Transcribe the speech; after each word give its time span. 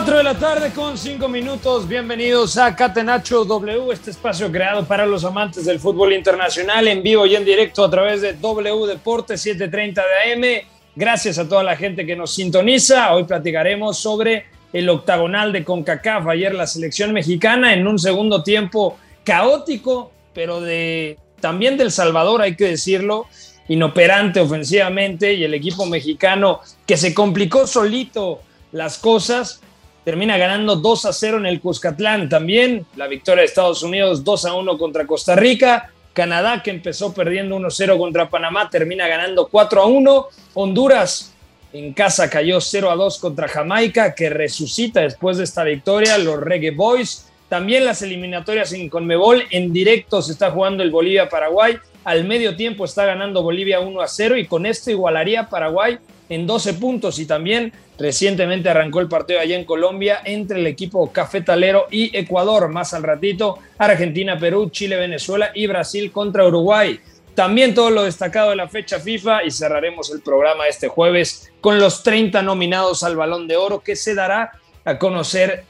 Cuatro 0.00 0.16
de 0.16 0.24
la 0.24 0.38
tarde 0.38 0.70
con 0.70 0.96
cinco 0.96 1.28
minutos. 1.28 1.86
Bienvenidos 1.86 2.56
a 2.56 2.74
Catenacho 2.74 3.44
W, 3.44 3.92
este 3.92 4.12
espacio 4.12 4.50
creado 4.50 4.86
para 4.86 5.04
los 5.04 5.26
amantes 5.26 5.66
del 5.66 5.78
fútbol 5.78 6.14
internacional 6.14 6.88
en 6.88 7.02
vivo 7.02 7.26
y 7.26 7.36
en 7.36 7.44
directo 7.44 7.84
a 7.84 7.90
través 7.90 8.22
de 8.22 8.32
W 8.32 8.86
Deportes 8.86 9.42
730 9.42 10.02
de 10.02 10.32
AM. 10.32 10.66
Gracias 10.96 11.38
a 11.38 11.46
toda 11.46 11.62
la 11.62 11.76
gente 11.76 12.06
que 12.06 12.16
nos 12.16 12.32
sintoniza. 12.32 13.14
Hoy 13.14 13.24
platicaremos 13.24 13.98
sobre 13.98 14.46
el 14.72 14.88
octagonal 14.88 15.52
de 15.52 15.64
CONCACAF. 15.64 16.28
Ayer 16.28 16.54
la 16.54 16.66
selección 16.66 17.12
mexicana 17.12 17.74
en 17.74 17.86
un 17.86 17.98
segundo 17.98 18.42
tiempo 18.42 18.96
caótico, 19.22 20.12
pero 20.32 20.62
de 20.62 21.18
también 21.42 21.76
del 21.76 21.92
Salvador, 21.92 22.40
hay 22.40 22.56
que 22.56 22.68
decirlo, 22.68 23.26
inoperante 23.68 24.40
ofensivamente 24.40 25.34
y 25.34 25.44
el 25.44 25.52
equipo 25.52 25.84
mexicano 25.84 26.60
que 26.86 26.96
se 26.96 27.12
complicó 27.12 27.66
solito 27.66 28.40
las 28.72 28.96
cosas. 28.96 29.60
Termina 30.04 30.38
ganando 30.38 30.76
2 30.76 31.04
a 31.04 31.12
0 31.12 31.38
en 31.38 31.46
el 31.46 31.60
Cuscatlán 31.60 32.28
también. 32.28 32.86
La 32.96 33.06
victoria 33.06 33.42
de 33.42 33.46
Estados 33.46 33.82
Unidos 33.82 34.24
2 34.24 34.44
a 34.46 34.54
1 34.54 34.78
contra 34.78 35.06
Costa 35.06 35.36
Rica. 35.36 35.92
Canadá, 36.12 36.62
que 36.62 36.70
empezó 36.70 37.14
perdiendo 37.14 37.56
1-0 37.56 37.96
contra 37.96 38.28
Panamá, 38.28 38.68
termina 38.68 39.06
ganando 39.06 39.46
4 39.46 39.82
a 39.82 39.86
1. 39.86 40.26
Honduras 40.54 41.34
en 41.72 41.92
casa 41.92 42.28
cayó 42.28 42.60
0 42.60 42.90
a 42.90 42.96
2 42.96 43.18
contra 43.18 43.46
Jamaica, 43.46 44.14
que 44.14 44.28
resucita 44.28 45.00
después 45.00 45.36
de 45.36 45.44
esta 45.44 45.62
victoria. 45.64 46.18
Los 46.18 46.40
Reggae 46.40 46.72
Boys. 46.72 47.26
También 47.48 47.84
las 47.84 48.02
eliminatorias 48.02 48.72
en 48.72 48.88
Conmebol. 48.88 49.44
En 49.50 49.72
directo 49.72 50.22
se 50.22 50.32
está 50.32 50.50
jugando 50.50 50.82
el 50.82 50.90
Bolivia-Paraguay. 50.90 51.78
Al 52.04 52.24
medio 52.24 52.56
tiempo 52.56 52.86
está 52.86 53.04
ganando 53.04 53.42
Bolivia 53.42 53.80
1 53.80 54.00
a 54.00 54.08
0 54.08 54.38
y 54.38 54.46
con 54.46 54.64
esto 54.66 54.90
igualaría 54.90 55.48
Paraguay 55.48 55.98
en 56.30 56.46
12 56.46 56.74
puntos 56.74 57.18
y 57.18 57.26
también 57.26 57.72
recientemente 57.98 58.70
arrancó 58.70 59.00
el 59.00 59.08
partido 59.08 59.40
allá 59.40 59.56
en 59.56 59.64
Colombia 59.64 60.20
entre 60.24 60.60
el 60.60 60.66
equipo 60.66 61.12
cafetalero 61.12 61.88
y 61.90 62.16
Ecuador. 62.16 62.68
Más 62.68 62.94
al 62.94 63.02
ratito, 63.02 63.58
Argentina, 63.76 64.38
Perú, 64.38 64.70
Chile, 64.70 64.96
Venezuela 64.96 65.50
y 65.54 65.66
Brasil 65.66 66.10
contra 66.12 66.46
Uruguay. 66.46 66.98
También 67.34 67.74
todo 67.74 67.90
lo 67.90 68.04
destacado 68.04 68.50
de 68.50 68.56
la 68.56 68.68
fecha 68.68 69.00
FIFA 69.00 69.44
y 69.44 69.50
cerraremos 69.50 70.10
el 70.10 70.20
programa 70.20 70.68
este 70.68 70.88
jueves 70.88 71.50
con 71.60 71.78
los 71.78 72.02
30 72.02 72.42
nominados 72.42 73.02
al 73.02 73.16
Balón 73.16 73.48
de 73.48 73.56
Oro 73.56 73.80
que 73.80 73.96
se 73.96 74.14
dará 74.14 74.52
a 74.84 74.98
conocer 74.98 75.64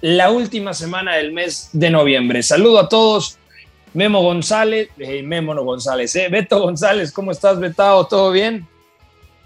la 0.00 0.30
última 0.30 0.74
semana 0.74 1.16
del 1.16 1.32
mes 1.32 1.70
de 1.72 1.90
noviembre. 1.90 2.42
Saludo 2.42 2.80
a 2.80 2.88
todos. 2.88 3.38
Memo 3.92 4.22
González, 4.22 4.88
eh, 4.98 5.22
Memo 5.22 5.52
no 5.52 5.64
González, 5.64 6.14
eh, 6.14 6.28
Beto 6.28 6.60
González, 6.60 7.10
¿cómo 7.10 7.32
estás, 7.32 7.58
Betao? 7.58 8.06
¿Todo 8.06 8.30
bien? 8.30 8.68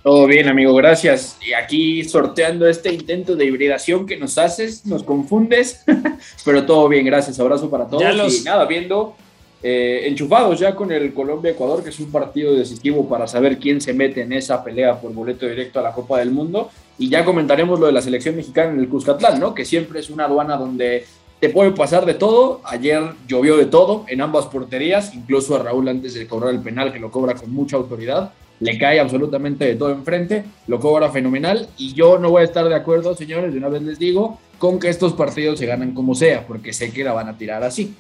Todo 0.05 0.27
bien, 0.27 0.49
amigo, 0.51 0.75
gracias. 0.75 1.39
Y 1.41 1.55
aquí 1.55 2.05
sorteando 2.05 2.69
este 2.69 2.93
intento 2.93 3.37
de 3.37 3.47
hibridación 3.47 4.05
que 4.05 4.19
nos 4.19 4.37
haces, 4.37 4.85
nos 4.85 5.03
confundes, 5.03 5.83
pero 6.45 6.67
todo 6.67 6.87
bien, 6.91 7.07
gracias. 7.07 7.41
Abrazo 7.41 7.71
para 7.71 7.89
todos. 7.89 8.03
Y 8.03 8.45
nada, 8.45 8.67
viendo 8.67 9.15
eh, 9.63 10.03
enchufados 10.05 10.61
ya 10.61 10.75
con 10.75 10.93
el 10.93 11.15
Colombia-Ecuador, 11.15 11.83
que 11.83 11.89
es 11.89 11.99
un 12.01 12.13
partido 12.13 12.55
decisivo 12.55 13.09
para 13.09 13.27
saber 13.27 13.59
quién 13.59 13.81
se 13.81 13.95
mete 13.95 14.21
en 14.21 14.35
esa 14.35 14.63
pelea 14.63 15.01
por 15.01 15.11
boleto 15.15 15.47
directo 15.47 15.81
a 15.81 15.83
la 15.83 15.93
Copa 15.93 16.19
del 16.19 16.33
Mundo. 16.33 16.69
Y 16.99 17.09
ya 17.09 17.25
comentaremos 17.25 17.81
lo 17.81 17.87
de 17.87 17.93
la 17.93 18.03
selección 18.03 18.37
mexicana 18.37 18.73
en 18.73 18.81
el 18.81 18.91
Cuscatlán, 18.91 19.41
¿no? 19.41 19.55
Que 19.55 19.65
siempre 19.65 20.01
es 20.01 20.11
una 20.11 20.27
aduana 20.27 20.59
donde 20.59 21.07
te 21.41 21.49
puede 21.49 21.71
pasar 21.71 22.05
de 22.05 22.13
todo. 22.13 22.61
Ayer 22.65 23.03
llovió 23.27 23.57
de 23.57 23.65
todo 23.65 24.05
en 24.09 24.21
ambas 24.21 24.45
porterías, 24.49 25.15
incluso 25.15 25.57
a 25.57 25.61
Raúl 25.61 25.89
antes 25.89 26.13
de 26.13 26.27
cobrar 26.27 26.53
el 26.53 26.61
penal, 26.61 26.93
que 26.93 27.01
lo 27.01 27.11
cobra 27.11 27.33
con 27.33 27.51
mucha 27.51 27.79
autoridad 27.79 28.35
le 28.65 28.79
cae 28.79 28.99
absolutamente 28.99 29.67
de 29.67 29.77
todo 29.77 29.91
enfrente, 29.91 30.43
lo 30.69 30.81
cobra 30.81 31.11
fenomenal 31.11 31.69
y 31.77 31.93
yo 31.93 32.19
no 32.19 32.31
voy 32.31 32.41
a 32.41 32.45
estar 32.47 32.67
de 32.67 32.75
acuerdo, 32.75 33.15
señores, 33.15 33.53
de 33.53 33.59
una 33.59 33.69
vez 33.69 33.83
les 33.83 33.99
digo, 33.99 34.41
con 34.57 34.81
que 34.81 34.89
estos 34.89 35.13
partidos 35.13 35.59
se 35.59 35.67
ganan 35.67 35.93
como 35.93 36.15
sea, 36.15 36.47
porque 36.47 36.73
sé 36.73 36.91
que 36.91 37.05
la 37.05 37.13
van 37.13 37.29
a 37.29 37.37
tirar 37.37 37.63
así. 37.63 37.95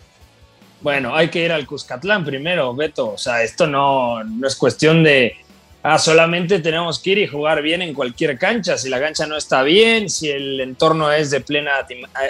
Bueno, 0.80 1.14
hay 1.14 1.28
que 1.28 1.44
ir 1.44 1.52
al 1.52 1.66
Cuscatlán 1.66 2.24
primero, 2.24 2.74
Beto, 2.74 3.12
o 3.12 3.18
sea, 3.18 3.42
esto 3.42 3.66
no, 3.66 4.24
no 4.24 4.46
es 4.46 4.56
cuestión 4.56 5.02
de, 5.02 5.34
ah, 5.82 5.98
solamente 5.98 6.58
tenemos 6.60 6.98
que 6.98 7.10
ir 7.10 7.18
y 7.18 7.26
jugar 7.26 7.60
bien 7.60 7.82
en 7.82 7.92
cualquier 7.92 8.38
cancha, 8.38 8.78
si 8.78 8.88
la 8.88 8.98
cancha 8.98 9.26
no 9.26 9.36
está 9.36 9.62
bien, 9.62 10.08
si 10.08 10.30
el 10.30 10.58
entorno 10.62 11.12
es 11.12 11.30
de 11.30 11.40
plena 11.40 11.72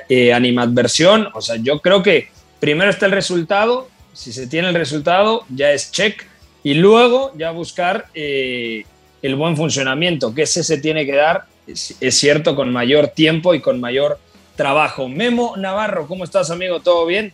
eh, 0.09 0.33
animadversión, 0.33 1.29
o 1.35 1.41
sea, 1.41 1.55
yo 1.55 1.79
creo 1.79 2.03
que 2.03 2.31
primero 2.59 2.91
está 2.91 3.07
el 3.07 3.13
resultado, 3.13 3.89
si 4.13 4.33
se 4.33 4.49
tiene 4.49 4.71
el 4.71 4.75
resultado, 4.75 5.45
ya 5.51 5.71
es 5.71 5.93
check 5.93 6.34
y 6.65 6.75
luego 6.75 7.31
ya 7.37 7.53
buscar 7.53 8.07
eh, 8.15 8.85
el 9.23 9.37
buen 9.37 9.57
funcionamiento, 9.57 10.35
que 10.35 10.43
ese 10.43 10.65
se 10.65 10.79
tiene 10.79 11.07
que 11.07 11.15
dar, 11.15 11.45
es, 11.67 11.95
cierto, 12.19 12.57
con 12.57 12.73
mayor 12.73 13.09
tiempo 13.09 13.55
y 13.55 13.61
con 13.61 13.79
mayor 13.81 14.19
trabajo. 14.57 15.09
Memo 15.09 15.57
Navarro, 15.57 16.07
¿cómo 16.07 16.25
estás, 16.25 16.51
amigo? 16.51 16.81
¿Todo 16.81 17.07
bien? 17.07 17.33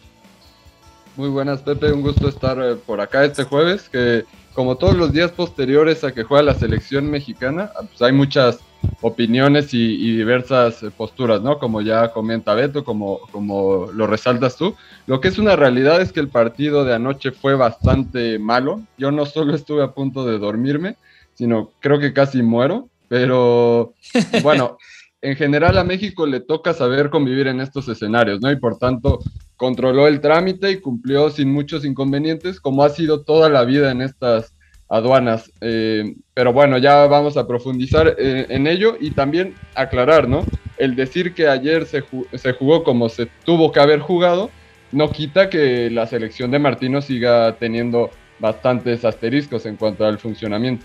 Muy 1.17 1.29
buenas, 1.29 1.61
Pepe. 1.61 1.93
Un 1.93 2.03
gusto 2.03 2.29
estar 2.29 2.59
eh, 2.61 2.75
por 2.75 3.01
acá 3.01 3.25
este 3.25 3.45
jueves, 3.45 3.89
que 3.89 4.25
como 4.53 4.77
todos 4.77 4.97
los 4.97 5.13
días 5.13 5.31
posteriores 5.31 6.03
a 6.03 6.13
que 6.13 6.25
juega 6.25 6.43
la 6.43 6.55
selección 6.55 7.09
mexicana, 7.09 7.71
pues 7.89 8.03
hay 8.03 8.13
muchas 8.13 8.59
opiniones 9.01 9.73
y, 9.73 10.17
diversas 10.17 10.85
posturas, 10.97 11.43
¿no? 11.43 11.59
Como 11.59 11.81
ya 11.81 12.13
comenta 12.13 12.55
Beto, 12.55 12.85
como, 12.85 13.21
como 13.33 13.87
lo 13.93 14.07
resaltas 14.07 14.57
tú. 14.57 14.75
Lo 15.07 15.21
que 15.21 15.29
es 15.29 15.39
una 15.39 15.57
realidad 15.57 16.01
es 16.01 16.13
que 16.13 16.21
el 16.21 16.29
partido 16.29 16.85
de 16.85 16.95
anoche 16.95 17.33
fue 17.33 17.55
bastante 17.55 18.39
malo. 18.39 18.83
Yo 18.99 19.11
no 19.11 19.27
solo 19.27 19.55
estuve 19.57 19.83
a 19.83 19.93
punto 19.93 20.25
de 20.25 20.39
dormirme, 20.39 20.97
sino 21.35 21.71
creo 21.81 21.99
que 21.99 22.13
casi 22.13 22.43
muero, 22.43 22.89
pero 23.09 23.95
bueno, 24.43 24.79
en 25.23 25.37
general 25.37 25.79
a 25.79 25.85
México 25.85 26.27
le 26.27 26.41
toca 26.41 26.73
saber 26.73 27.11
convivir 27.11 27.47
en 27.47 27.61
estos 27.61 27.89
escenarios, 27.89 28.41
¿no? 28.41 28.51
Y 28.51 28.57
por 28.57 28.79
tanto 28.79 29.21
controló 29.57 30.07
el 30.07 30.21
trámite 30.21 30.71
y 30.71 30.81
cumplió 30.81 31.29
sin 31.31 31.53
muchos 31.53 31.85
inconvenientes, 31.85 32.61
como 32.61 32.83
ha 32.83 32.89
sido 32.89 33.23
toda 33.23 33.51
la 33.51 33.65
vida 33.65 33.91
en 33.91 34.01
estas 34.01 34.55
aduanas. 34.91 35.51
Eh, 35.61 36.15
pero 36.35 36.53
bueno, 36.53 36.77
ya 36.77 37.07
vamos 37.07 37.37
a 37.37 37.47
profundizar 37.47 38.17
eh, 38.19 38.47
en 38.51 38.67
ello 38.67 38.97
y 39.01 39.13
también 39.13 39.55
aclarar, 39.75 40.29
¿no? 40.29 40.45
El 40.77 40.97
decir 40.97 41.33
que 41.33 41.49
ayer 41.49 41.87
se, 41.87 42.03
se, 42.35 42.53
jugó 42.53 42.83
como 42.83 43.09
se 43.09 43.27
tuvo 43.45 43.71
que 43.71 43.81
haber 43.81 44.01
jugado, 44.01 44.51
no 44.93 45.11
quita 45.11 45.49
que 45.49 45.89
la 45.91 46.07
selección 46.07 46.51
de 46.51 46.59
Martino 46.59 47.01
siga 47.01 47.57
teniendo 47.57 48.11
bastantes 48.41 49.05
asteriscos 49.05 49.65
en 49.67 49.77
cuanto 49.77 50.05
al 50.05 50.19
funcionamiento. 50.19 50.85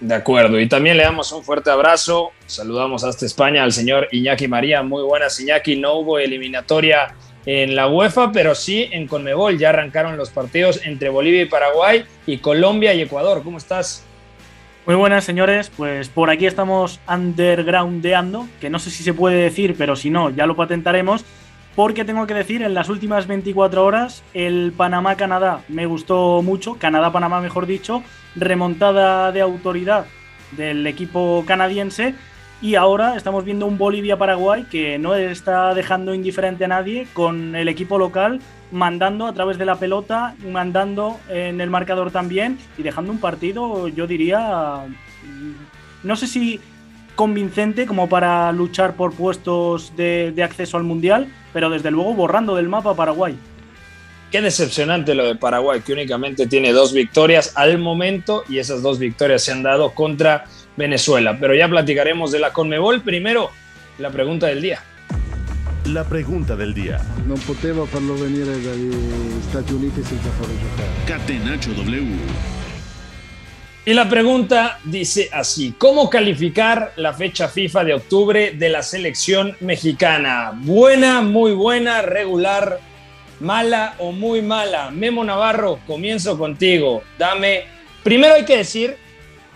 De 0.00 0.14
acuerdo, 0.14 0.58
y 0.58 0.66
también 0.66 0.96
le 0.96 1.02
damos 1.02 1.30
un 1.32 1.42
fuerte 1.42 1.70
abrazo, 1.70 2.30
saludamos 2.46 3.04
hasta 3.04 3.26
España 3.26 3.62
al 3.62 3.72
señor 3.72 4.08
Iñaki 4.12 4.48
María, 4.48 4.82
muy 4.82 5.02
buenas 5.02 5.38
Iñaki, 5.38 5.76
no 5.76 5.98
hubo 5.98 6.18
eliminatoria 6.18 7.14
en 7.46 7.74
la 7.74 7.88
UEFA, 7.88 8.32
pero 8.32 8.54
sí 8.54 8.88
en 8.92 9.06
Conmebol. 9.06 9.58
Ya 9.58 9.70
arrancaron 9.70 10.16
los 10.16 10.30
partidos 10.30 10.80
entre 10.84 11.08
Bolivia 11.08 11.42
y 11.42 11.46
Paraguay 11.46 12.04
y 12.26 12.38
Colombia 12.38 12.94
y 12.94 13.02
Ecuador. 13.02 13.42
¿Cómo 13.42 13.58
estás? 13.58 14.04
Muy 14.86 14.94
buenas, 14.96 15.24
señores. 15.24 15.70
Pues 15.74 16.08
por 16.08 16.30
aquí 16.30 16.46
estamos 16.46 17.00
undergroundeando, 17.08 18.48
que 18.60 18.70
no 18.70 18.78
sé 18.78 18.90
si 18.90 19.02
se 19.02 19.14
puede 19.14 19.42
decir, 19.42 19.74
pero 19.76 19.96
si 19.96 20.10
no, 20.10 20.30
ya 20.30 20.46
lo 20.46 20.56
patentaremos. 20.56 21.24
Porque 21.76 22.04
tengo 22.04 22.26
que 22.26 22.34
decir, 22.34 22.62
en 22.62 22.74
las 22.74 22.88
últimas 22.88 23.26
24 23.26 23.84
horas, 23.84 24.24
el 24.34 24.72
Panamá-Canadá 24.76 25.62
me 25.68 25.86
gustó 25.86 26.42
mucho. 26.42 26.74
Canadá-Panamá, 26.74 27.40
mejor 27.40 27.66
dicho. 27.66 28.02
Remontada 28.34 29.30
de 29.32 29.40
autoridad 29.40 30.06
del 30.52 30.86
equipo 30.86 31.44
canadiense 31.46 32.14
y 32.62 32.74
ahora 32.74 33.16
estamos 33.16 33.44
viendo 33.44 33.66
un 33.66 33.78
Bolivia-Paraguay 33.78 34.64
que 34.70 34.98
no 34.98 35.14
está 35.14 35.74
dejando 35.74 36.14
indiferente 36.14 36.64
a 36.64 36.68
nadie, 36.68 37.06
con 37.12 37.54
el 37.54 37.68
equipo 37.68 37.98
local 37.98 38.40
mandando 38.72 39.26
a 39.26 39.32
través 39.32 39.58
de 39.58 39.64
la 39.64 39.76
pelota, 39.76 40.34
mandando 40.46 41.18
en 41.28 41.60
el 41.60 41.70
marcador 41.70 42.10
también 42.10 42.58
y 42.78 42.82
dejando 42.82 43.10
un 43.10 43.18
partido, 43.18 43.88
yo 43.88 44.06
diría, 44.06 44.86
no 46.02 46.16
sé 46.16 46.26
si 46.26 46.60
convincente 47.16 47.86
como 47.86 48.08
para 48.08 48.52
luchar 48.52 48.94
por 48.94 49.12
puestos 49.12 49.94
de, 49.96 50.32
de 50.34 50.42
acceso 50.42 50.76
al 50.76 50.84
Mundial, 50.84 51.28
pero 51.52 51.68
desde 51.68 51.90
luego 51.90 52.14
borrando 52.14 52.54
del 52.54 52.68
mapa 52.68 52.94
Paraguay. 52.94 53.36
Qué 54.30 54.40
decepcionante 54.40 55.16
lo 55.16 55.26
de 55.26 55.34
Paraguay, 55.34 55.80
que 55.80 55.92
únicamente 55.92 56.46
tiene 56.46 56.72
dos 56.72 56.92
victorias 56.92 57.52
al 57.56 57.78
momento 57.78 58.44
y 58.48 58.58
esas 58.58 58.80
dos 58.80 59.00
victorias 59.00 59.42
se 59.42 59.50
han 59.50 59.64
dado 59.64 59.90
contra 59.90 60.44
Venezuela. 60.80 61.36
Pero 61.38 61.54
ya 61.54 61.68
platicaremos 61.68 62.32
de 62.32 62.40
la 62.40 62.52
Conmebol. 62.52 63.02
Primero, 63.02 63.50
la 63.98 64.10
pregunta 64.10 64.46
del 64.46 64.62
día. 64.62 64.82
La 65.84 66.04
pregunta 66.04 66.56
del 66.56 66.72
día. 66.72 67.00
No 67.26 67.34
poteva 67.34 67.86
farlo 67.86 68.14
venire 68.14 68.60
dagli 68.62 68.90
Stati 69.48 69.72
Uniti 69.74 70.02
senza 70.02 70.30
farlo 70.30 70.54
giocare. 70.58 70.88
Catenaccio 71.06 71.74
W. 71.74 72.16
Y 73.84 73.94
la 73.94 74.08
pregunta 74.08 74.78
dice 74.84 75.28
así, 75.32 75.74
¿cómo 75.76 76.08
calificar 76.08 76.92
la 76.96 77.12
fecha 77.12 77.48
FIFA 77.48 77.84
de 77.84 77.94
octubre 77.94 78.52
de 78.52 78.68
la 78.68 78.82
selección 78.82 79.56
mexicana? 79.60 80.52
¿Buena, 80.54 81.22
muy 81.22 81.52
buena, 81.52 82.02
regular, 82.02 82.78
mala 83.40 83.94
o 83.98 84.12
muy 84.12 84.42
mala? 84.42 84.90
Memo 84.90 85.24
Navarro, 85.24 85.80
comienzo 85.86 86.38
contigo. 86.38 87.02
Dame, 87.18 87.64
primero 88.02 88.34
hay 88.34 88.44
que 88.44 88.58
decir 88.58 88.96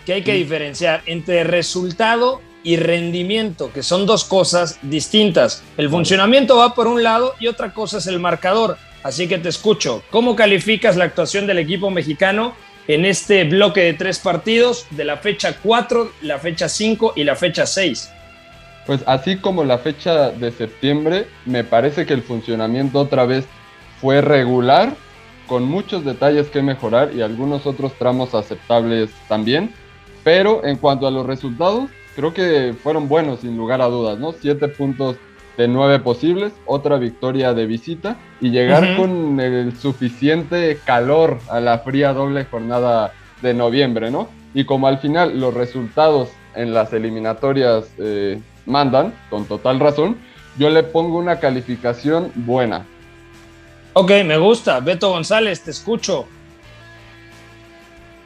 que 0.05 0.13
hay 0.13 0.21
que 0.21 0.33
diferenciar 0.33 1.01
entre 1.05 1.43
resultado 1.43 2.41
y 2.63 2.77
rendimiento, 2.77 3.71
que 3.71 3.83
son 3.83 4.05
dos 4.05 4.23
cosas 4.23 4.79
distintas. 4.81 5.63
El 5.77 5.89
funcionamiento 5.89 6.57
va 6.57 6.73
por 6.73 6.87
un 6.87 7.03
lado 7.03 7.35
y 7.39 7.47
otra 7.47 7.73
cosa 7.73 7.99
es 7.99 8.07
el 8.07 8.19
marcador. 8.19 8.77
Así 9.03 9.27
que 9.27 9.37
te 9.37 9.49
escucho. 9.49 10.03
¿Cómo 10.09 10.35
calificas 10.35 10.95
la 10.95 11.05
actuación 11.05 11.45
del 11.45 11.59
equipo 11.59 11.91
mexicano 11.91 12.55
en 12.87 13.05
este 13.05 13.43
bloque 13.43 13.81
de 13.81 13.93
tres 13.93 14.17
partidos 14.19 14.87
de 14.89 15.05
la 15.05 15.17
fecha 15.17 15.57
4, 15.61 16.11
la 16.23 16.39
fecha 16.39 16.67
5 16.67 17.13
y 17.15 17.23
la 17.23 17.35
fecha 17.35 17.67
6? 17.67 18.11
Pues 18.87 19.01
así 19.05 19.37
como 19.37 19.63
la 19.63 19.77
fecha 19.77 20.31
de 20.31 20.51
septiembre, 20.51 21.27
me 21.45 21.63
parece 21.63 22.05
que 22.05 22.13
el 22.13 22.23
funcionamiento 22.23 22.99
otra 22.99 23.25
vez 23.25 23.45
fue 24.01 24.21
regular, 24.21 24.95
con 25.47 25.63
muchos 25.63 26.03
detalles 26.03 26.47
que 26.47 26.63
mejorar 26.63 27.11
y 27.15 27.21
algunos 27.21 27.67
otros 27.67 27.93
tramos 27.93 28.33
aceptables 28.33 29.11
también 29.27 29.71
pero 30.25 30.65
en 30.65 30.77
cuanto 30.77 31.05
a 31.05 31.11
los 31.11 31.23
resultados, 31.23 31.91
creo 32.15 32.33
que 32.33 32.73
fueron 32.81 33.07
buenos 33.07 33.41
sin 33.41 33.55
lugar 33.55 33.79
a 33.79 33.85
dudas, 33.85 34.17
¿no? 34.17 34.31
Siete 34.31 34.67
puntos 34.67 35.17
de 35.55 35.67
nueve 35.67 35.99
posibles, 35.99 36.51
otra 36.65 36.97
victoria 36.97 37.53
de 37.53 37.67
visita 37.67 38.17
y 38.41 38.49
llegar 38.49 38.97
con 38.97 39.39
el 39.39 39.77
suficiente 39.77 40.79
calor 40.83 41.37
a 41.47 41.59
la 41.59 41.77
fría 41.77 42.11
doble 42.11 42.43
jornada 42.45 43.13
de 43.43 43.53
noviembre, 43.53 44.09
¿no? 44.09 44.27
Y 44.55 44.65
como 44.65 44.87
al 44.87 44.97
final 44.97 45.39
los 45.39 45.53
resultados 45.53 46.29
en 46.55 46.73
las 46.73 46.91
eliminatorias 46.91 47.85
eh, 47.99 48.41
mandan, 48.65 49.13
con 49.29 49.45
total 49.45 49.79
razón, 49.79 50.17
yo 50.57 50.71
le 50.71 50.81
pongo 50.81 51.19
una 51.19 51.39
calificación 51.39 52.31
buena. 52.33 52.83
Ok, 53.93 54.11
me 54.25 54.37
gusta. 54.37 54.79
Beto 54.79 55.11
González, 55.11 55.61
te 55.61 55.69
escucho. 55.69 56.25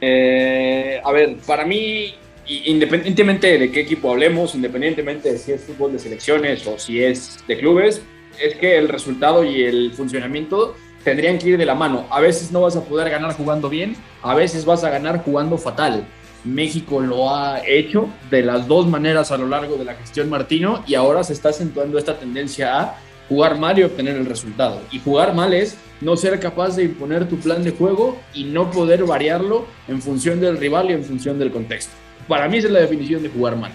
Eh, 0.00 1.00
a 1.04 1.12
ver, 1.12 1.36
para 1.46 1.64
mí, 1.64 2.14
independientemente 2.46 3.58
de 3.58 3.70
qué 3.70 3.80
equipo 3.80 4.10
hablemos, 4.10 4.54
independientemente 4.54 5.32
de 5.32 5.38
si 5.38 5.52
es 5.52 5.62
fútbol 5.62 5.92
de 5.92 5.98
selecciones 5.98 6.66
o 6.66 6.78
si 6.78 7.02
es 7.02 7.38
de 7.46 7.58
clubes, 7.58 8.02
es 8.40 8.54
que 8.56 8.78
el 8.78 8.88
resultado 8.88 9.44
y 9.44 9.62
el 9.62 9.92
funcionamiento 9.92 10.74
tendrían 11.04 11.38
que 11.38 11.50
ir 11.50 11.58
de 11.58 11.66
la 11.66 11.74
mano. 11.74 12.06
A 12.10 12.20
veces 12.20 12.52
no 12.52 12.62
vas 12.62 12.76
a 12.76 12.84
poder 12.84 13.10
ganar 13.10 13.34
jugando 13.34 13.68
bien, 13.68 13.96
a 14.22 14.34
veces 14.34 14.64
vas 14.64 14.84
a 14.84 14.90
ganar 14.90 15.22
jugando 15.22 15.58
fatal. 15.58 16.06
México 16.44 17.00
lo 17.00 17.34
ha 17.34 17.60
hecho 17.66 18.08
de 18.30 18.42
las 18.42 18.66
dos 18.66 18.86
maneras 18.86 19.30
a 19.30 19.36
lo 19.36 19.46
largo 19.46 19.76
de 19.76 19.84
la 19.84 19.94
gestión 19.94 20.30
Martino 20.30 20.82
y 20.86 20.94
ahora 20.94 21.22
se 21.22 21.34
está 21.34 21.50
acentuando 21.50 21.98
esta 21.98 22.18
tendencia 22.18 22.80
a 22.80 22.98
jugar 23.30 23.58
mal 23.58 23.78
y 23.78 23.84
obtener 23.84 24.16
el 24.16 24.26
resultado. 24.26 24.82
Y 24.90 24.98
jugar 24.98 25.34
mal 25.34 25.54
es 25.54 25.78
no 26.00 26.16
ser 26.16 26.40
capaz 26.40 26.74
de 26.74 26.82
imponer 26.84 27.28
tu 27.28 27.38
plan 27.38 27.62
de 27.62 27.70
juego 27.70 28.18
y 28.34 28.44
no 28.44 28.72
poder 28.72 29.04
variarlo 29.04 29.66
en 29.86 30.02
función 30.02 30.40
del 30.40 30.58
rival 30.58 30.90
y 30.90 30.94
en 30.94 31.04
función 31.04 31.38
del 31.38 31.52
contexto. 31.52 31.92
Para 32.26 32.48
mí 32.48 32.58
es 32.58 32.68
la 32.68 32.80
definición 32.80 33.22
de 33.22 33.28
jugar 33.28 33.56
mal. 33.56 33.70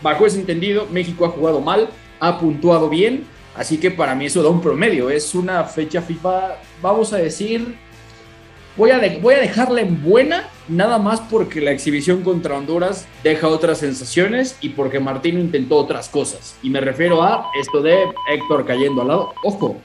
Bajo 0.00 0.26
ese 0.26 0.38
entendido, 0.38 0.86
México 0.92 1.26
ha 1.26 1.30
jugado 1.30 1.60
mal, 1.60 1.88
ha 2.20 2.38
puntuado 2.38 2.88
bien, 2.88 3.24
así 3.56 3.78
que 3.78 3.90
para 3.90 4.14
mí 4.14 4.26
eso 4.26 4.44
da 4.44 4.48
un 4.48 4.60
promedio. 4.60 5.10
Es 5.10 5.34
una 5.34 5.64
fecha 5.64 6.00
FIFA, 6.00 6.56
vamos 6.80 7.12
a 7.12 7.16
decir, 7.16 7.74
voy 8.76 8.92
a, 8.92 9.00
voy 9.20 9.34
a 9.34 9.40
dejarla 9.40 9.80
en 9.80 10.04
buena, 10.04 10.48
nada 10.68 10.98
más 10.98 11.20
porque 11.20 11.60
la 11.60 11.70
exhibición 11.70 12.22
contra 12.22 12.56
Honduras 12.56 13.06
deja 13.22 13.48
otras 13.48 13.78
sensaciones 13.78 14.56
y 14.60 14.70
porque 14.70 15.00
Martino 15.00 15.40
intentó 15.40 15.76
otras 15.76 16.08
cosas. 16.08 16.56
Y 16.62 16.70
me 16.70 16.80
refiero 16.80 17.22
a 17.22 17.50
esto 17.58 17.82
de 17.82 18.04
Héctor 18.28 18.66
cayendo 18.66 19.02
al 19.02 19.08
lado. 19.08 19.34
Ojo, 19.42 19.80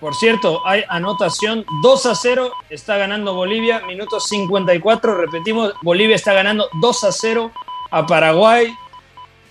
por 0.00 0.14
cierto, 0.14 0.60
hay 0.66 0.84
anotación 0.88 1.64
2 1.82 2.06
a 2.06 2.14
0, 2.14 2.52
está 2.68 2.98
ganando 2.98 3.34
Bolivia, 3.34 3.80
minuto 3.86 4.20
54, 4.20 5.16
repetimos, 5.16 5.72
Bolivia 5.82 6.14
está 6.16 6.34
ganando 6.34 6.68
2 6.80 7.04
a 7.04 7.12
0 7.12 7.50
a 7.90 8.06
Paraguay. 8.06 8.74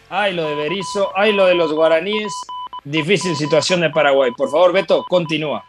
Ay, 0.10 0.34
lo 0.34 0.48
de 0.48 0.56
Berizzo, 0.56 1.10
ay, 1.16 1.34
lo 1.34 1.48
de 1.48 1.56
los 1.56 1.74
guaraníes. 1.74 2.32
Difícil 2.84 3.36
situación 3.36 3.82
de 3.82 3.90
Paraguay. 3.90 4.32
Por 4.38 4.52
favor, 4.52 4.74
Beto, 4.74 5.04
continúa. 5.10 5.66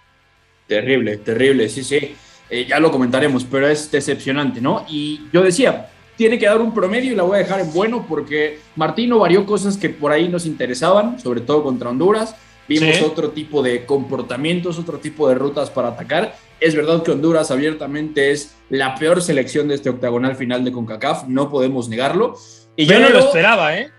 Terrible, 0.66 1.16
terrible, 1.18 1.68
sí, 1.70 1.82
sí. 1.82 2.14
Eh, 2.50 2.66
ya 2.68 2.78
lo 2.78 2.90
comentaremos, 2.90 3.44
pero 3.44 3.68
es 3.68 3.90
decepcionante, 3.90 4.60
¿no? 4.60 4.84
Y 4.88 5.22
yo 5.32 5.42
decía, 5.42 5.90
tiene 6.16 6.38
que 6.38 6.46
dar 6.46 6.60
un 6.60 6.74
promedio 6.74 7.12
y 7.12 7.16
la 7.16 7.22
voy 7.22 7.36
a 7.36 7.38
dejar 7.38 7.60
en 7.60 7.72
bueno 7.72 8.06
porque 8.08 8.58
Martino 8.76 9.18
varió 9.18 9.46
cosas 9.46 9.76
que 9.76 9.88
por 9.88 10.12
ahí 10.12 10.28
nos 10.28 10.46
interesaban, 10.46 11.18
sobre 11.18 11.40
todo 11.40 11.62
contra 11.62 11.90
Honduras 11.90 12.34
Vimos 12.66 13.02
otro 13.02 13.30
tipo 13.30 13.62
de 13.62 13.84
comportamientos, 13.84 14.78
otro 14.78 14.98
tipo 14.98 15.28
de 15.28 15.34
rutas 15.34 15.70
para 15.70 15.88
atacar. 15.88 16.34
Es 16.60 16.74
verdad 16.74 17.02
que 17.02 17.10
Honduras 17.10 17.50
abiertamente 17.50 18.30
es 18.30 18.54
la 18.70 18.94
peor 18.94 19.20
selección 19.20 19.68
de 19.68 19.74
este 19.74 19.90
octagonal 19.90 20.34
final 20.36 20.64
de 20.64 20.72
CONCACAF, 20.72 21.28
no 21.28 21.50
podemos 21.50 21.88
negarlo. 21.88 22.36
Y 22.76 22.86
yo 22.86 22.98
no 22.98 23.10
lo 23.10 23.18
esperaba, 23.18 23.76
¿eh? 23.76 23.90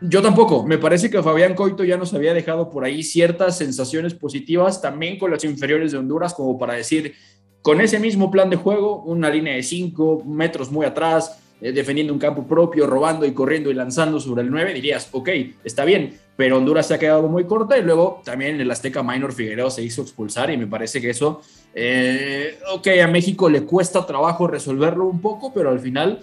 Yo 0.00 0.22
tampoco. 0.22 0.64
Me 0.64 0.78
parece 0.78 1.10
que 1.10 1.20
Fabián 1.22 1.54
Coito 1.54 1.82
ya 1.82 1.96
nos 1.96 2.14
había 2.14 2.32
dejado 2.32 2.70
por 2.70 2.84
ahí 2.84 3.02
ciertas 3.02 3.58
sensaciones 3.58 4.14
positivas 4.14 4.80
también 4.80 5.18
con 5.18 5.32
las 5.32 5.42
inferiores 5.42 5.90
de 5.90 5.98
Honduras, 5.98 6.34
como 6.34 6.56
para 6.56 6.74
decir, 6.74 7.16
con 7.62 7.80
ese 7.80 7.98
mismo 7.98 8.30
plan 8.30 8.50
de 8.50 8.56
juego, 8.56 9.02
una 9.02 9.30
línea 9.30 9.54
de 9.54 9.62
5 9.62 10.24
metros 10.24 10.70
muy 10.70 10.86
atrás, 10.86 11.38
eh, 11.60 11.72
defendiendo 11.72 12.12
un 12.12 12.18
campo 12.18 12.46
propio, 12.46 12.86
robando 12.86 13.26
y 13.26 13.32
corriendo 13.32 13.70
y 13.70 13.74
lanzando 13.74 14.20
sobre 14.20 14.42
el 14.42 14.50
9, 14.50 14.74
dirías, 14.74 15.08
ok, 15.10 15.28
está 15.64 15.84
bien, 15.84 16.18
pero 16.36 16.56
Honduras 16.56 16.86
se 16.86 16.94
ha 16.94 16.98
quedado 16.98 17.26
muy 17.28 17.44
corta 17.44 17.76
y 17.76 17.82
luego 17.82 18.22
también 18.24 18.60
el 18.60 18.70
Azteca 18.70 19.02
Minor 19.02 19.32
Figueroa 19.32 19.70
se 19.70 19.82
hizo 19.82 20.02
expulsar 20.02 20.50
y 20.50 20.56
me 20.56 20.68
parece 20.68 21.00
que 21.00 21.10
eso, 21.10 21.40
eh, 21.74 22.58
ok, 22.72 22.86
a 23.02 23.08
México 23.08 23.48
le 23.48 23.62
cuesta 23.62 24.06
trabajo 24.06 24.46
resolverlo 24.46 25.06
un 25.06 25.20
poco, 25.20 25.52
pero 25.52 25.70
al 25.70 25.80
final 25.80 26.20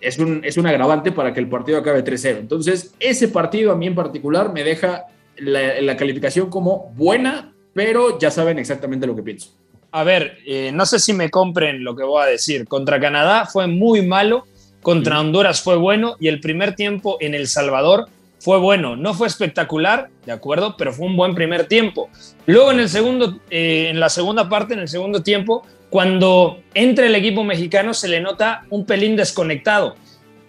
es 0.00 0.18
un, 0.18 0.44
es 0.44 0.56
un 0.56 0.66
agravante 0.66 1.10
para 1.10 1.32
que 1.32 1.40
el 1.40 1.48
partido 1.48 1.78
acabe 1.78 2.04
3-0. 2.04 2.38
Entonces, 2.38 2.94
ese 3.00 3.28
partido 3.28 3.72
a 3.72 3.76
mí 3.76 3.86
en 3.86 3.94
particular 3.94 4.52
me 4.52 4.62
deja 4.62 5.06
la, 5.38 5.96
calificación 5.96 6.48
como 6.50 6.92
buena, 6.96 7.54
pero 7.74 8.18
ya 8.18 8.30
saben 8.30 8.58
exactamente 8.58 9.06
lo 9.06 9.16
que 9.16 9.22
pienso. 9.22 9.56
A 9.96 10.04
ver, 10.04 10.40
eh, 10.44 10.72
no 10.74 10.84
sé 10.84 10.98
si 10.98 11.14
me 11.14 11.30
compren 11.30 11.82
lo 11.82 11.96
que 11.96 12.04
voy 12.04 12.22
a 12.22 12.26
decir. 12.26 12.68
Contra 12.68 13.00
Canadá 13.00 13.46
fue 13.46 13.66
muy 13.66 14.02
malo, 14.02 14.44
contra 14.82 15.18
Honduras 15.18 15.62
fue 15.62 15.76
bueno 15.76 16.16
y 16.20 16.28
el 16.28 16.38
primer 16.38 16.74
tiempo 16.74 17.16
en 17.18 17.34
El 17.34 17.48
Salvador 17.48 18.06
fue 18.38 18.58
bueno, 18.58 18.94
no 18.94 19.14
fue 19.14 19.26
espectacular, 19.26 20.10
de 20.26 20.32
acuerdo, 20.32 20.76
pero 20.76 20.92
fue 20.92 21.06
un 21.06 21.16
buen 21.16 21.34
primer 21.34 21.64
tiempo. 21.64 22.10
Luego 22.44 22.72
en 22.72 22.80
el 22.80 22.90
segundo, 22.90 23.40
eh, 23.48 23.86
en 23.88 23.98
la 23.98 24.10
segunda 24.10 24.50
parte, 24.50 24.74
en 24.74 24.80
el 24.80 24.88
segundo 24.88 25.22
tiempo, 25.22 25.66
cuando 25.88 26.60
entra 26.74 27.06
el 27.06 27.14
equipo 27.14 27.42
mexicano 27.42 27.94
se 27.94 28.08
le 28.08 28.20
nota 28.20 28.64
un 28.68 28.84
pelín 28.84 29.16
desconectado. 29.16 29.96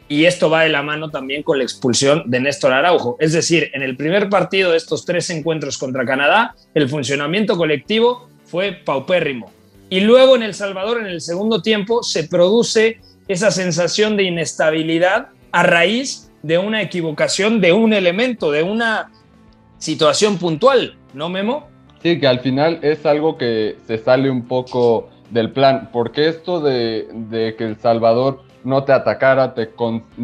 y 0.10 0.24
esto 0.24 0.50
va 0.50 0.64
de 0.64 0.70
la 0.70 0.84
mano 0.84 1.10
también 1.10 1.44
con 1.44 1.58
la 1.58 1.66
expulsión 1.66 2.24
de 2.26 2.40
Néstor 2.40 2.72
Araujo. 2.72 3.18
Es 3.20 3.34
decir, 3.34 3.70
en 3.74 3.82
el 3.82 3.98
primer 3.98 4.30
partido 4.30 4.72
de 4.72 4.78
estos 4.78 5.06
tres 5.06 5.30
encuentros 5.30 5.78
contra 5.78 6.06
Canadá, 6.06 6.56
el 6.74 6.88
funcionamiento 6.88 7.58
colectivo 7.58 8.27
fue 8.48 8.72
paupérrimo. 8.72 9.52
Y 9.90 10.02
luego 10.02 10.36
en 10.36 10.44
El 10.44 10.54
Salvador, 10.54 11.00
en 11.00 11.08
el 11.08 11.22
segundo 11.22 11.62
tiempo, 11.62 12.04
se 12.04 12.28
produce 12.28 13.00
esa 13.28 13.52
sensación 13.52 14.18
de 14.18 14.24
inestabilidad 14.24 15.30
a 15.52 15.64
raíz 15.64 16.32
de 16.44 16.58
una 16.58 16.82
equivocación 16.82 17.62
de 17.62 17.74
un 17.74 17.94
elemento, 17.94 18.52
de 18.52 18.64
una 18.64 19.12
situación 19.78 20.38
puntual, 20.38 20.96
¿no, 21.14 21.30
Memo? 21.30 21.68
Sí, 22.02 22.20
que 22.20 22.28
al 22.28 22.40
final 22.40 22.80
es 22.82 23.06
algo 23.06 23.38
que 23.38 23.78
se 23.88 23.98
sale 23.98 24.30
un 24.30 24.48
poco 24.48 25.10
del 25.30 25.52
plan, 25.52 25.90
porque 25.92 26.28
esto 26.28 26.60
de, 26.62 27.08
de 27.12 27.56
que 27.56 27.66
El 27.66 27.78
Salvador 27.78 28.44
no 28.64 28.84
te 28.84 28.92
atacara, 28.92 29.54
te, 29.54 29.70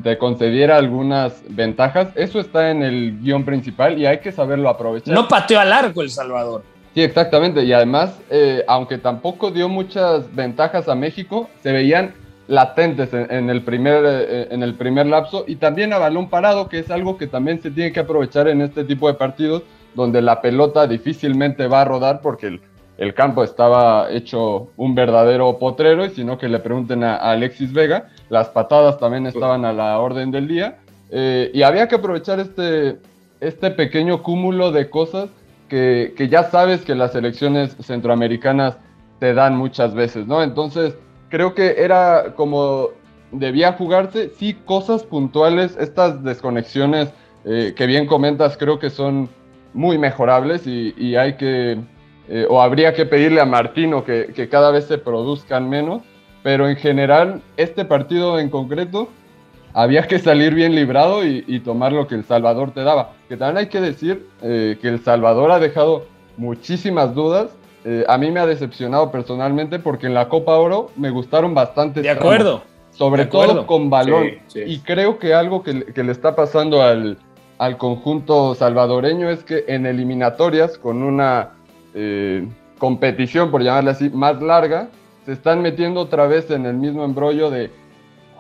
te 0.04 0.18
concediera 0.18 0.78
algunas 0.78 1.42
ventajas. 1.48 2.10
Eso 2.16 2.40
está 2.40 2.72
en 2.72 2.84
el 2.84 3.20
guion 3.22 3.46
principal 3.46 3.98
y 3.98 4.06
hay 4.06 4.20
que 4.20 4.32
saberlo 4.32 4.70
aprovechar. 4.70 5.14
No 5.14 5.28
pateó 5.28 5.60
al 5.60 5.72
arco 5.72 6.02
El 6.02 6.10
Salvador. 6.10 6.64
Sí, 6.94 7.02
exactamente. 7.02 7.64
Y 7.64 7.74
además, 7.74 8.20
eh, 8.30 8.64
aunque 8.68 8.98
tampoco 8.98 9.52
dio 9.52 9.68
muchas 9.68 10.34
ventajas 10.36 10.88
a 10.88 10.96
México, 10.96 11.50
se 11.62 11.72
veían 11.72 12.14
latentes 12.48 13.14
en, 13.14 13.50
el 13.50 13.64
primer, 13.64 14.04
eh, 14.06 14.48
en 14.52 14.62
el 14.64 14.76
primer 14.76 15.08
lapso. 15.08 15.46
Y 15.48 15.56
también 15.56 15.94
a 15.94 15.98
balón 15.98 16.30
parado, 16.30 16.70
que 16.70 16.80
es 16.80 16.92
algo 16.92 17.18
que 17.18 17.28
también 17.28 17.62
se 17.62 17.72
tiene 17.72 17.92
que 17.92 18.02
aprovechar 18.02 18.48
en 18.48 18.62
este 18.62 18.84
tipo 18.84 19.08
de 19.08 19.16
partidos, 19.16 19.64
donde 19.96 20.22
la 20.22 20.42
pelota 20.42 20.86
difícilmente 20.86 21.68
va 21.68 21.82
a 21.82 21.86
rodar 21.86 22.22
porque 22.22 22.48
el, 22.48 22.62
el 22.98 23.14
campo 23.14 23.44
estaba 23.44 24.12
hecho 24.12 24.70
un 24.78 24.94
verdadero 24.94 25.58
potrero, 25.58 26.06
y 26.06 26.10
sino 26.10 26.38
que 26.38 26.48
le 26.48 26.60
pregunten 26.60 27.04
a, 27.04 27.16
Alexis 27.16 27.74
Vega, 27.74 28.10
las 28.30 28.50
patadas 28.50 29.00
también 29.00 29.26
estaban 29.26 29.66
a 29.66 29.74
la 29.74 30.00
orden 30.00 30.32
del 30.32 30.48
día, 30.48 30.80
eh, 31.10 31.50
y 31.54 31.64
había 31.64 31.88
que 31.88 31.96
aprovechar 31.96 32.40
este, 32.40 32.98
este 33.40 33.72
pequeño 33.72 34.22
cúmulo 34.22 34.72
de 34.72 34.90
cosas 34.90 35.30
que, 35.74 36.28
ya 36.30 36.44
sabes 36.44 36.82
que 36.82 36.94
las 36.94 37.16
elecciones 37.16 37.76
centroamericanas 37.82 38.78
te 39.20 39.34
dan 39.34 39.58
muchas 39.58 39.96
veces, 39.96 40.28
¿no? 40.28 40.44
Entonces, 40.44 40.96
creo 41.30 41.56
que 41.56 41.76
era 41.80 42.34
como 42.36 42.90
debía 43.32 43.74
jugarse, 43.74 44.30
sí, 44.38 44.54
cosas 44.54 45.04
puntuales, 45.04 45.76
estas 45.80 46.24
desconexiones 46.24 47.12
eh, 47.46 47.74
que 47.76 47.88
bien 47.88 48.06
comentas, 48.06 48.56
creo 48.56 48.78
que 48.78 48.92
son 48.92 49.30
muy 49.74 49.98
mejorables 49.98 50.68
y, 50.68 50.94
y 50.96 51.16
hay 51.16 51.38
que 51.38 51.80
eh, 52.30 52.46
o 52.48 52.62
habría 52.62 52.94
que 52.94 53.06
pedirle 53.06 53.42
a 53.42 53.46
Martino 53.46 54.06
que, 54.06 54.28
que, 54.36 54.48
cada 54.48 54.70
vez 54.70 54.86
se 54.86 55.00
produzcan 55.00 55.68
menos, 55.68 56.04
pero 56.44 56.70
en 56.70 56.76
general 56.76 57.42
este 57.58 57.84
partido 57.84 58.40
en 58.40 58.50
concreto 58.50 59.10
había 59.74 60.08
que 60.08 60.20
salir 60.20 60.54
bien 60.54 60.76
librado 60.76 61.26
y, 61.26 61.60
tomar 61.62 61.92
lo 61.92 62.08
que 62.08 62.16
El 62.16 62.26
Salvador 62.26 62.72
te 62.72 62.82
daba. 62.82 63.14
Que 63.28 63.38
también 63.38 63.58
hay 63.58 63.68
que 63.68 63.82
decir 63.82 64.28
eh, 64.42 64.78
que 64.82 64.90
El 64.90 65.04
Salvador 65.04 65.52
ha 65.52 65.60
dejado 65.60 66.06
muchísimas 66.38 67.14
dudas. 67.16 67.52
Eh, 67.86 68.06
a 68.08 68.18
mí 68.18 68.32
me 68.32 68.40
ha 68.40 68.46
decepcionado 68.46 69.12
personalmente 69.12 69.80
porque 69.80 70.08
en 70.08 70.14
la 70.14 70.30
Copa 70.30 70.56
Oro 70.56 70.92
me 70.96 71.10
gustaron 71.10 71.54
bastante. 71.54 72.02
De 72.02 72.10
acuerdo. 72.10 72.64
sobre 72.92 73.26
todo 73.26 73.66
con 73.66 73.90
balón. 73.90 74.28
Y 74.54 74.80
creo 74.80 75.20
que 75.20 75.34
algo 75.34 75.64
que, 75.64 75.86
que 75.86 76.04
le 76.04 76.12
está 76.12 76.36
pasando 76.36 76.82
al, 76.82 77.18
al 77.58 77.78
conjunto 77.78 78.56
salvadoreño 78.56 79.30
es 79.30 79.44
que 79.44 79.66
en 79.68 79.86
eliminatorias, 79.86 80.78
con 80.78 81.04
una 81.04 81.52
eh, 81.94 82.48
competición, 82.78 83.52
por 83.52 83.64
llamarle 83.64 83.92
así, 83.92 84.10
más 84.10 84.42
larga, 84.42 84.90
se 85.26 85.32
están 85.32 85.62
metiendo 85.62 86.02
otra 86.02 86.28
vez 86.28 86.50
en 86.52 86.66
el 86.66 86.76
mismo 86.76 87.06
embrollo 87.06 87.50
de 87.50 87.72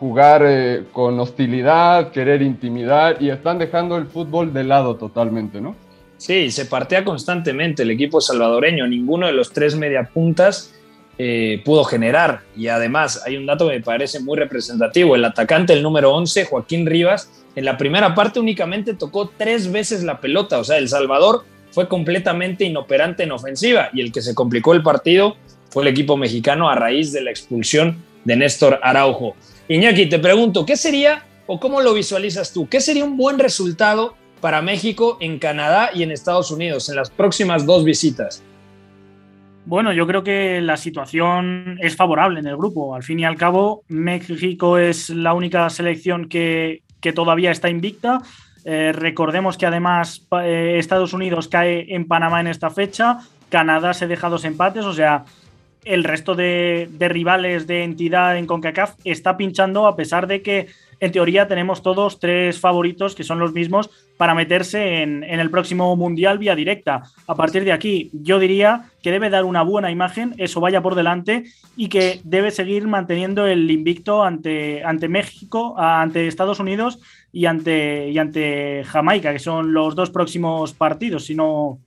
jugar 0.03 0.43
eh, 0.45 0.83
con 0.91 1.17
hostilidad, 1.17 2.11
querer 2.11 2.41
intimidar 2.41 3.21
y 3.21 3.29
están 3.29 3.57
dejando 3.57 3.95
el 3.95 4.07
fútbol 4.07 4.51
de 4.51 4.65
lado 4.65 4.97
totalmente, 4.97 5.61
¿no? 5.61 5.77
Sí, 6.17 6.51
se 6.51 6.65
partea 6.65 7.05
constantemente 7.05 7.83
el 7.83 7.91
equipo 7.91 8.19
salvadoreño, 8.19 8.85
ninguno 8.85 9.27
de 9.27 9.31
los 9.31 9.53
tres 9.53 9.77
mediapuntas 9.77 10.75
eh, 11.17 11.61
pudo 11.63 11.85
generar. 11.85 12.41
Y 12.53 12.67
además 12.67 13.23
hay 13.25 13.37
un 13.37 13.45
dato 13.45 13.69
que 13.69 13.75
me 13.75 13.81
parece 13.81 14.19
muy 14.19 14.37
representativo, 14.37 15.15
el 15.15 15.23
atacante, 15.23 15.71
el 15.71 15.81
número 15.81 16.13
11, 16.13 16.47
Joaquín 16.47 16.85
Rivas, 16.85 17.45
en 17.55 17.63
la 17.63 17.77
primera 17.77 18.13
parte 18.13 18.41
únicamente 18.41 18.95
tocó 18.95 19.31
tres 19.37 19.71
veces 19.71 20.03
la 20.03 20.19
pelota, 20.19 20.59
o 20.59 20.65
sea, 20.65 20.79
El 20.79 20.89
Salvador 20.89 21.45
fue 21.71 21.87
completamente 21.87 22.65
inoperante 22.65 23.23
en 23.23 23.31
ofensiva 23.31 23.87
y 23.93 24.01
el 24.01 24.11
que 24.11 24.21
se 24.21 24.35
complicó 24.35 24.73
el 24.73 24.83
partido 24.83 25.37
fue 25.69 25.83
el 25.83 25.87
equipo 25.87 26.17
mexicano 26.17 26.69
a 26.69 26.75
raíz 26.75 27.13
de 27.13 27.21
la 27.21 27.31
expulsión 27.31 28.03
de 28.25 28.35
Néstor 28.35 28.79
Araujo. 28.81 29.35
Iñaki, 29.67 30.07
te 30.07 30.19
pregunto, 30.19 30.65
¿qué 30.65 30.75
sería 30.77 31.23
o 31.47 31.59
cómo 31.59 31.81
lo 31.81 31.93
visualizas 31.93 32.53
tú? 32.53 32.67
¿Qué 32.67 32.81
sería 32.81 33.05
un 33.05 33.17
buen 33.17 33.39
resultado 33.39 34.15
para 34.41 34.61
México 34.61 35.17
en 35.21 35.39
Canadá 35.39 35.91
y 35.93 36.03
en 36.03 36.11
Estados 36.11 36.51
Unidos 36.51 36.89
en 36.89 36.95
las 36.95 37.09
próximas 37.09 37.65
dos 37.65 37.83
visitas? 37.83 38.43
Bueno, 39.65 39.93
yo 39.93 40.05
creo 40.05 40.23
que 40.23 40.59
la 40.59 40.75
situación 40.75 41.77
es 41.81 41.95
favorable 41.95 42.41
en 42.41 42.47
el 42.47 42.57
grupo. 42.57 42.95
Al 42.95 43.03
fin 43.03 43.19
y 43.19 43.25
al 43.25 43.37
cabo, 43.37 43.83
México 43.87 44.77
es 44.77 45.09
la 45.09 45.33
única 45.33 45.69
selección 45.69 46.27
que, 46.27 46.83
que 46.99 47.13
todavía 47.13 47.51
está 47.51 47.69
invicta. 47.69 48.21
Eh, 48.65 48.91
recordemos 48.93 49.57
que 49.57 49.65
además 49.65 50.25
eh, 50.41 50.75
Estados 50.77 51.13
Unidos 51.13 51.47
cae 51.47 51.93
en 51.93 52.07
Panamá 52.07 52.39
en 52.39 52.47
esta 52.47 52.69
fecha, 52.69 53.19
Canadá 53.49 53.93
se 53.93 54.07
deja 54.07 54.29
dos 54.29 54.45
empates, 54.45 54.85
o 54.85 54.93
sea, 54.93 55.25
el 55.85 56.03
resto 56.03 56.35
de, 56.35 56.89
rivales 56.99 57.67
de 57.67 57.83
entidad 57.83 58.37
en 58.37 58.47
CONCACAF 58.47 58.95
está 59.03 59.37
pinchando 59.37 59.87
a 59.87 59.95
pesar 59.95 60.27
de 60.27 60.41
que 60.41 60.67
en 60.99 61.11
teoría 61.11 61.47
tenemos 61.47 61.81
todos 61.81 62.19
tres 62.19 62.59
favoritos 62.59 63.13
que 63.13 63.25
son 63.25 63.37
los 63.37 63.51
mismos 63.51 63.89
para 64.15 64.33
meterse 64.33 65.01
en, 65.01 65.23
el 65.23 65.49
próximo 65.49 65.93
Mundial 65.97 66.37
vía 66.37 66.55
directa. 66.55 67.03
A 67.27 67.35
partir 67.35 67.65
de 67.65 67.73
aquí, 67.73 68.09
yo 68.13 68.39
diría 68.39 68.85
que 69.01 69.11
debe 69.11 69.29
dar 69.29 69.43
una 69.43 69.63
buena 69.63 69.91
imagen, 69.91 70.33
eso 70.37 70.61
vaya 70.61 70.81
por 70.81 70.95
delante 70.95 71.43
y 71.75 71.89
que 71.89 72.21
debe 72.23 72.51
seguir 72.51 72.87
manteniendo 72.87 73.47
el 73.47 73.69
invicto 73.69 74.23
ante, 74.23 74.81
ante 74.83 75.09
México, 75.09 75.75
ante 75.77 76.27
Estados 76.27 76.61
Unidos 76.61 76.99
y 77.33 77.47
ante, 77.47 78.09
y 78.09 78.17
ante 78.17 78.83
Jamaica, 78.85 79.33
que 79.33 79.39
son 79.39 79.73
los 79.73 79.95
dos 79.95 80.09
próximos 80.09 80.71
partidos. 80.71 81.25
Si 81.25 81.35
no, 81.35 81.79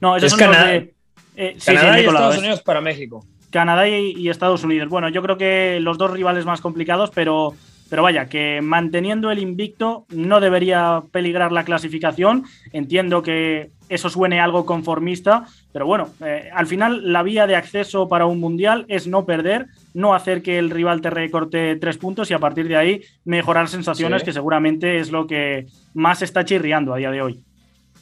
no, 0.00 0.16
esos 0.16 0.26
es 0.26 0.30
son 0.32 0.40
Canadá, 0.40 0.66
de, 0.66 0.94
eh, 1.36 1.56
Canadá 1.64 2.00
y 2.00 2.04
Estados 2.04 2.38
Unidos 2.38 2.62
para 2.62 2.80
México. 2.80 3.24
Canadá 3.50 3.88
y, 3.88 4.28
Estados 4.28 4.64
Unidos. 4.64 4.88
Bueno, 4.88 5.08
yo 5.08 5.22
creo 5.22 5.38
que 5.38 5.78
los 5.80 5.98
dos 5.98 6.10
rivales 6.10 6.44
más 6.44 6.60
complicados, 6.60 7.10
pero, 7.14 7.54
pero 7.88 8.02
vaya, 8.02 8.28
que 8.28 8.60
manteniendo 8.62 9.30
el 9.30 9.38
invicto 9.38 10.06
no 10.10 10.40
debería 10.40 11.02
peligrar 11.12 11.52
la 11.52 11.64
clasificación. 11.64 12.44
Entiendo 12.72 13.22
que 13.22 13.70
eso 13.88 14.10
suene 14.10 14.40
algo 14.40 14.66
conformista, 14.66 15.46
pero 15.72 15.86
bueno, 15.86 16.08
eh, 16.24 16.50
al 16.52 16.66
final 16.66 17.12
la 17.12 17.22
vía 17.22 17.46
de 17.46 17.56
acceso 17.56 18.08
para 18.08 18.26
un 18.26 18.40
mundial 18.40 18.84
es 18.88 19.06
no 19.06 19.24
perder, 19.24 19.66
no 19.94 20.14
hacer 20.14 20.42
que 20.42 20.58
el 20.58 20.70
rival 20.70 21.00
te 21.00 21.10
recorte 21.10 21.76
tres 21.76 21.96
puntos 21.96 22.30
y 22.30 22.34
a 22.34 22.38
partir 22.38 22.66
de 22.68 22.76
ahí 22.76 23.02
mejorar 23.24 23.68
sensaciones, 23.68 24.24
que 24.24 24.32
seguramente 24.32 24.98
es 24.98 25.12
lo 25.12 25.26
que 25.26 25.66
más 25.94 26.22
está 26.22 26.44
chirriando 26.44 26.94
a 26.94 26.98
día 26.98 27.10
de 27.10 27.22
hoy. 27.22 27.45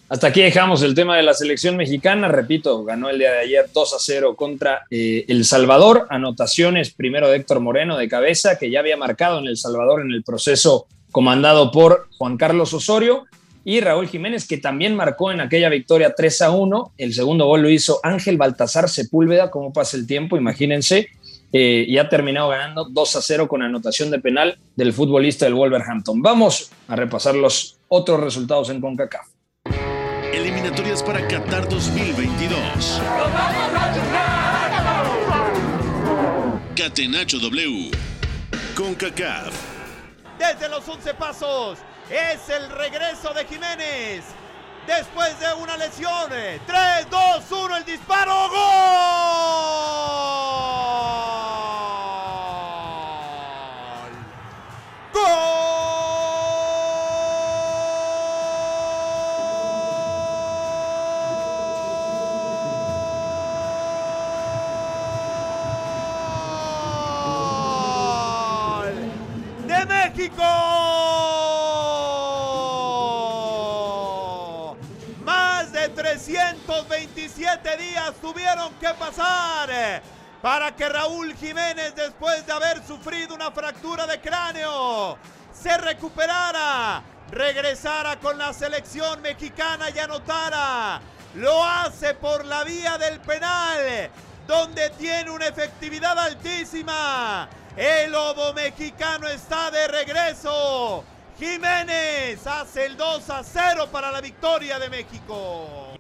Hasta 0.06 0.26
aquí 0.26 0.42
dejamos 0.42 0.82
el 0.82 0.94
tema 0.94 1.16
de 1.16 1.23
la 1.23 1.32
selección 1.32 1.78
mexicana. 1.78 2.28
Repito, 2.28 2.84
ganó 2.84 3.08
el 3.08 3.18
día 3.18 3.32
de 3.32 3.38
ayer 3.38 3.70
2 3.73 3.94
a 3.94 3.96
0 3.99 4.37
contra 4.37 4.82
eh, 4.90 5.25
El 5.28 5.46
Salvador. 5.46 6.06
Anotaciones 6.11 6.92
primero 6.92 7.28
de 7.28 7.37
Héctor 7.37 7.61
Moreno 7.61 7.96
de 7.96 8.06
cabeza, 8.06 8.58
que 8.58 8.70
ya 8.70 8.80
había 8.80 8.99
marcado 8.99 9.38
en 9.38 9.46
El 9.46 9.56
Salvador 9.56 10.02
en 10.02 10.11
el 10.11 10.23
proceso 10.23 10.87
comandado 11.11 11.70
por 11.70 12.08
Juan 12.18 12.37
Carlos 12.37 12.75
Osorio. 12.75 13.25
Y 13.64 13.80
Raúl 13.80 14.06
Jiménez, 14.06 14.46
que 14.46 14.58
también 14.58 14.94
marcó 14.94 15.32
en 15.32 15.40
aquella 15.40 15.70
victoria 15.70 16.14
3 16.14 16.42
a 16.42 16.50
1. 16.50 16.92
El 16.99 17.14
segundo 17.14 17.46
gol 17.46 17.62
lo 17.62 17.70
hizo 17.70 18.00
Ángel 18.02 18.37
Baltasar 18.37 18.90
Sepúlveda. 18.90 19.50
¿Cómo 19.50 19.73
pasa 19.73 19.96
el 19.96 20.06
tiempo? 20.06 20.37
Imagínense. 20.37 21.08
Eh, 21.50 21.87
y 21.88 21.96
ha 21.96 22.11
terminado 22.11 22.50
ganando 22.50 22.84
2 22.90 23.16
a 23.16 23.23
0 23.23 23.49
con 23.49 23.62
anotación 23.62 24.11
de 24.11 24.18
penal 24.18 24.58
del 24.76 24.92
futbolista 24.92 25.46
del 25.46 25.54
Wolverhampton. 25.54 26.20
Vamos 26.20 26.70
a 26.88 26.94
repasar 26.94 27.34
los 27.37 27.78
otros 27.88 28.20
resultados 28.20 28.68
en 28.68 28.82
CONCACAF 28.82 29.33
eliminatorias 30.34 31.02
para 31.02 31.26
Qatar 31.28 31.68
2022. 31.68 33.00
Catenacho 36.76 37.38
W. 37.38 37.90
Con 38.76 38.94
CACAF. 38.94 39.54
Desde 40.38 40.68
los 40.68 40.88
11 40.88 41.14
pasos 41.14 41.78
es 42.10 42.48
el 42.48 42.68
regreso 42.70 43.32
de 43.32 43.44
Jiménez. 43.44 44.24
Después 44.86 45.38
de 45.38 45.54
una 45.54 45.76
lesión. 45.76 46.28
3, 46.28 46.60
2, 47.08 47.52
1, 47.52 47.76
el 47.76 47.84
disparo. 47.84 48.48
¡Gol! 48.48 48.58
¡Gol! 55.12 55.43
227 76.66 77.76
días 77.76 78.14
tuvieron 78.21 78.73
que 78.75 78.88
pasar 78.94 79.68
eh, 79.71 80.00
para 80.40 80.75
que 80.75 80.88
Raúl 80.88 81.35
Jiménez, 81.35 81.94
después 81.94 82.47
de 82.47 82.52
haber 82.52 82.83
sufrido 82.87 83.35
una 83.35 83.50
fractura 83.50 84.06
de 84.06 84.21
cráneo, 84.21 85.18
se 85.52 85.76
recuperara, 85.78 87.02
regresara 87.30 88.18
con 88.18 88.38
la 88.38 88.52
selección 88.52 89.21
mexicana 89.23 89.90
y 89.94 89.99
anotara. 89.99 91.00
Lo 91.35 91.64
hace 91.64 92.14
por 92.14 92.44
la 92.44 92.64
vía 92.64 92.97
del 92.99 93.21
penal, 93.21 94.11
donde 94.47 94.90
tiene 94.90 95.30
una 95.30 95.47
efectividad 95.47 96.18
altísima. 96.18 97.49
El 97.76 98.12
lobo 98.12 98.52
mexicano 98.52 99.28
está 99.28 99.71
de 99.71 99.88
regreso. 99.88 101.04
Jiménez 101.38 102.47
hace 102.47 102.87
el 102.87 102.97
2 102.97 103.30
a 103.30 103.42
0 103.42 103.88
para 103.90 104.12
la 104.12 104.21
victoria 104.21 104.78
de 104.78 104.88
México. 104.88 105.93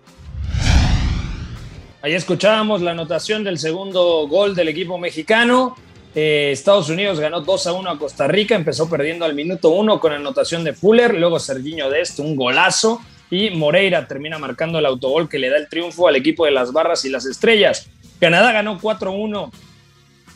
Ahí 2.04 2.12
escuchábamos 2.12 2.82
la 2.82 2.90
anotación 2.90 3.44
del 3.44 3.58
segundo 3.58 4.28
gol 4.28 4.54
del 4.54 4.68
equipo 4.68 4.98
mexicano. 4.98 5.74
Eh, 6.14 6.50
Estados 6.52 6.90
Unidos 6.90 7.18
ganó 7.18 7.40
2 7.40 7.66
a 7.66 7.72
1 7.72 7.90
a 7.92 7.98
Costa 7.98 8.28
Rica, 8.28 8.54
empezó 8.54 8.90
perdiendo 8.90 9.24
al 9.24 9.34
minuto 9.34 9.70
1 9.70 9.98
con 10.00 10.12
anotación 10.12 10.64
de 10.64 10.74
Fuller, 10.74 11.14
luego 11.14 11.38
Serginho 11.38 11.88
Dest, 11.88 12.18
un 12.18 12.36
golazo, 12.36 13.00
y 13.30 13.48
Moreira 13.48 14.06
termina 14.06 14.38
marcando 14.38 14.78
el 14.78 14.84
autogol 14.84 15.30
que 15.30 15.38
le 15.38 15.48
da 15.48 15.56
el 15.56 15.66
triunfo 15.66 16.06
al 16.06 16.16
equipo 16.16 16.44
de 16.44 16.50
las 16.50 16.74
barras 16.74 17.06
y 17.06 17.08
las 17.08 17.24
estrellas. 17.24 17.88
Canadá 18.20 18.52
ganó 18.52 18.78
4-1 18.78 19.50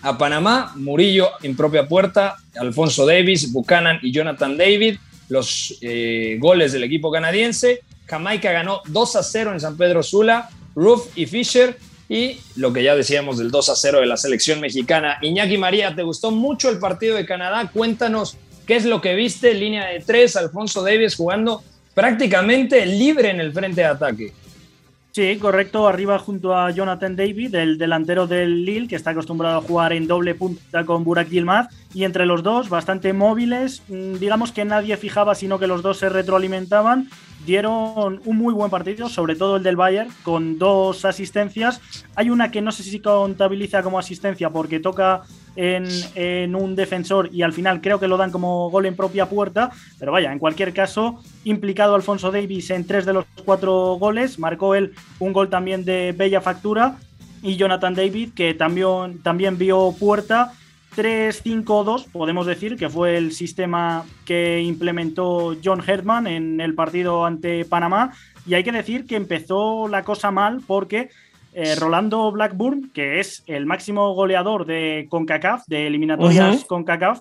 a 0.00 0.16
Panamá, 0.16 0.72
Murillo 0.74 1.32
en 1.42 1.54
propia 1.54 1.86
puerta, 1.86 2.36
Alfonso 2.58 3.04
Davis, 3.04 3.52
Buchanan 3.52 3.98
y 4.00 4.10
Jonathan 4.10 4.56
David, 4.56 4.96
los 5.28 5.76
eh, 5.82 6.38
goles 6.40 6.72
del 6.72 6.84
equipo 6.84 7.12
canadiense. 7.12 7.82
Jamaica 8.06 8.52
ganó 8.52 8.80
2 8.86 9.16
a 9.16 9.22
0 9.22 9.52
en 9.52 9.60
San 9.60 9.76
Pedro 9.76 10.02
Sula, 10.02 10.48
Roof 10.78 11.08
y 11.16 11.26
Fisher. 11.26 11.76
Y 12.08 12.38
lo 12.56 12.72
que 12.72 12.82
ya 12.82 12.96
decíamos 12.96 13.36
del 13.36 13.50
2 13.50 13.68
a 13.68 13.76
0 13.76 14.00
de 14.00 14.06
la 14.06 14.16
selección 14.16 14.60
mexicana. 14.60 15.18
Iñaki 15.20 15.58
María, 15.58 15.94
¿te 15.94 16.02
gustó 16.02 16.30
mucho 16.30 16.70
el 16.70 16.78
partido 16.78 17.16
de 17.16 17.26
Canadá? 17.26 17.70
Cuéntanos 17.72 18.38
qué 18.66 18.76
es 18.76 18.86
lo 18.86 19.02
que 19.02 19.14
viste. 19.14 19.52
Línea 19.52 19.86
de 19.86 20.00
tres, 20.00 20.36
Alfonso 20.36 20.82
Davis 20.82 21.16
jugando 21.16 21.62
prácticamente 21.94 22.86
libre 22.86 23.30
en 23.30 23.40
el 23.40 23.52
frente 23.52 23.82
de 23.82 23.86
ataque. 23.88 24.32
Sí, 25.10 25.36
correcto, 25.38 25.88
arriba 25.88 26.18
junto 26.18 26.54
a 26.54 26.70
Jonathan 26.70 27.16
David, 27.16 27.54
el 27.54 27.78
delantero 27.78 28.26
del 28.26 28.64
Lille, 28.64 28.86
que 28.86 28.94
está 28.94 29.10
acostumbrado 29.10 29.58
a 29.58 29.62
jugar 29.62 29.92
en 29.92 30.06
doble 30.06 30.34
punta 30.34 30.84
con 30.84 31.02
Burak 31.02 31.28
Yilmaz, 31.28 31.68
y 31.94 32.04
entre 32.04 32.26
los 32.26 32.42
dos, 32.42 32.68
bastante 32.68 33.12
móviles, 33.12 33.82
mm, 33.88 34.14
digamos 34.16 34.52
que 34.52 34.64
nadie 34.64 34.96
fijaba, 34.96 35.34
sino 35.34 35.58
que 35.58 35.66
los 35.66 35.82
dos 35.82 35.98
se 35.98 36.08
retroalimentaban, 36.08 37.08
dieron 37.46 38.20
un 38.24 38.36
muy 38.36 38.52
buen 38.52 38.70
partido, 38.70 39.08
sobre 39.08 39.34
todo 39.34 39.56
el 39.56 39.62
del 39.62 39.76
Bayern, 39.76 40.10
con 40.22 40.58
dos 40.58 41.04
asistencias. 41.04 41.80
Hay 42.14 42.28
una 42.30 42.50
que 42.50 42.60
no 42.60 42.70
sé 42.70 42.82
si 42.82 43.00
contabiliza 43.00 43.82
como 43.82 43.98
asistencia 43.98 44.50
porque 44.50 44.78
toca 44.78 45.22
en, 45.58 46.54
un 46.54 46.76
defensor 46.76 47.30
y 47.32 47.42
al 47.42 47.52
final 47.52 47.80
creo 47.80 47.98
que 47.98 48.06
lo 48.06 48.16
dan 48.16 48.30
como 48.30 48.70
gol 48.70 48.86
en 48.86 48.94
propia 48.94 49.28
puerta. 49.28 49.70
Pero 49.98 50.12
vaya, 50.12 50.32
en 50.32 50.38
cualquier 50.38 50.72
caso, 50.72 51.20
implicado 51.44 51.96
Alfonso 51.96 52.30
Davis 52.30 52.70
en 52.70 52.86
tres 52.86 53.04
de 53.04 53.12
los 53.12 53.24
cuatro 53.44 53.96
goles, 53.98 54.38
marcó 54.38 54.76
él 54.76 54.94
un 55.18 55.32
gol 55.32 55.50
también 55.50 55.84
de 55.84 56.14
bella 56.16 56.40
factura 56.40 56.96
y 57.42 57.56
Jonathan 57.56 57.94
David 57.94 58.34
que 58.34 58.54
también, 58.54 59.20
también 59.22 59.58
vio 59.58 59.94
puerta. 59.98 60.52
3-5-2, 60.96 62.10
podemos 62.10 62.44
decir, 62.46 62.76
que 62.76 62.88
fue 62.88 63.16
el 63.16 63.30
sistema 63.30 64.04
que 64.24 64.60
implementó 64.62 65.56
John 65.62 65.80
Herdman 65.86 66.26
en 66.26 66.60
el 66.60 66.74
partido 66.74 67.24
ante 67.24 67.64
Panamá. 67.64 68.14
Y 68.46 68.54
hay 68.54 68.64
que 68.64 68.72
decir 68.72 69.06
que 69.06 69.14
empezó 69.14 69.86
la 69.86 70.02
cosa 70.02 70.32
mal 70.32 70.60
porque 70.66 71.10
eh, 71.52 71.74
Rolando 71.74 72.30
Blackburn, 72.30 72.90
que 72.92 73.20
es 73.20 73.42
el 73.46 73.66
máximo 73.66 74.14
goleador 74.14 74.66
de 74.66 75.06
CONCACAF, 75.10 75.64
de 75.66 75.86
eliminatorias 75.86 76.64
CONCACAF, 76.64 77.20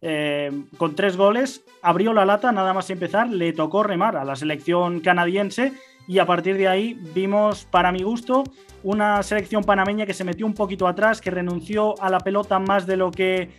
eh, 0.00 0.52
con 0.76 0.94
tres 0.94 1.16
goles, 1.16 1.64
abrió 1.82 2.12
la 2.12 2.24
lata 2.24 2.52
nada 2.52 2.72
más 2.72 2.90
empezar, 2.90 3.28
le 3.28 3.52
tocó 3.52 3.82
remar 3.82 4.16
a 4.16 4.24
la 4.24 4.36
selección 4.36 5.00
canadiense 5.00 5.72
y 6.06 6.20
a 6.20 6.26
partir 6.26 6.56
de 6.56 6.68
ahí 6.68 6.98
vimos, 7.14 7.64
para 7.64 7.92
mi 7.92 8.02
gusto, 8.02 8.44
una 8.82 9.22
selección 9.22 9.64
panameña 9.64 10.06
que 10.06 10.14
se 10.14 10.24
metió 10.24 10.46
un 10.46 10.54
poquito 10.54 10.86
atrás, 10.86 11.20
que 11.20 11.30
renunció 11.30 12.00
a 12.00 12.10
la 12.10 12.20
pelota 12.20 12.58
más 12.58 12.86
de 12.86 12.96
lo 12.96 13.10
que 13.10 13.50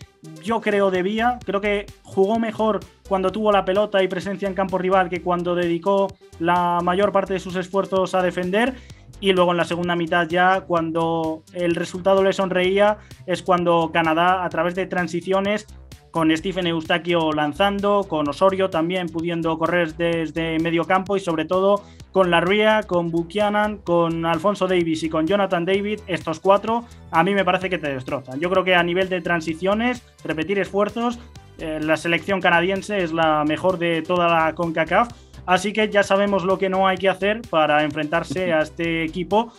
yo 0.43 0.61
creo 0.61 0.91
debía. 0.91 1.39
Creo 1.45 1.61
que 1.61 1.85
jugó 2.03 2.39
mejor 2.39 2.79
cuando 3.07 3.31
tuvo 3.31 3.51
la 3.51 3.65
pelota 3.65 4.01
y 4.01 4.07
presencia 4.07 4.47
en 4.47 4.53
campo 4.53 4.77
rival 4.77 5.09
que 5.09 5.21
cuando 5.21 5.55
dedicó 5.55 6.07
la 6.39 6.79
mayor 6.83 7.11
parte 7.11 7.33
de 7.33 7.39
sus 7.39 7.55
esfuerzos 7.55 8.15
a 8.15 8.21
defender 8.21 8.75
y 9.19 9.33
luego 9.33 9.51
en 9.51 9.57
la 9.57 9.65
segunda 9.65 9.95
mitad 9.95 10.27
ya 10.27 10.61
cuando 10.61 11.43
el 11.53 11.75
resultado 11.75 12.23
le 12.23 12.33
sonreía 12.33 12.97
es 13.25 13.43
cuando 13.43 13.91
Canadá 13.93 14.43
a 14.43 14.49
través 14.49 14.75
de 14.75 14.85
transiciones 14.85 15.67
con 16.11 16.35
Stephen 16.35 16.67
Eustaquio 16.67 17.31
lanzando, 17.31 18.05
con 18.07 18.27
Osorio 18.27 18.69
también 18.69 19.09
pudiendo 19.09 19.57
correr 19.57 19.95
desde 19.95 20.57
medio 20.59 20.85
campo 20.85 21.15
y 21.17 21.19
sobre 21.19 21.45
todo 21.45 21.83
con 22.11 22.31
Larria, 22.31 22.83
con 22.83 23.11
Buchanan, 23.11 23.77
con 23.77 24.25
Alfonso 24.25 24.67
Davis 24.67 25.03
y 25.03 25.09
con 25.09 25.27
Jonathan 25.27 25.65
David, 25.65 25.99
estos 26.07 26.39
cuatro 26.39 26.85
a 27.11 27.23
mí 27.23 27.35
me 27.35 27.45
parece 27.45 27.69
que 27.69 27.77
te 27.77 27.93
destrozan. 27.93 28.39
Yo 28.39 28.49
creo 28.49 28.63
que 28.63 28.75
a 28.75 28.83
nivel 28.83 29.09
de 29.09 29.21
transiciones, 29.21 30.03
repetir 30.23 30.57
esfuerzos, 30.57 31.19
eh, 31.59 31.79
la 31.81 31.97
selección 31.97 32.41
canadiense 32.41 33.03
es 33.03 33.11
la 33.11 33.43
mejor 33.45 33.77
de 33.77 34.01
toda 34.01 34.27
la 34.27 34.55
CONCACAF 34.55 35.09
Así 35.45 35.73
que 35.73 35.89
ya 35.89 36.03
sabemos 36.03 36.43
lo 36.43 36.57
que 36.57 36.69
no 36.69 36.87
hay 36.87 36.97
que 36.97 37.09
hacer 37.09 37.41
para 37.49 37.83
enfrentarse 37.83 38.53
a 38.53 38.61
este 38.61 39.03
equipo 39.03 39.53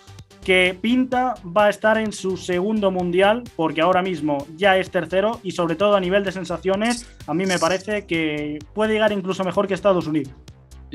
que 0.45 0.77
pinta 0.81 1.35
va 1.45 1.67
a 1.67 1.71
estar 1.71 1.99
en 1.99 2.13
su 2.13 2.37
segundo 2.37 2.91
mundial 2.91 3.45
porque 3.57 3.83
ahora 3.83 4.01
mismo 4.03 4.47
ya 4.57 4.79
es 4.79 4.91
tercero 4.91 5.39
y 5.43 5.51
sobre 5.53 5.77
todo 5.77 5.97
a 5.97 6.01
nivel 6.01 6.25
de 6.25 6.33
sensaciones 6.33 7.07
a 7.27 7.35
mí 7.35 7.45
me 7.45 7.59
parece 7.59 8.07
que 8.07 8.59
puede 8.75 8.95
llegar 8.95 9.13
incluso 9.13 9.45
mejor 9.45 9.69
que 9.69 9.75
Estados 9.75 10.07
Unidos. 10.07 10.33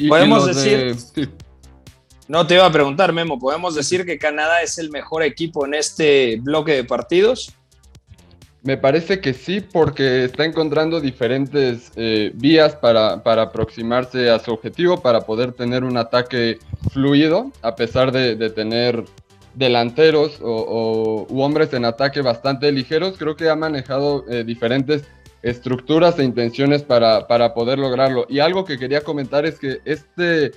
Podemos 0.07 0.45
decir... 0.47 0.95
No 2.27 2.47
te 2.47 2.55
iba 2.55 2.65
a 2.65 2.71
preguntar, 2.71 3.13
Memo, 3.13 3.37
¿podemos 3.37 3.75
decir 3.75 4.03
que 4.03 4.17
Canadá 4.17 4.63
es 4.63 4.79
el 4.79 4.89
mejor 4.89 5.21
equipo 5.21 5.63
en 5.67 5.75
este 5.75 6.39
bloque 6.41 6.71
de 6.71 6.83
partidos? 6.83 7.53
Me 8.65 8.77
parece 8.77 9.19
que 9.21 9.35
sí, 9.35 9.61
porque 9.61 10.23
está 10.23 10.43
encontrando 10.43 10.99
diferentes 10.99 11.91
eh, 11.95 12.31
vías 12.33 12.75
para, 12.75 13.21
aproximarse 13.23 14.31
a 14.31 14.39
su 14.39 14.51
objetivo, 14.51 15.03
para 15.03 15.21
poder 15.21 15.51
tener 15.51 15.83
un 15.83 15.97
ataque 15.97 16.57
fluido, 16.91 17.51
a 17.61 17.75
pesar 17.75 18.11
de, 18.11 18.35
tener 18.49 19.05
delanteros 19.53 20.39
o, 20.41 21.27
u 21.29 21.41
hombres 21.41 21.73
en 21.73 21.85
ataque 21.85 22.21
bastante 22.21 22.71
ligeros. 22.71 23.19
Creo 23.19 23.35
que 23.35 23.49
ha 23.49 23.55
manejado 23.55 24.25
eh, 24.27 24.43
diferentes 24.43 25.03
estructuras 25.43 26.17
e 26.17 26.23
intenciones 26.23 26.81
para, 26.81 27.27
para 27.27 27.53
poder 27.53 27.77
lograrlo. 27.77 28.25
Y 28.29 28.39
algo 28.39 28.65
que 28.65 28.79
quería 28.79 29.01
comentar 29.01 29.45
es 29.45 29.59
que 29.59 29.81
este 29.85 30.53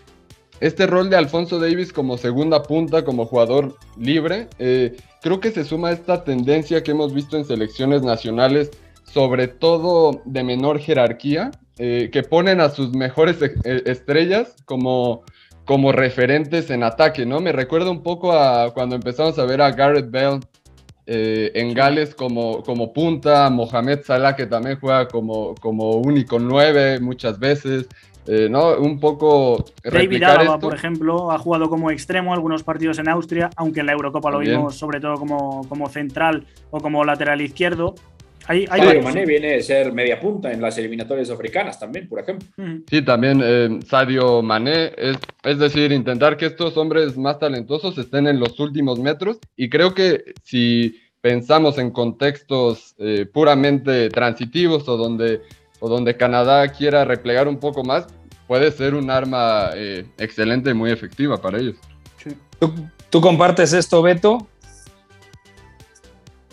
este 0.61 0.87
rol 0.87 1.11
de 1.11 1.17
Alfonso 1.17 1.59
Davis 1.59 1.93
como 1.93 2.19
segunda 2.19 2.63
punta, 2.63 3.05
como 3.05 3.27
jugador 3.27 3.77
libre, 3.97 4.49
eh, 4.59 4.97
creo 5.23 5.41
que 5.41 5.51
se 5.51 5.65
suma 5.65 5.89
a 5.89 5.93
esta 5.93 6.25
tendencia 6.25 6.83
que 6.83 6.91
hemos 6.91 7.15
visto 7.15 7.37
en 7.37 7.45
selecciones 7.45 8.03
nacionales, 8.03 8.71
sobre 9.05 9.49
todo 9.49 10.23
de 10.25 10.43
menor 10.43 10.79
jerarquía, 10.79 11.51
eh, 11.79 12.11
que 12.13 12.23
ponen 12.23 12.61
a 12.61 12.71
sus 12.71 12.93
mejores 12.93 13.41
e, 13.41 13.55
e, 13.65 13.83
estrellas 13.87 14.57
como, 14.65 15.23
como 15.65 15.93
referentes 15.93 16.71
en 16.71 16.83
ataque, 16.83 17.25
¿no? 17.25 17.41
Me 17.41 17.53
recuerda 17.53 17.91
un 17.91 18.03
poco 18.03 18.33
a 18.33 18.75
cuando 18.75 18.97
empezamos 18.97 19.39
a 19.39 19.45
ver 19.45 19.63
a 19.63 19.71
Garrett 19.71 20.11
Bell 20.11 20.41
eh, 21.07 21.53
en 21.55 21.73
Gales 21.73 22.15
como, 22.15 22.63
como 22.63 22.93
punta, 22.93 23.49
Mohamed 23.49 24.01
Salah 24.05 24.37
que 24.37 24.47
también 24.47 24.79
juega 24.79 25.09
como, 25.09 25.55
como 25.55 25.93
único 25.93 26.39
nueve 26.39 27.01
muchas 27.01 27.39
veces, 27.39 27.87
eh, 28.29 28.49
¿no? 28.51 28.77
Un 28.77 29.01
poco. 29.01 29.65
David 29.83 30.23
Alaba, 30.23 30.59
por 30.59 30.75
ejemplo, 30.75 31.31
ha 31.31 31.39
jugado 31.39 31.69
como 31.69 31.91
extremo 31.91 32.35
algunos 32.35 32.63
partidos 32.63 32.99
en 32.99 33.09
Austria, 33.09 33.51
aunque 33.57 33.81
en 33.81 33.87
la 33.87 33.93
Eurocopa 33.93 34.31
lo 34.31 34.39
vimos 34.39 34.77
sobre 34.77 35.01
todo 35.01 35.15
como, 35.15 35.67
como 35.69 35.89
central 35.89 36.47
o 36.71 36.81
como 36.81 37.05
lateral 37.05 37.41
izquierdo. 37.41 37.95
Hay, 38.47 38.67
hay 38.71 39.03
Mané 39.03 39.27
viene 39.27 39.57
a 39.57 39.63
ser 39.63 39.93
media 39.93 40.19
punta 40.19 40.51
en 40.51 40.63
las 40.63 40.79
eliminatorias 40.79 41.29
africanas 41.29 41.79
también, 41.79 42.09
por 42.09 42.21
ejemplo. 42.21 42.49
Sí, 42.89 43.03
también 43.03 43.43
eh, 43.45 43.79
Sadio 43.87 44.41
Mané. 44.41 44.93
Es, 44.97 45.19
es 45.45 45.59
decir, 45.59 45.93
intentar 45.93 46.39
que 46.39 46.47
estos 46.47 46.77
hombres 46.79 47.19
más 47.19 47.39
talentosos 47.39 47.99
estén 47.99 48.27
en 48.27 48.41
los 48.41 48.59
últimos 48.59 48.99
metros. 48.99 49.39
Y 49.55 49.69
creo 49.69 49.93
que 49.93 50.33
si 50.43 50.99
pensamos 51.21 51.77
en 51.79 51.91
contextos 51.91 52.95
eh, 52.99 53.27
puramente 53.31 54.09
transitivos 54.09 54.89
o 54.89 54.97
donde, 54.97 55.43
o 55.81 55.89
donde 55.89 56.17
Canadá 56.17 56.69
quiera 56.69 57.05
replegar 57.05 57.49
un 57.49 57.59
poco 57.59 57.85
más, 57.85 58.07
puede 58.49 58.73
ser 58.73 58.95
un 58.95 59.11
arma 59.11 59.71
eh, 59.77 60.07
excelente 60.17 60.71
y 60.71 60.75
muy 60.75 60.91
efectiva 60.91 61.41
para 61.41 61.59
ellos. 61.59 61.77
¿Tú, 63.11 63.21
compartes 63.21 63.73
esto, 63.73 64.03
Beto? 64.03 64.49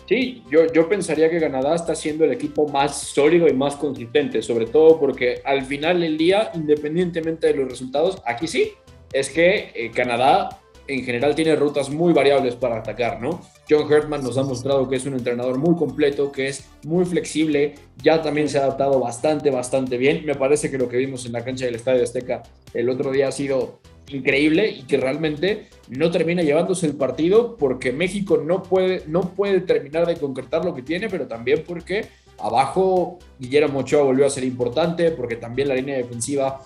Sí, 0.06 0.44
yo, 0.48 0.72
yo 0.72 0.88
pensaría 0.88 1.28
que 1.28 1.40
Canadá 1.40 1.74
está 1.74 1.96
siendo 1.96 2.24
el 2.24 2.32
equipo 2.32 2.68
más 2.68 2.96
sólido 2.96 3.48
y 3.48 3.52
más 3.52 3.74
consistente, 3.74 4.40
sobre 4.40 4.66
todo 4.66 5.00
porque 5.00 5.40
al 5.44 5.64
final 5.64 6.00
del 6.00 6.16
día, 6.16 6.52
independientemente 6.54 7.48
de 7.48 7.54
los 7.54 7.68
resultados, 7.68 8.22
aquí 8.24 8.46
sí, 8.46 8.72
es 9.12 9.30
que 9.30 9.72
eh, 9.74 9.90
Canadá 9.92 10.60
en 10.88 11.04
general 11.04 11.34
tiene 11.34 11.56
rutas 11.56 11.90
muy 11.90 12.12
variables 12.12 12.54
para 12.54 12.78
atacar, 12.78 13.20
¿no? 13.20 13.40
John 13.68 13.90
Hertman 13.90 14.22
nos 14.22 14.38
ha 14.38 14.42
mostrado 14.42 14.88
que 14.88 14.96
es 14.96 15.06
un 15.06 15.14
entrenador 15.14 15.58
muy 15.58 15.74
completo, 15.76 16.30
que 16.30 16.48
es 16.48 16.68
muy 16.84 17.04
flexible, 17.04 17.74
ya 18.02 18.22
también 18.22 18.48
se 18.48 18.58
ha 18.58 18.62
adaptado 18.62 19.00
bastante, 19.00 19.50
bastante 19.50 19.96
bien. 19.96 20.24
Me 20.24 20.34
parece 20.34 20.70
que 20.70 20.78
lo 20.78 20.88
que 20.88 20.96
vimos 20.96 21.26
en 21.26 21.32
la 21.32 21.44
cancha 21.44 21.64
del 21.64 21.74
Estadio 21.74 22.02
Azteca 22.02 22.42
el 22.74 22.88
otro 22.88 23.10
día 23.10 23.28
ha 23.28 23.32
sido 23.32 23.80
increíble 24.08 24.70
y 24.70 24.82
que 24.82 24.96
realmente 24.96 25.66
no 25.88 26.10
termina 26.10 26.42
llevándose 26.42 26.86
el 26.86 26.94
partido 26.94 27.56
porque 27.56 27.92
México 27.92 28.36
no 28.38 28.62
puede, 28.62 29.02
no 29.06 29.34
puede 29.34 29.60
terminar 29.60 30.06
de 30.06 30.16
concretar 30.16 30.64
lo 30.64 30.74
que 30.74 30.82
tiene, 30.82 31.08
pero 31.08 31.26
también 31.26 31.64
porque 31.66 32.06
abajo 32.38 33.18
Guillermo 33.38 33.80
Ochoa 33.80 34.02
volvió 34.02 34.26
a 34.26 34.30
ser 34.30 34.44
importante, 34.44 35.10
porque 35.10 35.36
también 35.36 35.68
la 35.68 35.74
línea 35.74 35.96
defensiva 35.96 36.62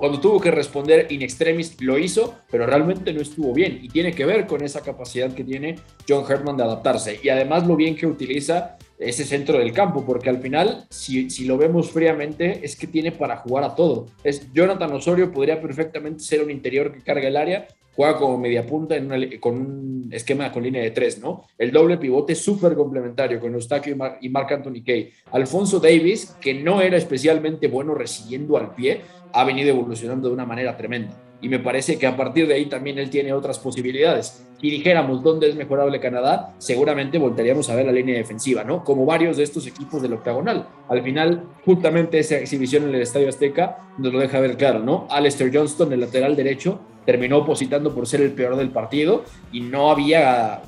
cuando 0.00 0.18
tuvo 0.18 0.40
que 0.40 0.50
responder 0.50 1.08
in 1.10 1.20
extremis 1.20 1.76
lo 1.82 1.98
hizo, 1.98 2.36
pero 2.50 2.64
realmente 2.64 3.12
no 3.12 3.20
estuvo 3.20 3.52
bien. 3.52 3.80
Y 3.82 3.88
tiene 3.90 4.14
que 4.14 4.24
ver 4.24 4.46
con 4.46 4.64
esa 4.64 4.80
capacidad 4.80 5.30
que 5.34 5.44
tiene 5.44 5.78
John 6.08 6.24
Herman 6.26 6.56
de 6.56 6.62
adaptarse. 6.62 7.20
Y 7.22 7.28
además 7.28 7.66
lo 7.66 7.76
bien 7.76 7.94
que 7.94 8.06
utiliza 8.06 8.78
ese 9.00 9.24
centro 9.24 9.58
del 9.58 9.72
campo, 9.72 10.04
porque 10.04 10.28
al 10.28 10.38
final, 10.38 10.84
si, 10.90 11.30
si, 11.30 11.44
lo 11.46 11.56
vemos 11.56 11.90
fríamente, 11.90 12.60
es 12.62 12.76
que 12.76 12.86
tiene 12.86 13.12
para 13.12 13.38
jugar 13.38 13.64
a 13.64 13.74
todo. 13.74 14.06
Es 14.22 14.52
Jonathan 14.52 14.92
Osorio 14.92 15.32
podría 15.32 15.60
perfectamente 15.60 16.22
ser 16.22 16.42
un 16.42 16.50
interior 16.50 16.92
que 16.92 17.00
carga 17.00 17.26
el 17.26 17.36
área, 17.36 17.66
juega 17.96 18.16
como 18.18 18.38
media 18.38 18.64
punta 18.66 18.96
en 18.96 19.38
con 19.40 19.56
un 19.56 20.08
esquema 20.12 20.52
con 20.52 20.62
línea 20.62 20.82
de 20.82 20.90
tres, 20.90 21.18
¿no? 21.18 21.46
El 21.58 21.72
doble 21.72 21.96
pivote 21.96 22.34
súper 22.34 22.74
complementario 22.74 23.40
con 23.40 23.54
Eustaquio 23.54 23.96
y, 23.96 24.26
y 24.26 24.28
Mark 24.28 24.52
Anthony 24.52 24.82
Kay. 24.84 25.10
Alfonso 25.32 25.80
Davis, 25.80 26.36
que 26.40 26.54
no 26.54 26.82
era 26.82 26.96
especialmente 26.96 27.68
bueno 27.68 27.94
recibiendo 27.94 28.56
al 28.56 28.74
pie, 28.74 29.00
ha 29.32 29.44
venido 29.44 29.70
evolucionando 29.70 30.28
de 30.28 30.34
una 30.34 30.46
manera 30.46 30.76
tremenda 30.76 31.29
y 31.40 31.48
me 31.48 31.58
parece 31.58 31.98
que 31.98 32.06
a 32.06 32.16
partir 32.16 32.46
de 32.46 32.54
ahí 32.54 32.66
también 32.66 32.98
él 32.98 33.10
tiene 33.10 33.32
otras 33.32 33.58
posibilidades. 33.58 34.46
Si 34.60 34.70
dijéramos 34.70 35.22
dónde 35.22 35.48
es 35.48 35.56
mejorable 35.56 36.00
Canadá, 36.00 36.54
seguramente 36.58 37.18
voltaríamos 37.18 37.70
a 37.70 37.74
ver 37.74 37.86
la 37.86 37.92
línea 37.92 38.16
defensiva, 38.16 38.62
¿no? 38.62 38.84
Como 38.84 39.06
varios 39.06 39.38
de 39.38 39.44
estos 39.44 39.66
equipos 39.66 40.02
del 40.02 40.12
octagonal. 40.12 40.68
Al 40.88 41.02
final, 41.02 41.44
justamente 41.64 42.18
esa 42.18 42.36
exhibición 42.36 42.84
en 42.84 42.94
el 42.94 43.00
Estadio 43.00 43.28
Azteca 43.28 43.78
nos 43.96 44.12
lo 44.12 44.18
deja 44.18 44.38
ver 44.40 44.56
claro, 44.56 44.80
¿no? 44.80 45.06
Alistair 45.10 45.50
Johnston, 45.52 45.92
el 45.92 46.00
lateral 46.00 46.36
derecho, 46.36 46.80
terminó 47.06 47.38
opositando 47.38 47.94
por 47.94 48.06
ser 48.06 48.20
el 48.20 48.32
peor 48.32 48.56
del 48.56 48.70
partido 48.70 49.24
y 49.50 49.60
no 49.60 49.90
había 49.90 50.62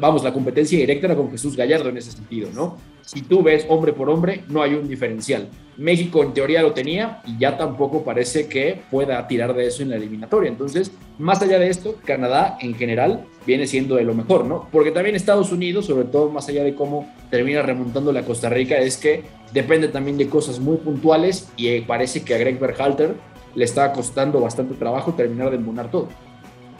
vamos, 0.00 0.24
la 0.24 0.32
competencia 0.32 0.78
directa 0.78 1.06
era 1.06 1.16
con 1.16 1.30
Jesús 1.30 1.56
Gallardo 1.56 1.88
en 1.88 1.96
ese 1.96 2.12
sentido, 2.12 2.50
¿no? 2.52 2.78
Si 3.04 3.22
tú 3.22 3.42
ves 3.42 3.66
hombre 3.68 3.92
por 3.92 4.08
hombre, 4.08 4.44
no 4.48 4.62
hay 4.62 4.74
un 4.74 4.88
diferencial. 4.88 5.48
México 5.76 6.22
en 6.22 6.34
teoría 6.34 6.62
lo 6.62 6.72
tenía 6.72 7.22
y 7.26 7.38
ya 7.38 7.56
tampoco 7.56 8.04
parece 8.04 8.46
que 8.46 8.82
pueda 8.90 9.26
tirar 9.26 9.54
de 9.54 9.66
eso 9.66 9.82
en 9.82 9.90
la 9.90 9.96
eliminatoria. 9.96 10.48
Entonces, 10.48 10.92
más 11.18 11.42
allá 11.42 11.58
de 11.58 11.68
esto, 11.68 11.96
Canadá 12.04 12.58
en 12.60 12.74
general 12.74 13.24
viene 13.46 13.66
siendo 13.66 13.96
de 13.96 14.04
lo 14.04 14.14
mejor, 14.14 14.44
¿no? 14.44 14.68
Porque 14.70 14.90
también 14.90 15.16
Estados 15.16 15.50
Unidos, 15.50 15.86
sobre 15.86 16.04
todo 16.04 16.30
más 16.30 16.48
allá 16.48 16.62
de 16.62 16.74
cómo 16.74 17.12
termina 17.30 17.62
remontando 17.62 18.12
la 18.12 18.24
Costa 18.24 18.48
Rica, 18.48 18.76
es 18.76 18.96
que 18.96 19.24
depende 19.52 19.88
también 19.88 20.18
de 20.18 20.28
cosas 20.28 20.60
muy 20.60 20.76
puntuales 20.76 21.50
y 21.56 21.68
eh, 21.68 21.84
parece 21.86 22.22
que 22.22 22.34
a 22.34 22.38
Greg 22.38 22.58
Berhalter 22.58 23.14
le 23.54 23.64
está 23.64 23.92
costando 23.92 24.40
bastante 24.40 24.74
trabajo 24.74 25.12
terminar 25.14 25.50
de 25.50 25.56
embonar 25.56 25.90
todo. 25.90 26.08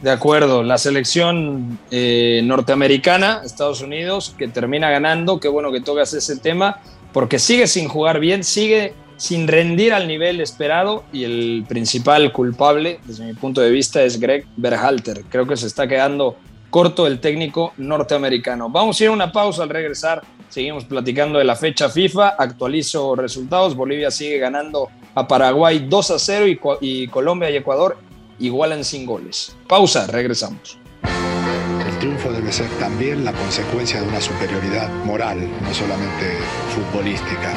De 0.03 0.11
acuerdo, 0.11 0.63
la 0.63 0.77
selección 0.77 1.79
eh, 1.89 2.41
norteamericana, 2.43 3.39
Estados 3.45 3.81
Unidos, 3.81 4.35
que 4.37 4.49
termina 4.49 4.89
ganando, 4.89 5.39
qué 5.39 5.47
bueno 5.47 5.71
que 5.71 5.79
tocas 5.79 6.13
ese 6.13 6.35
tema, 6.35 6.81
porque 7.13 7.39
sigue 7.39 7.67
sin 7.67 7.87
jugar 7.87 8.19
bien, 8.19 8.43
sigue 8.43 8.95
sin 9.15 9.47
rendir 9.47 9.93
al 9.93 10.09
nivel 10.09 10.41
esperado 10.41 11.05
y 11.13 11.23
el 11.23 11.63
principal 11.69 12.33
culpable, 12.33 12.99
desde 13.05 13.23
mi 13.23 13.33
punto 13.33 13.61
de 13.61 13.69
vista, 13.69 14.03
es 14.03 14.19
Greg 14.19 14.45
Berhalter. 14.57 15.23
Creo 15.29 15.47
que 15.47 15.55
se 15.55 15.67
está 15.67 15.87
quedando 15.87 16.35
corto 16.69 17.07
el 17.07 17.21
técnico 17.21 17.71
norteamericano. 17.77 18.69
Vamos 18.69 18.99
a 18.99 19.03
ir 19.05 19.09
a 19.09 19.13
una 19.13 19.31
pausa 19.31 19.63
al 19.63 19.69
regresar. 19.69 20.21
Seguimos 20.49 20.83
platicando 20.83 21.39
de 21.39 21.45
la 21.45 21.55
fecha 21.55 21.87
FIFA. 21.87 22.35
Actualizo 22.37 23.15
resultados. 23.15 23.73
Bolivia 23.73 24.11
sigue 24.11 24.37
ganando 24.37 24.89
a 25.15 25.25
Paraguay 25.25 25.85
2 25.87 26.11
a 26.11 26.19
0 26.19 26.47
y, 26.47 26.59
y 26.81 27.07
Colombia 27.07 27.49
y 27.49 27.55
Ecuador 27.55 27.95
igualan 28.39 28.83
sin 28.83 29.05
goles. 29.05 29.55
Pausa, 29.67 30.07
regresamos. 30.07 30.77
El 31.03 31.99
triunfo 31.99 32.31
debe 32.31 32.51
ser 32.51 32.69
también 32.79 33.23
la 33.23 33.31
consecuencia 33.33 34.01
de 34.01 34.07
una 34.07 34.19
superioridad 34.19 34.89
moral, 35.05 35.39
no 35.61 35.73
solamente 35.73 36.37
futbolística. 36.75 37.53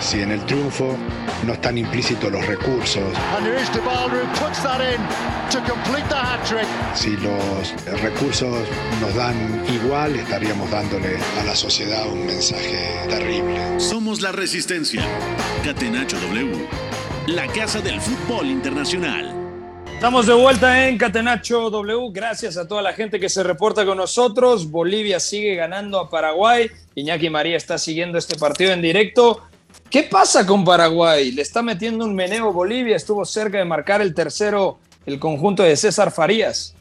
Si 0.00 0.20
en 0.20 0.32
el 0.32 0.44
triunfo 0.46 0.96
no 1.46 1.52
están 1.52 1.78
implícitos 1.78 2.30
los 2.30 2.46
recursos, 2.46 3.02
si 6.94 7.16
los 7.16 8.00
recursos 8.02 8.68
nos 9.00 9.14
dan 9.14 9.64
igual, 9.72 10.16
estaríamos 10.16 10.70
dándole 10.70 11.16
a 11.40 11.44
la 11.44 11.54
sociedad 11.54 12.06
un 12.08 12.26
mensaje 12.26 13.06
terrible. 13.08 13.80
Somos 13.80 14.20
la 14.20 14.32
resistencia. 14.32 15.02
Catenacho 15.64 16.18
W 16.20 16.93
la 17.26 17.46
casa 17.46 17.80
del 17.80 18.00
fútbol 18.00 18.46
internacional. 18.46 19.32
Estamos 19.94 20.26
de 20.26 20.34
vuelta 20.34 20.86
en 20.86 20.98
Catenacho 20.98 21.70
W. 21.70 22.10
Gracias 22.12 22.58
a 22.58 22.68
toda 22.68 22.82
la 22.82 22.92
gente 22.92 23.18
que 23.18 23.30
se 23.30 23.42
reporta 23.42 23.86
con 23.86 23.96
nosotros. 23.96 24.70
Bolivia 24.70 25.18
sigue 25.18 25.54
ganando 25.54 25.98
a 25.98 26.10
Paraguay. 26.10 26.70
Iñaki 26.94 27.30
María 27.30 27.56
está 27.56 27.78
siguiendo 27.78 28.18
este 28.18 28.36
partido 28.36 28.72
en 28.72 28.82
directo. 28.82 29.40
¿Qué 29.88 30.02
pasa 30.02 30.44
con 30.44 30.64
Paraguay? 30.64 31.32
Le 31.32 31.40
está 31.40 31.62
metiendo 31.62 32.04
un 32.04 32.14
meneo 32.14 32.52
Bolivia. 32.52 32.96
Estuvo 32.96 33.24
cerca 33.24 33.56
de 33.56 33.64
marcar 33.64 34.02
el 34.02 34.14
tercero 34.14 34.78
el 35.06 35.18
conjunto 35.18 35.62
de 35.62 35.76
César 35.76 36.10
Farías. 36.10 36.76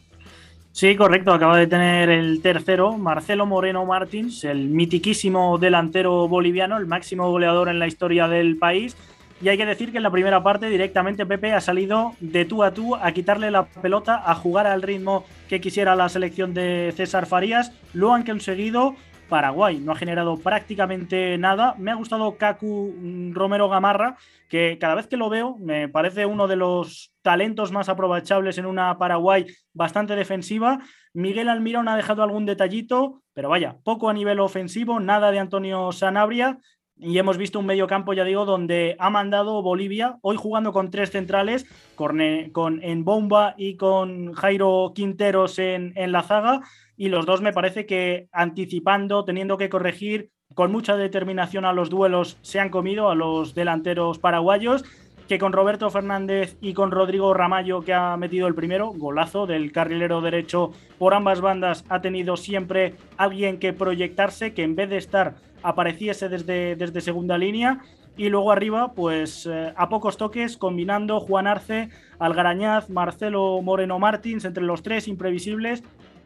Sí, 0.74 0.98
correcto. 0.98 1.32
Acaba 1.32 1.58
de 1.58 1.68
tener 1.68 2.10
el 2.10 2.42
tercero 2.42 2.98
Marcelo 2.98 3.46
Moreno 3.46 3.86
Martins, 3.86 4.44
el 4.44 4.68
mitiquísimo 4.68 5.58
delantero 5.58 6.28
boliviano, 6.28 6.78
el 6.78 6.86
máximo 6.86 7.32
goleador 7.32 7.70
en 7.70 7.80
la 7.80 7.88
historia 7.88 8.28
del 8.28 8.58
país 8.58 8.98
y 9.44 9.50
hay 9.50 9.58
que 9.58 9.66
decir 9.66 9.92
que 9.92 9.98
en 9.98 10.04
la 10.04 10.12
primera 10.12 10.42
parte 10.42 10.70
directamente 10.70 11.26
Pepe 11.26 11.52
ha 11.52 11.60
salido 11.60 12.14
de 12.22 12.46
tú 12.46 12.64
a 12.64 12.74
tú 12.74 12.96
a 12.96 13.12
quitarle 13.12 13.52
la 13.52 13.66
pelota, 13.66 14.24
a 14.26 14.36
jugar 14.36 14.68
al 14.68 14.82
ritmo 14.82 15.26
que 15.50 15.60
quisiera 15.60 15.98
la 15.98 16.08
selección 16.08 16.54
de 16.54 16.94
César 16.96 17.26
Farías. 17.26 17.74
Lo 17.92 18.14
han 18.14 18.24
conseguido. 18.24 18.96
Paraguay 19.28 19.80
no 19.80 19.92
ha 19.92 19.96
generado 19.96 20.38
prácticamente 20.38 21.38
nada. 21.38 21.76
Me 21.78 21.92
ha 21.92 21.96
gustado 21.96 22.38
Kaku 22.38 22.96
mm, 22.98 23.34
Romero 23.34 23.68
Gamarra, 23.68 24.16
que 24.48 24.78
cada 24.80 24.96
vez 24.96 25.08
que 25.08 25.18
lo 25.18 25.30
veo 25.30 25.58
me 25.58 25.90
parece 25.90 26.26
uno 26.26 26.48
de 26.48 26.56
los 26.56 27.12
talentos 27.22 27.74
más 27.74 27.90
aprovechables 27.90 28.58
en 28.58 28.66
una 28.66 28.98
Paraguay 28.98 29.46
bastante 29.74 30.16
defensiva. 30.16 30.80
Miguel 31.14 31.50
Almirón 31.50 31.90
ha 31.90 31.98
dejado 31.98 32.24
algún 32.24 32.46
detallito, 32.46 33.24
pero 33.34 33.50
vaya, 33.50 33.76
poco 33.84 34.10
a 34.10 34.14
nivel 34.14 34.40
ofensivo, 34.40 35.02
nada 35.02 35.32
de 35.32 35.40
Antonio 35.40 35.92
Sanabria. 35.92 36.60
Y 36.98 37.18
hemos 37.18 37.38
visto 37.38 37.60
un 37.60 37.66
medio 37.66 37.88
campo, 37.88 38.14
ya 38.14 38.24
digo, 38.24 38.46
donde 38.46 38.96
ha 39.00 39.10
mandado 39.10 39.62
Bolivia, 39.62 40.18
hoy 40.22 40.38
jugando 40.38 40.72
con 40.72 40.92
tres 40.92 41.12
centrales, 41.12 41.66
con, 41.96 42.20
con 42.52 42.84
en 42.84 43.04
Bomba 43.04 43.56
y 43.58 43.76
con 43.76 44.34
Jairo 44.34 44.94
Quinteros 44.96 45.60
en, 45.60 45.94
en 45.96 46.12
la 46.12 46.24
zaga. 46.24 46.62
Y 46.96 47.10
los 47.10 47.26
dos 47.26 47.42
me 47.42 47.52
parece 47.52 47.86
que 47.86 48.28
anticipando, 48.32 49.26
teniendo 49.26 49.58
que 49.58 49.70
corregir, 49.70 50.30
con 50.54 50.72
mucha 50.72 50.96
determinación 50.96 51.66
a 51.66 51.74
los 51.74 51.90
duelos, 51.90 52.38
se 52.42 52.60
han 52.60 52.70
comido 52.70 53.10
a 53.10 53.16
los 53.16 53.56
delanteros 53.56 54.20
paraguayos 54.20 54.84
que 55.28 55.40
con 55.40 55.54
Roberto 55.54 55.90
Fernández 55.90 56.58
y 56.62 56.74
con 56.74 56.92
Rodrigo 56.92 57.34
Ramallo, 57.34 57.82
que 57.82 57.94
ha 57.94 58.16
metido 58.18 58.48
el 58.48 58.56
primero, 58.56 58.92
golazo 58.92 59.48
del 59.48 59.72
carrilero 59.72 60.22
derecho 60.22 60.72
por 61.00 61.14
ambas 61.14 61.42
bandas, 61.42 61.86
ha 61.90 62.02
tenido 62.02 62.38
siempre 62.38 62.96
alguien 63.18 63.58
que 63.58 63.74
proyectarse, 63.74 64.54
que 64.54 64.64
en 64.64 64.76
vez 64.76 64.90
de 64.90 64.98
estar 64.98 65.36
apareciese 65.64 66.30
desde, 66.30 66.76
desde 66.76 67.02
segunda 67.02 67.38
línea. 67.38 67.80
Y 68.16 68.30
luego 68.30 68.52
arriba, 68.52 68.94
pues 68.94 69.48
eh, 69.48 69.74
a 69.76 69.90
pocos 69.90 70.18
toques, 70.18 70.58
combinando 70.58 71.20
Juan 71.20 71.48
Arce, 71.48 71.90
Algarañaz, 72.20 72.90
Marcelo 72.90 73.60
Moreno 73.64 73.98
Martins, 73.98 74.46
entre 74.46 74.64
los 74.64 74.84
tres 74.84 75.08
imprevisibles. 75.08 75.84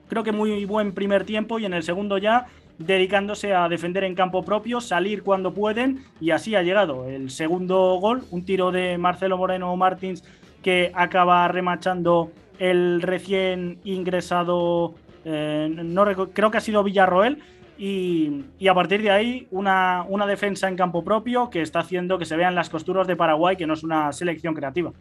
Creo 0.10 0.24
que 0.24 0.32
muy 0.32 0.66
buen 0.66 0.94
primer 0.94 1.24
tiempo 1.24 1.60
y 1.60 1.66
en 1.66 1.74
el 1.74 1.84
segundo 1.84 2.18
ya 2.18 2.48
dedicándose 2.78 3.54
a 3.54 3.68
defender 3.70 4.04
en 4.04 4.16
campo 4.16 4.44
propio, 4.44 4.82
salir 4.82 5.24
cuando 5.24 5.54
pueden 5.54 6.04
y 6.22 6.32
así 6.32 6.56
ha 6.56 6.62
llegado 6.62 7.08
el 7.08 7.30
segundo 7.32 7.96
gol, 8.00 8.24
un 8.30 8.46
tiro 8.46 8.72
de 8.72 8.98
Marcelo 8.98 9.38
Moreno 9.38 9.76
Martins 9.76 10.24
que 10.62 10.92
acaba 10.94 11.48
remachando 11.48 12.32
el 12.60 13.02
recién 13.02 13.80
ingresado, 13.84 14.96
eh, 15.26 15.70
no 15.72 16.06
creo 16.34 16.52
que 16.52 16.58
ha 16.58 16.62
sido 16.62 16.84
Villarroel, 16.84 17.40
y, 17.78 18.68
a 18.68 18.74
partir 18.74 19.02
de 19.02 19.12
ahí 19.12 19.48
una, 19.52 20.06
una, 20.08 20.26
defensa 20.26 20.68
en 20.68 20.76
campo 20.76 21.04
propio 21.04 21.50
que 21.50 21.62
está 21.62 21.80
haciendo 21.80 22.18
que 22.18 22.26
se 22.26 22.36
vean 22.36 22.56
las 22.56 22.70
costuras 22.70 23.08
de 23.08 23.16
Paraguay, 23.16 23.56
que 23.56 23.68
no 23.68 23.74
es 23.74 23.84
una 23.84 24.12
selección 24.12 24.54
creativa. 24.56 24.92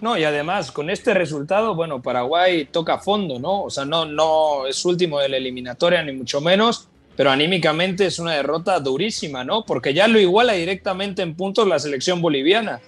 No, 0.00 0.16
y 0.16 0.24
además 0.24 0.72
con 0.72 0.88
este 0.88 1.12
resultado, 1.12 1.74
bueno, 1.74 2.00
Paraguay 2.00 2.64
toca 2.64 2.98
fondo, 2.98 3.38
¿no? 3.38 3.62
O 3.64 3.70
sea, 3.70 3.84
no, 3.84 4.06
no 4.06 4.66
es 4.66 4.84
último 4.84 5.20
de 5.20 5.28
la 5.28 5.36
eliminatoria, 5.36 6.02
ni 6.02 6.12
mucho 6.12 6.40
menos, 6.40 6.88
pero 7.16 7.30
anímicamente 7.30 8.06
es 8.06 8.18
una 8.18 8.32
derrota 8.32 8.80
durísima, 8.80 9.44
¿no? 9.44 9.64
Porque 9.66 9.92
ya 9.92 10.08
lo 10.08 10.18
iguala 10.18 10.54
directamente 10.54 11.20
en 11.22 11.34
puntos 11.34 11.68
la 11.68 11.78
selección 11.78 12.22
boliviana. 12.22 12.80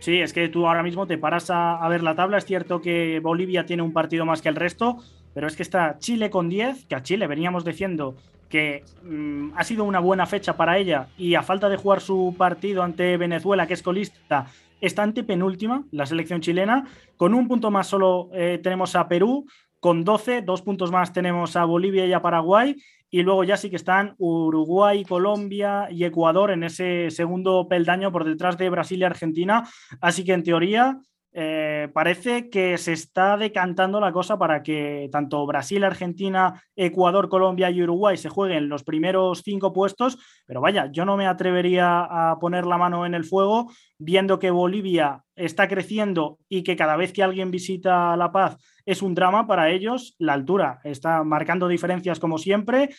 Sí, 0.00 0.20
es 0.20 0.32
que 0.32 0.48
tú 0.48 0.66
ahora 0.66 0.82
mismo 0.82 1.06
te 1.06 1.16
paras 1.16 1.48
a, 1.48 1.86
ver 1.88 2.02
la 2.02 2.14
tabla. 2.14 2.36
Es 2.36 2.44
cierto 2.44 2.82
que 2.82 3.20
Bolivia 3.20 3.64
tiene 3.64 3.82
un 3.82 3.92
partido 3.92 4.26
más 4.26 4.42
que 4.42 4.48
el 4.48 4.56
resto, 4.56 4.98
pero 5.34 5.46
es 5.46 5.56
que 5.56 5.62
está 5.62 5.98
Chile 5.98 6.30
con 6.30 6.48
10, 6.48 6.86
que 6.86 6.94
a 6.94 7.02
Chile 7.02 7.26
veníamos 7.26 7.64
diciendo 7.64 8.16
que 8.48 8.84
mm, 9.02 9.52
ha 9.56 9.64
sido 9.64 9.84
una 9.84 9.98
buena 9.98 10.26
fecha 10.26 10.56
para 10.56 10.76
ella 10.76 11.08
y 11.16 11.34
a 11.34 11.42
falta 11.42 11.68
de 11.68 11.76
jugar 11.76 12.00
su 12.00 12.34
partido 12.36 12.82
ante 12.82 13.16
Venezuela, 13.16 13.66
que 13.66 13.74
es 13.74 13.82
colista, 13.82 14.46
está 14.80 15.02
ante 15.02 15.24
penúltima 15.24 15.84
la 15.90 16.04
selección 16.04 16.40
chilena. 16.40 16.86
Con 17.16 17.32
un 17.32 17.48
punto 17.48 17.70
más 17.70 17.86
solo 17.86 18.28
eh, 18.34 18.60
tenemos 18.62 18.94
a 18.94 19.08
Perú, 19.08 19.46
con 19.80 20.04
12, 20.04 20.42
dos 20.42 20.62
puntos 20.62 20.92
más 20.92 21.12
tenemos 21.12 21.56
a 21.56 21.64
Bolivia 21.64 22.06
y 22.06 22.12
a 22.12 22.22
Paraguay 22.22 22.76
y 23.10 23.22
luego 23.22 23.44
ya 23.44 23.56
sí 23.56 23.68
que 23.68 23.76
están 23.76 24.14
Uruguay, 24.18 25.04
Colombia 25.04 25.88
y 25.90 26.04
Ecuador 26.04 26.50
en 26.50 26.64
ese 26.64 27.10
segundo 27.10 27.66
peldaño 27.68 28.12
por 28.12 28.24
detrás 28.24 28.56
de 28.56 28.70
Brasil 28.70 29.00
y 29.00 29.04
Argentina. 29.04 29.68
Así 30.00 30.24
que 30.24 30.32
en 30.32 30.42
teoría 30.42 30.98
eh, 31.34 31.88
parece 31.94 32.50
que 32.50 32.76
se 32.76 32.92
está 32.92 33.38
decantando 33.38 34.00
la 34.00 34.12
cosa 34.12 34.38
para 34.38 34.62
que 34.62 35.08
tanto 35.10 35.46
Brasil, 35.46 35.82
Argentina, 35.82 36.62
Ecuador, 36.76 37.30
Colombia 37.30 37.70
y 37.70 37.82
Uruguay 37.82 38.18
se 38.18 38.28
jueguen 38.28 38.68
los 38.68 38.84
primeros 38.84 39.42
cinco 39.42 39.72
puestos, 39.72 40.18
pero 40.46 40.60
vaya, 40.60 40.90
yo 40.92 41.06
no 41.06 41.16
me 41.16 41.26
atrevería 41.26 42.02
a 42.02 42.38
poner 42.38 42.66
la 42.66 42.76
mano 42.76 43.06
en 43.06 43.14
el 43.14 43.24
fuego 43.24 43.70
viendo 43.98 44.38
que 44.38 44.50
Bolivia 44.50 45.24
está 45.34 45.68
creciendo 45.68 46.38
y 46.50 46.62
que 46.64 46.76
cada 46.76 46.96
vez 46.96 47.14
que 47.14 47.22
alguien 47.22 47.50
visita 47.50 48.14
La 48.16 48.30
Paz 48.30 48.58
es 48.84 49.00
un 49.00 49.14
drama 49.14 49.46
para 49.46 49.70
ellos, 49.70 50.14
la 50.18 50.34
altura 50.34 50.80
está 50.84 51.24
marcando 51.24 51.66
diferencias 51.66 52.20
como 52.20 52.36
siempre 52.36 52.90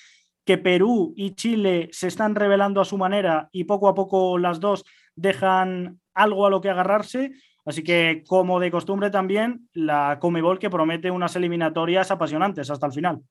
que 0.45 0.57
Perú 0.57 1.13
y 1.15 1.35
Chile 1.35 1.89
se 1.91 2.07
están 2.07 2.35
revelando 2.35 2.81
a 2.81 2.85
su 2.85 2.97
manera 2.97 3.49
y 3.51 3.65
poco 3.65 3.87
a 3.87 3.95
poco 3.95 4.37
las 4.37 4.59
dos 4.59 4.83
dejan 5.15 5.99
algo 6.13 6.45
a 6.45 6.49
lo 6.49 6.61
que 6.61 6.69
agarrarse, 6.69 7.31
Así 7.65 7.83
que, 7.83 8.23
como 8.27 8.59
de 8.59 8.71
costumbre 8.71 9.09
también, 9.09 9.69
la 9.73 10.17
Comebol 10.19 10.59
que 10.59 10.69
promete 10.69 11.11
unas 11.11 11.35
eliminatorias 11.35 12.11
apasionantes 12.11 12.69
hasta 12.69 12.87
el 12.87 12.91
final. 12.91 13.21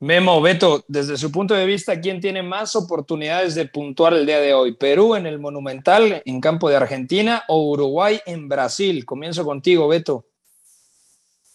Memo, 0.00 0.40
Beto, 0.40 0.84
desde 0.86 1.16
su 1.16 1.32
punto 1.32 1.54
de 1.54 1.66
vista, 1.66 2.00
¿quién 2.00 2.20
tiene 2.20 2.42
más 2.42 2.76
oportunidades 2.76 3.56
de 3.56 3.66
puntuar 3.66 4.14
el 4.14 4.24
día 4.24 4.40
de 4.40 4.54
hoy? 4.54 4.76
¿Perú 4.76 5.16
en 5.16 5.26
el 5.26 5.40
Monumental, 5.40 6.22
en 6.24 6.40
campo 6.40 6.70
de 6.70 6.76
Argentina, 6.76 7.42
o 7.48 7.72
Uruguay 7.72 8.20
en 8.24 8.48
Brasil? 8.48 9.04
Comienzo 9.04 9.44
contigo, 9.44 9.88
Beto. 9.88 10.26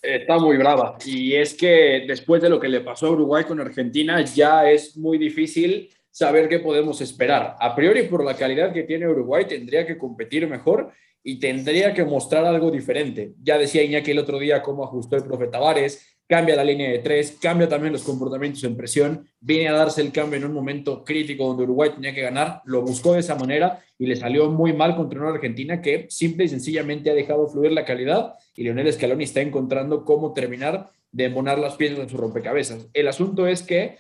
Está 0.01 0.37
muy 0.37 0.57
brava. 0.57 0.97
Y 1.05 1.33
es 1.33 1.53
que 1.53 2.03
después 2.05 2.41
de 2.41 2.49
lo 2.49 2.59
que 2.59 2.67
le 2.67 2.81
pasó 2.81 3.07
a 3.07 3.11
Uruguay 3.11 3.45
con 3.45 3.61
Argentina, 3.61 4.21
ya 4.21 4.69
es 4.69 4.97
muy 4.97 5.17
difícil 5.17 5.89
saber 6.11 6.49
qué 6.49 6.59
podemos 6.59 6.99
esperar. 6.99 7.55
A 7.57 7.73
priori, 7.73 8.03
por 8.03 8.25
la 8.25 8.35
calidad 8.35 8.73
que 8.73 8.83
tiene 8.83 9.07
Uruguay, 9.07 9.45
tendría 9.47 9.87
que 9.87 9.97
competir 9.97 10.49
mejor 10.49 10.91
y 11.23 11.39
tendría 11.39 11.93
que 11.93 12.03
mostrar 12.03 12.45
algo 12.45 12.69
diferente. 12.69 13.33
Ya 13.41 13.57
decía 13.57 13.83
Iñaki 13.83 14.11
el 14.11 14.19
otro 14.19 14.39
día 14.39 14.61
cómo 14.61 14.83
ajustó 14.83 15.15
el 15.15 15.23
profe 15.23 15.47
Tavares, 15.47 16.17
cambia 16.27 16.55
la 16.55 16.63
línea 16.63 16.89
de 16.89 16.99
tres, 16.99 17.37
cambia 17.41 17.69
también 17.69 17.93
los 17.93 18.03
comportamientos 18.03 18.63
en 18.63 18.75
presión, 18.75 19.27
viene 19.39 19.69
a 19.69 19.73
darse 19.73 20.01
el 20.01 20.11
cambio 20.11 20.37
en 20.37 20.45
un 20.45 20.53
momento 20.53 21.03
crítico 21.03 21.45
donde 21.47 21.63
Uruguay 21.63 21.91
tenía 21.93 22.13
que 22.13 22.21
ganar, 22.21 22.61
lo 22.65 22.81
buscó 22.81 23.13
de 23.13 23.19
esa 23.19 23.35
manera 23.35 23.83
y 23.97 24.05
le 24.05 24.15
salió 24.15 24.49
muy 24.49 24.73
mal 24.73 24.95
contra 24.95 25.19
una 25.19 25.29
Argentina 25.29 25.81
que 25.81 26.07
simple 26.09 26.45
y 26.45 26.49
sencillamente 26.49 27.09
ha 27.09 27.13
dejado 27.13 27.47
fluir 27.47 27.71
la 27.71 27.85
calidad 27.85 28.33
y 28.55 28.63
Leonel 28.63 28.91
Scaloni 28.91 29.23
está 29.23 29.41
encontrando 29.41 30.05
cómo 30.05 30.33
terminar 30.33 30.91
de 31.11 31.25
embonar 31.25 31.59
las 31.59 31.75
piezas 31.75 31.99
en 31.99 32.09
su 32.09 32.17
rompecabezas. 32.17 32.87
El 32.93 33.07
asunto 33.07 33.47
es 33.47 33.61
que 33.61 33.97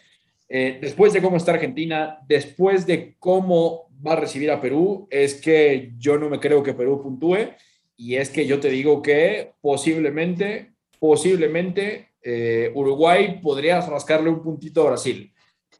eh, 0.55 0.77
después 0.79 1.11
de 1.13 1.19
cómo 1.19 1.37
está 1.37 1.53
Argentina, 1.53 2.19
después 2.27 2.85
de 2.85 3.15
cómo 3.17 3.89
va 4.05 4.13
a 4.13 4.17
recibir 4.17 4.51
a 4.51 4.61
Perú, 4.61 5.07
es 5.09 5.33
que 5.41 5.93
yo 5.97 6.19
no 6.19 6.29
me 6.29 6.39
creo 6.39 6.61
que 6.61 6.75
Perú 6.75 7.01
puntúe. 7.01 7.55
Y 7.97 8.17
es 8.17 8.29
que 8.29 8.45
yo 8.45 8.59
te 8.59 8.69
digo 8.69 9.01
que 9.01 9.53
posiblemente, 9.61 10.73
posiblemente 10.99 12.09
eh, 12.21 12.71
Uruguay 12.75 13.39
podría 13.41 13.81
rascarle 13.81 14.29
un 14.29 14.43
puntito 14.43 14.83
a 14.83 14.91
Brasil. 14.91 15.33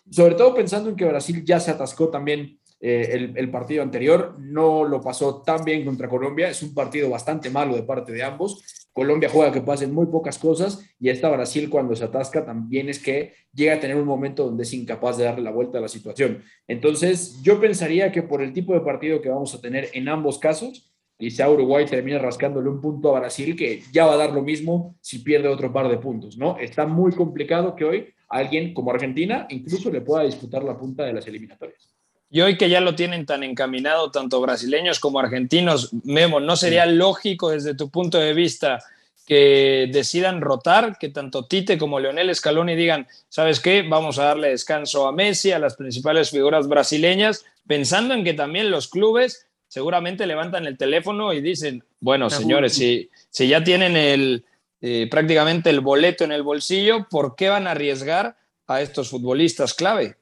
Sobre 0.10 0.34
todo 0.34 0.56
pensando 0.56 0.90
en 0.90 0.96
que 0.96 1.06
Brasil 1.06 1.44
ya 1.46 1.60
se 1.60 1.70
atascó 1.70 2.10
también 2.10 2.60
eh, 2.80 3.10
el, 3.12 3.38
el, 3.38 3.52
partido 3.52 3.84
anterior, 3.84 4.38
no 4.40 4.86
lo 4.86 5.00
pasó 5.02 5.44
tan 5.44 5.64
bien 5.64 5.86
contra 5.86 6.10
Colombia, 6.10 6.50
es 6.50 6.64
un 6.64 6.74
partido 6.74 7.12
bastante 7.12 7.52
malo 7.52 7.76
de 7.76 7.84
parte 7.84 8.12
de 8.12 8.24
ambos, 8.24 8.83
Colombia 8.94 9.28
juega 9.28 9.52
que 9.52 9.62
pasen 9.62 9.92
muy 9.92 10.06
pocas 10.06 10.38
cosas 10.38 10.88
y 11.00 11.10
esta 11.10 11.30
Brasil 11.30 11.70
cuando 11.70 11.96
se 11.96 12.04
atasca 12.04 12.46
también 12.46 12.90
es 12.90 13.00
que 13.00 13.34
llega 13.54 13.74
a 13.74 13.80
tener 13.80 13.98
un 13.98 14.06
momento 14.06 14.46
donde 14.46 14.64
es 14.64 14.74
incapaz 14.74 15.18
de 15.18 15.24
darle 15.24 15.42
la 15.42 15.52
vuelta 15.52 15.80
a 15.80 15.82
la 15.82 15.88
situación. 15.88 16.44
Entonces 16.68 17.42
yo 17.42 17.60
pensaría 17.60 18.12
que 18.12 18.22
por 18.22 18.44
el 18.44 18.54
tipo 18.54 18.74
de 18.74 18.82
partido 18.82 19.20
que 19.20 19.30
vamos 19.30 19.56
a 19.56 19.62
tener 19.62 19.90
en 19.94 20.08
ambos 20.10 20.38
casos, 20.38 20.94
quizá 21.18 21.50
Uruguay 21.50 21.86
termina 21.86 22.20
rascándole 22.20 22.70
un 22.70 22.82
punto 22.82 23.16
a 23.16 23.20
Brasil 23.20 23.56
que 23.56 23.82
ya 23.92 24.06
va 24.06 24.14
a 24.14 24.18
dar 24.18 24.32
lo 24.32 24.44
mismo 24.44 24.96
si 25.02 25.20
pierde 25.20 25.48
otro 25.48 25.74
par 25.74 25.90
de 25.90 25.98
puntos, 25.98 26.38
¿no? 26.38 26.60
Está 26.60 26.86
muy 26.86 27.12
complicado 27.14 27.76
que 27.76 27.86
hoy 27.86 28.14
alguien 28.30 28.76
como 28.76 28.92
Argentina 28.92 29.48
incluso 29.50 29.90
le 29.90 30.02
pueda 30.02 30.24
disputar 30.24 30.64
la 30.64 30.78
punta 30.78 31.04
de 31.04 31.14
las 31.14 31.26
eliminatorias. 31.26 31.93
Y 32.34 32.42
hoy 32.42 32.58
que 32.58 32.68
ya 32.68 32.82
lo 32.82 32.96
tienen 32.96 33.28
tan 33.28 33.44
encaminado 33.44 34.10
tanto 34.10 34.42
brasileños 34.42 35.00
como 35.00 35.20
argentinos, 35.20 35.92
Memo, 36.04 36.40
¿no 36.40 36.56
sería 36.56 36.88
lógico 36.88 37.52
desde 37.52 37.76
tu 37.76 37.92
punto 37.92 38.18
de 38.18 38.34
vista 38.34 38.80
que 39.28 39.88
decidan 39.94 40.42
rotar, 40.42 40.98
que 40.98 41.10
tanto 41.10 41.46
Tite 41.46 41.78
como 41.78 42.00
Leonel 42.00 42.34
Scaloni 42.34 42.76
digan, 42.76 43.08
¿sabes 43.30 43.60
qué? 43.60 43.84
Vamos 43.84 44.18
a 44.18 44.24
darle 44.24 44.50
descanso 44.50 45.08
a 45.08 45.12
Messi, 45.12 45.52
a 45.52 45.60
las 45.60 45.76
principales 45.76 46.32
figuras 46.32 46.68
brasileñas, 46.68 47.46
pensando 47.68 48.16
en 48.16 48.24
que 48.24 48.34
también 48.34 48.72
los 48.72 48.88
clubes 48.88 49.46
seguramente 49.68 50.26
levantan 50.26 50.66
el 50.66 50.76
teléfono 50.76 51.34
y 51.34 51.42
dicen, 51.42 51.84
bueno, 52.00 52.32
señores, 52.32 52.74
si, 52.74 53.12
si 53.30 53.48
ya 53.48 53.64
tienen 53.64 53.96
el, 53.96 54.44
eh, 54.82 55.08
prácticamente 55.08 55.70
el 55.70 55.82
boleto 55.82 56.24
en 56.24 56.32
el 56.32 56.42
bolsillo, 56.42 57.06
¿por 57.12 57.36
qué 57.36 57.50
van 57.50 57.68
a 57.68 57.72
arriesgar 57.72 58.38
a 58.66 58.82
estos 58.82 59.10
futbolistas 59.10 59.76
clave? 59.76 60.18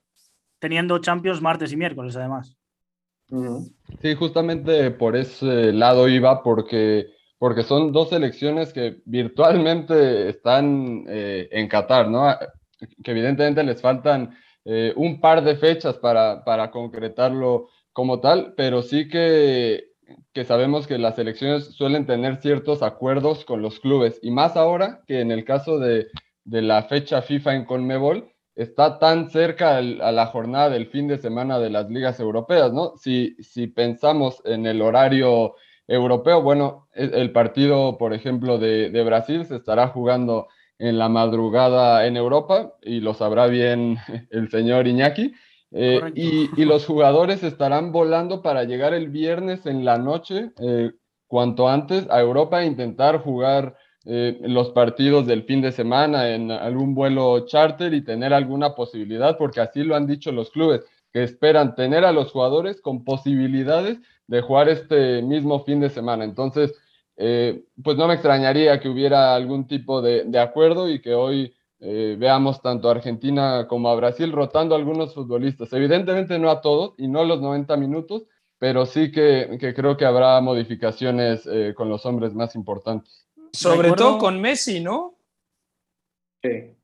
Teniendo 0.62 1.00
Champions 1.00 1.42
martes 1.42 1.74
y 1.74 1.76
miércoles, 1.76 2.16
además. 2.16 2.56
Sí, 4.02 4.16
justamente 4.16 4.92
por 4.92 5.16
ese 5.16 5.74
lado 5.74 6.08
iba, 6.08 6.44
porque, 6.44 7.08
porque 7.40 7.64
son 7.64 7.92
dos 7.92 8.10
selecciones 8.10 8.72
que 8.72 9.02
virtualmente 9.06 10.30
están 10.30 11.06
eh, 11.08 11.50
en 11.52 11.68
Qatar, 11.68 12.10
¿no? 12.10 12.28
Que 13.04 13.12
evidentemente 13.12 13.64
les 13.64 13.82
faltan 13.82 14.38
eh, 14.66 14.94
un 14.96 15.20
par 15.20 15.44
de 15.44 15.56
fechas 15.56 15.98
para, 15.98 16.44
para, 16.44 16.70
concretarlo 16.70 17.70
como 17.94 18.20
tal, 18.20 18.54
pero 18.56 18.84
sí 18.84 19.08
que, 19.08 19.94
que 20.34 20.44
sabemos 20.44 20.86
que 20.86 21.00
las 21.00 21.16
selecciones 21.16 21.74
suelen 21.74 22.06
tener 22.06 22.40
ciertos 22.42 22.84
acuerdos 22.84 23.46
con 23.46 23.62
los 23.62 23.80
clubes, 23.80 24.20
y 24.22 24.30
más 24.30 24.56
ahora 24.56 25.02
que 25.08 25.22
en 25.22 25.32
el 25.32 25.44
caso 25.44 25.80
de, 25.80 26.08
de 26.44 26.62
la 26.62 26.84
fecha 26.84 27.22
FIFA 27.22 27.56
en 27.56 27.66
Conmebol, 27.66 28.32
está 28.62 29.00
tan 29.00 29.30
cerca 29.30 29.78
a 29.78 29.82
la 29.82 30.26
jornada 30.28 30.70
del 30.70 30.88
fin 30.88 31.08
de 31.08 31.18
semana 31.18 31.60
de 31.60 31.70
las 31.70 31.90
ligas 31.90 32.20
europeas, 32.20 32.72
¿no? 32.72 32.94
Si, 32.98 33.36
si 33.40 33.68
pensamos 33.68 34.42
en 34.46 34.66
el 34.66 34.82
horario 34.82 35.56
europeo, 35.88 36.42
bueno, 36.42 36.88
e, 36.94 37.10
el 37.14 37.32
partido, 37.32 37.98
por 37.98 38.14
ejemplo, 38.14 38.58
de, 38.58 39.04
Brasil 39.04 39.46
se 39.46 39.56
estará 39.56 39.88
jugando 39.88 40.48
en 40.78 40.98
la 40.98 41.10
madrugada 41.10 42.06
en 42.08 42.18
Europa 42.18 42.74
y 42.82 43.00
lo 43.00 43.14
sabrá 43.14 43.48
bien 43.48 43.98
el 44.32 44.50
señor 44.50 44.88
Iñaki. 44.88 45.34
Eh, 45.74 46.02
y, 46.16 46.66
los 46.66 46.86
jugadores 46.86 47.44
estarán 47.44 47.94
volando 47.94 48.42
para 48.42 48.66
llegar 48.66 48.94
el 48.94 49.10
viernes 49.10 49.66
en 49.66 49.86
la 49.86 49.98
noche, 49.98 50.52
eh, 50.60 50.92
cuanto 51.28 51.70
antes, 51.70 52.08
a 52.10 52.20
Europa 52.20 52.62
e 52.62 52.66
intentar 52.66 53.20
jugar 53.20 53.78
eh, 54.04 54.40
los 54.42 54.72
partidos 54.72 55.28
del 55.28 55.44
fin 55.44 55.62
de 55.62 55.72
semana 55.72 56.30
en 56.34 56.50
algún 56.50 56.96
vuelo 56.96 57.46
charter 57.46 57.94
y 57.94 58.04
tener 58.04 58.34
alguna 58.34 58.74
posibilidad, 58.74 59.38
porque 59.38 59.62
así 59.62 59.84
lo 59.84 59.96
han 59.96 60.08
dicho 60.08 60.32
los 60.32 60.50
clubes, 60.50 60.82
que 61.14 61.24
esperan 61.24 61.76
tener 61.76 62.04
a 62.04 62.12
los 62.12 62.32
jugadores 62.32 62.82
con 62.82 63.04
posibilidades 63.04 64.00
de 64.26 64.42
jugar 64.42 64.70
este 64.70 65.22
mismo 65.22 65.64
fin 65.64 65.80
de 65.82 65.90
semana. 65.92 66.24
Entonces, 66.24 66.74
eh, 67.18 67.64
pues 67.84 67.96
no 67.98 68.08
me 68.08 68.16
extrañaría 68.16 68.80
que 68.80 68.90
hubiera 68.90 69.36
algún 69.36 69.68
tipo 69.68 70.02
de, 70.02 70.40
acuerdo 70.40 70.90
y 70.90 71.00
que 71.00 71.14
hoy 71.14 71.54
eh, 71.80 72.16
veamos 72.18 72.62
tanto 72.62 72.88
a 72.88 72.92
Argentina 72.94 73.68
como 73.68 73.90
a 73.90 73.96
Brasil 73.96 74.32
rotando 74.32 74.74
a 74.74 74.80
algunos 74.80 75.14
futbolistas. 75.14 75.72
Evidentemente 75.74 76.40
no 76.40 76.50
a 76.50 76.62
todos 76.62 76.96
y 76.98 77.08
no 77.08 77.24
los 77.24 77.40
90 77.42 77.78
minutos, 77.78 78.24
pero 78.58 78.86
sí 78.88 79.12
que, 79.12 79.58
que 79.60 79.76
creo 79.76 79.96
que 79.98 80.06
habrá 80.06 80.40
modificaciones 80.42 81.48
con 81.76 81.90
los 81.90 82.06
hombres 82.06 82.34
más 82.34 82.56
importantes. 82.56 83.21
Sobre 83.52 83.92
todo 83.92 84.18
con 84.18 84.40
Messi, 84.40 84.80
¿no? 84.80 85.16
Sí. 86.42 86.76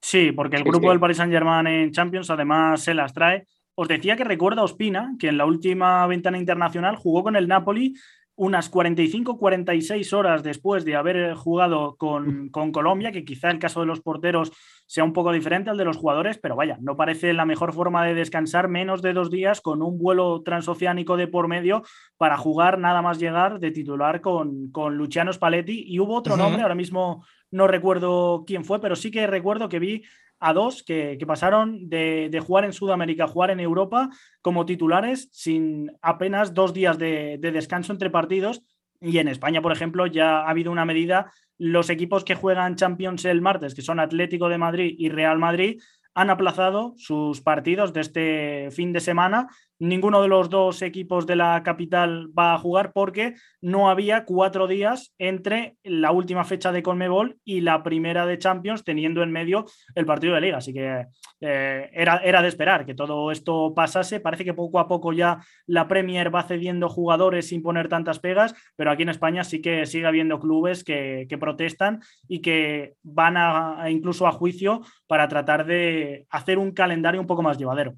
Sí, 0.00 0.32
porque 0.32 0.56
el 0.56 0.64
grupo 0.64 0.90
del 0.90 1.00
Paris 1.00 1.16
Saint-Germain 1.16 1.66
en 1.66 1.90
Champions 1.90 2.28
además 2.30 2.82
se 2.82 2.94
las 2.94 3.12
trae. 3.14 3.46
Os 3.74 3.88
decía 3.88 4.16
que 4.16 4.24
recuerda 4.24 4.60
a 4.60 4.64
Ospina, 4.64 5.16
que 5.18 5.28
en 5.28 5.38
la 5.38 5.46
última 5.46 6.06
ventana 6.06 6.38
internacional 6.38 6.96
jugó 6.96 7.22
con 7.22 7.36
el 7.36 7.48
Napoli 7.48 7.94
unas 8.36 8.70
45-46 8.70 10.12
horas 10.12 10.42
después 10.42 10.84
de 10.84 10.96
haber 10.96 11.34
jugado 11.34 11.96
con, 11.96 12.48
con, 12.48 12.72
Colombia, 12.72 13.12
que 13.12 13.24
quizá 13.24 13.50
el 13.50 13.58
caso 13.58 13.80
de 13.80 13.86
los 13.86 14.00
porteros 14.00 14.52
sea 14.86 15.04
un 15.04 15.12
poco 15.12 15.32
diferente 15.32 15.70
al 15.70 15.76
de 15.76 15.84
los 15.84 15.96
jugadores, 15.96 16.38
pero 16.38 16.56
vaya, 16.56 16.76
no 16.80 16.96
parece 16.96 17.32
la 17.32 17.44
mejor 17.44 17.72
forma 17.72 18.04
de 18.04 18.14
descansar 18.14 18.68
menos 18.68 19.02
de 19.02 19.12
dos 19.12 19.30
días 19.30 19.60
con 19.60 19.82
un 19.82 19.98
vuelo 19.98 20.42
transoceánico 20.42 21.16
de 21.16 21.28
por 21.28 21.48
medio 21.48 21.82
para 22.16 22.36
jugar 22.36 22.78
nada 22.78 23.02
más 23.02 23.18
llegar 23.18 23.60
de 23.60 23.70
titular 23.70 24.20
con, 24.20 24.70
con 24.72 24.96
Luciano 24.96 25.32
Spalletti. 25.32 25.84
Y 25.86 26.00
hubo 26.00 26.14
otro 26.14 26.36
nombre, 26.36 26.62
ahora 26.62 26.74
mismo 26.74 27.24
no 27.50 27.68
recuerdo 27.68 28.44
quién 28.46 28.64
fue, 28.64 28.80
pero 28.80 28.96
sí 28.96 29.10
que 29.10 29.26
recuerdo 29.26 29.68
que 29.68 29.78
vi 29.78 30.02
a 30.44 30.52
dos 30.52 30.82
que, 30.82 31.18
pasaron 31.26 31.88
de, 31.88 32.42
jugar 32.46 32.66
en 32.66 32.74
Sudamérica 32.74 33.24
a 33.24 33.28
jugar 33.28 33.50
en 33.50 33.60
Europa 33.60 34.10
como 34.42 34.66
titulares 34.66 35.30
sin 35.32 35.90
apenas 36.02 36.52
dos 36.52 36.74
días 36.74 36.98
de, 36.98 37.38
de 37.40 37.50
descanso 37.50 37.92
entre 37.92 38.10
partidos. 38.10 38.62
Y 39.00 39.18
en 39.18 39.28
España, 39.28 39.62
por 39.62 39.72
ejemplo, 39.72 40.06
ya 40.06 40.40
ha 40.40 40.50
habido 40.50 40.70
una 40.70 40.84
medida. 40.84 41.32
Los 41.56 41.88
equipos 41.88 42.24
que 42.24 42.34
juegan 42.34 42.76
Champions 42.76 43.24
el 43.24 43.40
martes, 43.40 43.74
que 43.74 43.80
son 43.80 44.00
Atlético 44.00 44.50
de 44.50 44.58
Madrid 44.58 44.94
y 44.98 45.08
Real 45.08 45.38
Madrid, 45.38 45.80
han 46.14 46.28
aplazado 46.28 46.94
sus 46.96 47.40
partidos 47.40 47.92
de 47.92 48.00
este 48.00 48.68
fin 48.70 48.92
de 48.92 49.00
semana 49.00 49.48
ninguno 49.78 50.22
de 50.22 50.28
los 50.28 50.50
dos 50.50 50.82
equipos 50.82 51.26
de 51.26 51.36
la 51.36 51.62
capital 51.62 52.28
va 52.36 52.54
a 52.54 52.58
jugar 52.58 52.92
porque 52.92 53.34
no 53.60 53.90
había 53.90 54.24
cuatro 54.24 54.66
días 54.66 55.14
entre 55.18 55.76
la 55.82 56.12
última 56.12 56.44
fecha 56.44 56.72
de 56.72 56.82
Conmebol 56.82 57.38
y 57.44 57.60
la 57.60 57.82
primera 57.82 58.26
de 58.26 58.38
Champions, 58.38 58.84
teniendo 58.84 59.22
en 59.22 59.32
medio 59.32 59.66
el 59.94 60.06
partido 60.06 60.34
de 60.34 60.40
liga. 60.40 60.58
Así 60.58 60.72
que 60.72 61.06
eh, 61.40 61.90
era, 61.92 62.18
era 62.18 62.42
de 62.42 62.48
esperar 62.48 62.86
que 62.86 62.94
todo 62.94 63.30
esto 63.30 63.72
pasase. 63.74 64.20
Parece 64.20 64.44
que 64.44 64.54
poco 64.54 64.78
a 64.78 64.88
poco 64.88 65.12
ya 65.12 65.40
la 65.66 65.88
Premier 65.88 66.34
va 66.34 66.44
cediendo 66.44 66.88
jugadores 66.88 67.48
sin 67.48 67.62
poner 67.62 67.88
tantas 67.88 68.18
pegas, 68.18 68.54
pero 68.76 68.90
aquí 68.90 69.02
en 69.02 69.08
España 69.08 69.44
sí 69.44 69.60
que 69.60 69.86
sigue 69.86 70.06
habiendo 70.06 70.40
clubes 70.40 70.84
que, 70.84 71.26
protestan 71.34 72.00
y 72.28 72.40
que 72.40 72.94
van 73.02 73.36
a, 73.36 73.90
incluso 73.90 74.28
a 74.28 74.32
juicio 74.32 74.82
para 75.08 75.26
tratar 75.26 75.66
de 75.66 76.26
hacer 76.30 76.58
un 76.58 76.70
calendario 76.70 77.20
un 77.20 77.26
poco 77.26 77.42
más 77.42 77.58
llevadero. 77.58 77.94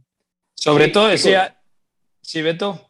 Sobre 0.55 0.89
todo 0.89 1.09
decía, 1.09 1.56
Sí, 2.27 2.43
Beto. 2.43 2.81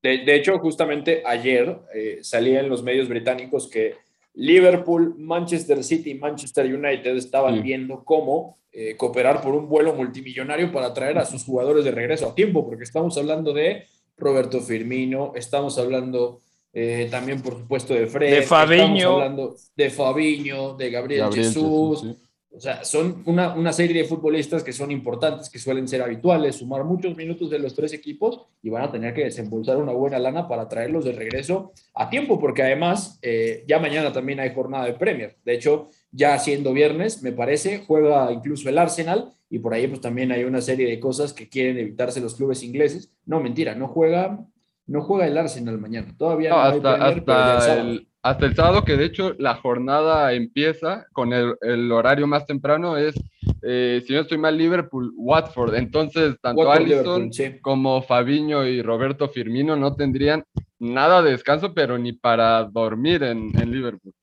De, 0.00 0.36
hecho, 0.36 0.56
justamente 0.60 1.24
ayer 1.26 1.76
eh, 1.92 2.20
salía 2.22 2.60
en 2.60 2.68
los 2.68 2.84
medios 2.84 3.08
británicos 3.08 3.68
que 3.68 3.96
Liverpool, 4.34 5.16
Manchester 5.18 5.82
City 5.82 6.12
y 6.12 6.14
Manchester 6.14 6.72
United 6.72 7.16
estaban 7.16 7.60
viendo 7.60 8.04
cómo 8.04 8.56
eh, 8.70 8.96
cooperar 8.96 9.42
por 9.42 9.56
un 9.56 9.68
vuelo 9.68 9.94
multimillonario 9.94 10.70
para 10.70 10.94
traer 10.94 11.18
a 11.18 11.26
sus 11.26 11.42
jugadores 11.42 11.84
de 11.84 11.90
regreso 11.90 12.28
a 12.28 12.34
tiempo, 12.36 12.64
porque 12.64 12.84
estamos 12.84 13.18
hablando 13.18 13.52
de 13.52 13.86
Roberto 14.16 14.60
Firmino, 14.60 15.32
estamos 15.34 15.76
hablando 15.76 16.40
eh, 16.72 17.08
también, 17.10 17.42
por 17.42 17.54
supuesto, 17.54 17.94
de 17.94 18.06
Fred, 18.06 18.30
de 18.30 18.42
Fabiño, 18.42 18.84
estamos 18.84 19.22
hablando 19.22 19.56
de 19.74 19.90
Fabiño, 19.90 20.74
de 20.74 20.90
Gabriel, 20.90 21.32
Jesús. 21.34 22.06
O 22.50 22.60
sea, 22.60 22.82
son 22.82 23.22
una, 23.26 23.54
una, 23.54 23.72
serie 23.72 24.02
de 24.02 24.08
futbolistas 24.08 24.64
que 24.64 24.72
son 24.72 24.90
importantes, 24.90 25.50
que 25.50 25.58
suelen 25.58 25.86
ser 25.86 26.00
habituales, 26.00 26.56
sumar 26.56 26.82
muchos 26.82 27.14
minutos 27.14 27.50
de 27.50 27.58
los 27.58 27.74
tres 27.74 27.92
equipos 27.92 28.46
y 28.62 28.70
van 28.70 28.84
a 28.84 28.90
tener 28.90 29.12
que 29.12 29.24
desembolsar 29.24 29.76
una 29.76 29.92
buena 29.92 30.18
lana 30.18 30.48
para 30.48 30.66
traerlos 30.66 31.04
de 31.04 31.12
regreso 31.12 31.72
a 31.94 32.08
tiempo, 32.08 32.40
porque 32.40 32.62
además 32.62 33.18
eh, 33.20 33.64
ya 33.68 33.78
mañana 33.78 34.12
también 34.12 34.40
hay 34.40 34.54
jornada 34.54 34.86
de 34.86 34.94
Premier. 34.94 35.36
De 35.44 35.54
hecho, 35.54 35.90
ya 36.10 36.38
siendo 36.38 36.72
viernes, 36.72 37.22
me 37.22 37.32
parece, 37.32 37.84
juega 37.86 38.32
incluso 38.32 38.68
el 38.70 38.78
Arsenal 38.78 39.34
y 39.50 39.58
por 39.58 39.74
ahí 39.74 39.86
pues 39.86 40.00
también 40.00 40.32
hay 40.32 40.44
una 40.44 40.62
serie 40.62 40.88
de 40.88 40.98
cosas 40.98 41.34
que 41.34 41.50
quieren 41.50 41.78
evitarse 41.78 42.20
los 42.20 42.34
clubes 42.34 42.62
ingleses. 42.62 43.12
No, 43.26 43.40
mentira, 43.40 43.74
no 43.74 43.88
juega, 43.88 44.44
no 44.86 45.02
juega 45.02 45.26
el 45.26 45.36
Arsenal 45.36 45.78
mañana. 45.78 46.14
Todavía 46.16 46.50
no, 46.50 46.60
hasta, 46.60 46.94
hasta 46.94 47.80
el, 47.80 48.07
hasta 48.22 48.46
el 48.46 48.54
sábado, 48.54 48.84
que 48.84 48.96
de 48.96 49.04
hecho 49.04 49.34
la 49.38 49.54
jornada 49.54 50.32
empieza 50.32 51.06
con 51.12 51.32
el, 51.32 51.92
horario 51.92 52.26
más 52.26 52.46
temprano, 52.46 52.96
es, 52.96 53.14
eh, 53.62 54.02
si 54.06 54.12
no 54.12 54.20
estoy 54.20 54.38
mal, 54.38 54.58
Liverpool-Watford. 54.58 55.74
Entonces, 55.76 56.34
tanto 56.40 56.70
Alisson 56.70 57.30
como 57.62 58.02
Fabiño 58.02 58.66
y 58.66 58.82
Roberto 58.82 59.28
Firmino 59.28 59.76
no 59.76 59.94
tendrían 59.94 60.44
nada 60.78 61.22
de 61.22 61.32
descanso, 61.32 61.74
pero 61.74 61.98
ni 61.98 62.12
para 62.12 62.64
dormir 62.64 63.22
en, 63.22 63.52
Liverpool. 63.70 64.14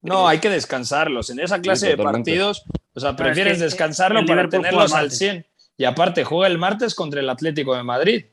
No, 0.00 0.28
hay 0.28 0.38
que 0.38 0.50
descansarlos. 0.50 1.30
En 1.30 1.40
esa 1.40 1.60
clase 1.60 1.88
de 1.88 1.96
partidos, 1.96 2.64
o 2.94 3.00
sea, 3.00 3.16
prefieres 3.16 3.58
descansarlo 3.60 4.24
para 4.24 4.48
tenerlos 4.48 4.94
al 4.94 5.10
100. 5.10 5.46
Y 5.78 5.84
aparte, 5.84 6.24
juega 6.24 6.46
el 6.46 6.58
martes 6.58 6.94
contra 6.94 7.20
el 7.20 7.28
Atlético 7.28 7.76
de 7.76 7.82
Madrid. 7.82 8.24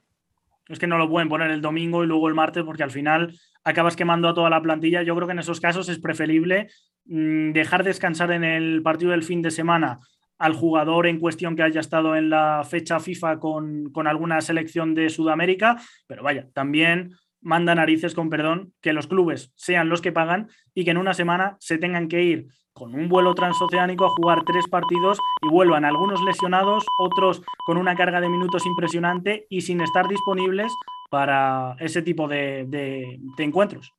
Es 0.68 0.80
que 0.80 0.88
no 0.88 0.98
lo 0.98 1.10
pueden 1.10 1.30
poner 1.30 1.52
el 1.52 1.62
domingo 1.62 2.04
y 2.04 2.08
luego 2.08 2.28
el 2.28 2.36
martes 2.36 2.64
porque 2.64 2.84
al 2.84 2.92
final 2.92 3.34
acabas 3.64 3.96
quemando 3.96 4.28
a 4.28 4.34
toda 4.34 4.50
la 4.50 4.62
plantilla. 4.62 5.04
Yo 5.04 5.16
creo 5.16 5.28
que 5.28 5.34
en 5.34 5.40
esos 5.40 5.60
casos 5.60 5.90
es 5.90 6.00
preferible 6.00 6.70
mm, 7.06 7.52
dejar 7.52 7.84
descansar 7.84 8.32
en 8.32 8.44
el 8.44 8.82
partido 8.82 9.12
del 9.12 9.24
fin 9.24 9.42
de 9.42 9.52
semana 9.52 10.00
al 10.38 10.54
jugador 10.54 11.08
en 11.08 11.20
cuestión 11.20 11.56
que 11.56 11.64
haya 11.64 11.80
estado 11.80 12.16
en 12.16 12.30
la 12.30 12.64
fecha 12.70 13.00
FIFA 13.00 13.40
con, 13.40 13.92
con 13.92 14.08
alguna 14.08 14.42
selección 14.42 14.94
de 14.94 15.10
Sudamérica, 15.10 15.78
pero 16.08 16.24
vaya, 16.24 16.48
también 16.54 17.12
manda 17.40 17.76
narices, 17.76 18.16
con 18.16 18.30
perdón, 18.30 18.74
que 18.82 18.94
los 18.94 19.08
clubes 19.08 19.52
sean 19.56 19.90
los 19.90 20.02
que 20.02 20.12
pagan 20.12 20.48
y 20.74 20.86
que 20.86 20.92
en 20.92 20.98
una 20.98 21.14
semana 21.14 21.58
se 21.60 21.78
tengan 21.78 22.08
que 22.08 22.24
ir 22.24 22.48
con 22.74 22.96
un 22.96 23.08
vuelo 23.08 23.36
transoceánico 23.36 24.06
a 24.06 24.10
jugar 24.10 24.44
tres 24.46 24.66
partidos 24.68 25.20
y 25.42 25.48
vuelvan 25.50 25.86
algunos 25.86 26.22
lesionados, 26.24 26.84
otros 26.98 27.42
con 27.66 27.78
una 27.78 27.96
carga 27.96 28.20
de 28.20 28.30
minutos 28.30 28.66
impresionante 28.66 29.46
y 29.50 29.62
sin 29.62 29.82
estar 29.82 30.08
disponibles 30.08 30.72
para 31.10 31.76
ese 31.80 32.02
tipo 32.02 32.28
de, 32.28 33.20
encuentros. 33.38 33.94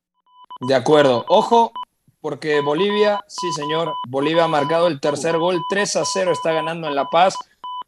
De 0.59 0.75
acuerdo. 0.75 1.25
Ojo, 1.29 1.71
porque 2.19 2.59
Bolivia, 2.59 3.21
sí 3.27 3.51
señor, 3.53 3.93
Bolivia 4.09 4.43
ha 4.43 4.49
marcado 4.49 4.87
el 4.87 4.99
tercer 4.99 5.37
gol, 5.37 5.61
3 5.69 5.95
a 5.95 6.05
0 6.05 6.31
está 6.31 6.51
ganando 6.51 6.87
en 6.87 6.95
La 6.95 7.05
Paz. 7.09 7.35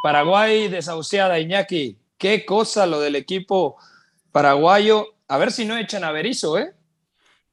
Paraguay 0.02 0.70
desahuciada, 0.70 1.40
Iñaki. 1.40 1.98
Qué 2.18 2.46
cosa 2.46 2.86
lo 2.86 3.00
del 3.02 3.16
equipo 3.16 3.76
paraguayo. 4.32 5.08
A 5.28 5.38
ver 5.38 5.52
si 5.52 5.66
no 5.66 5.78
echan 5.78 6.04
a 6.04 6.12
Berizzo, 6.12 6.58
¿eh? 6.58 6.74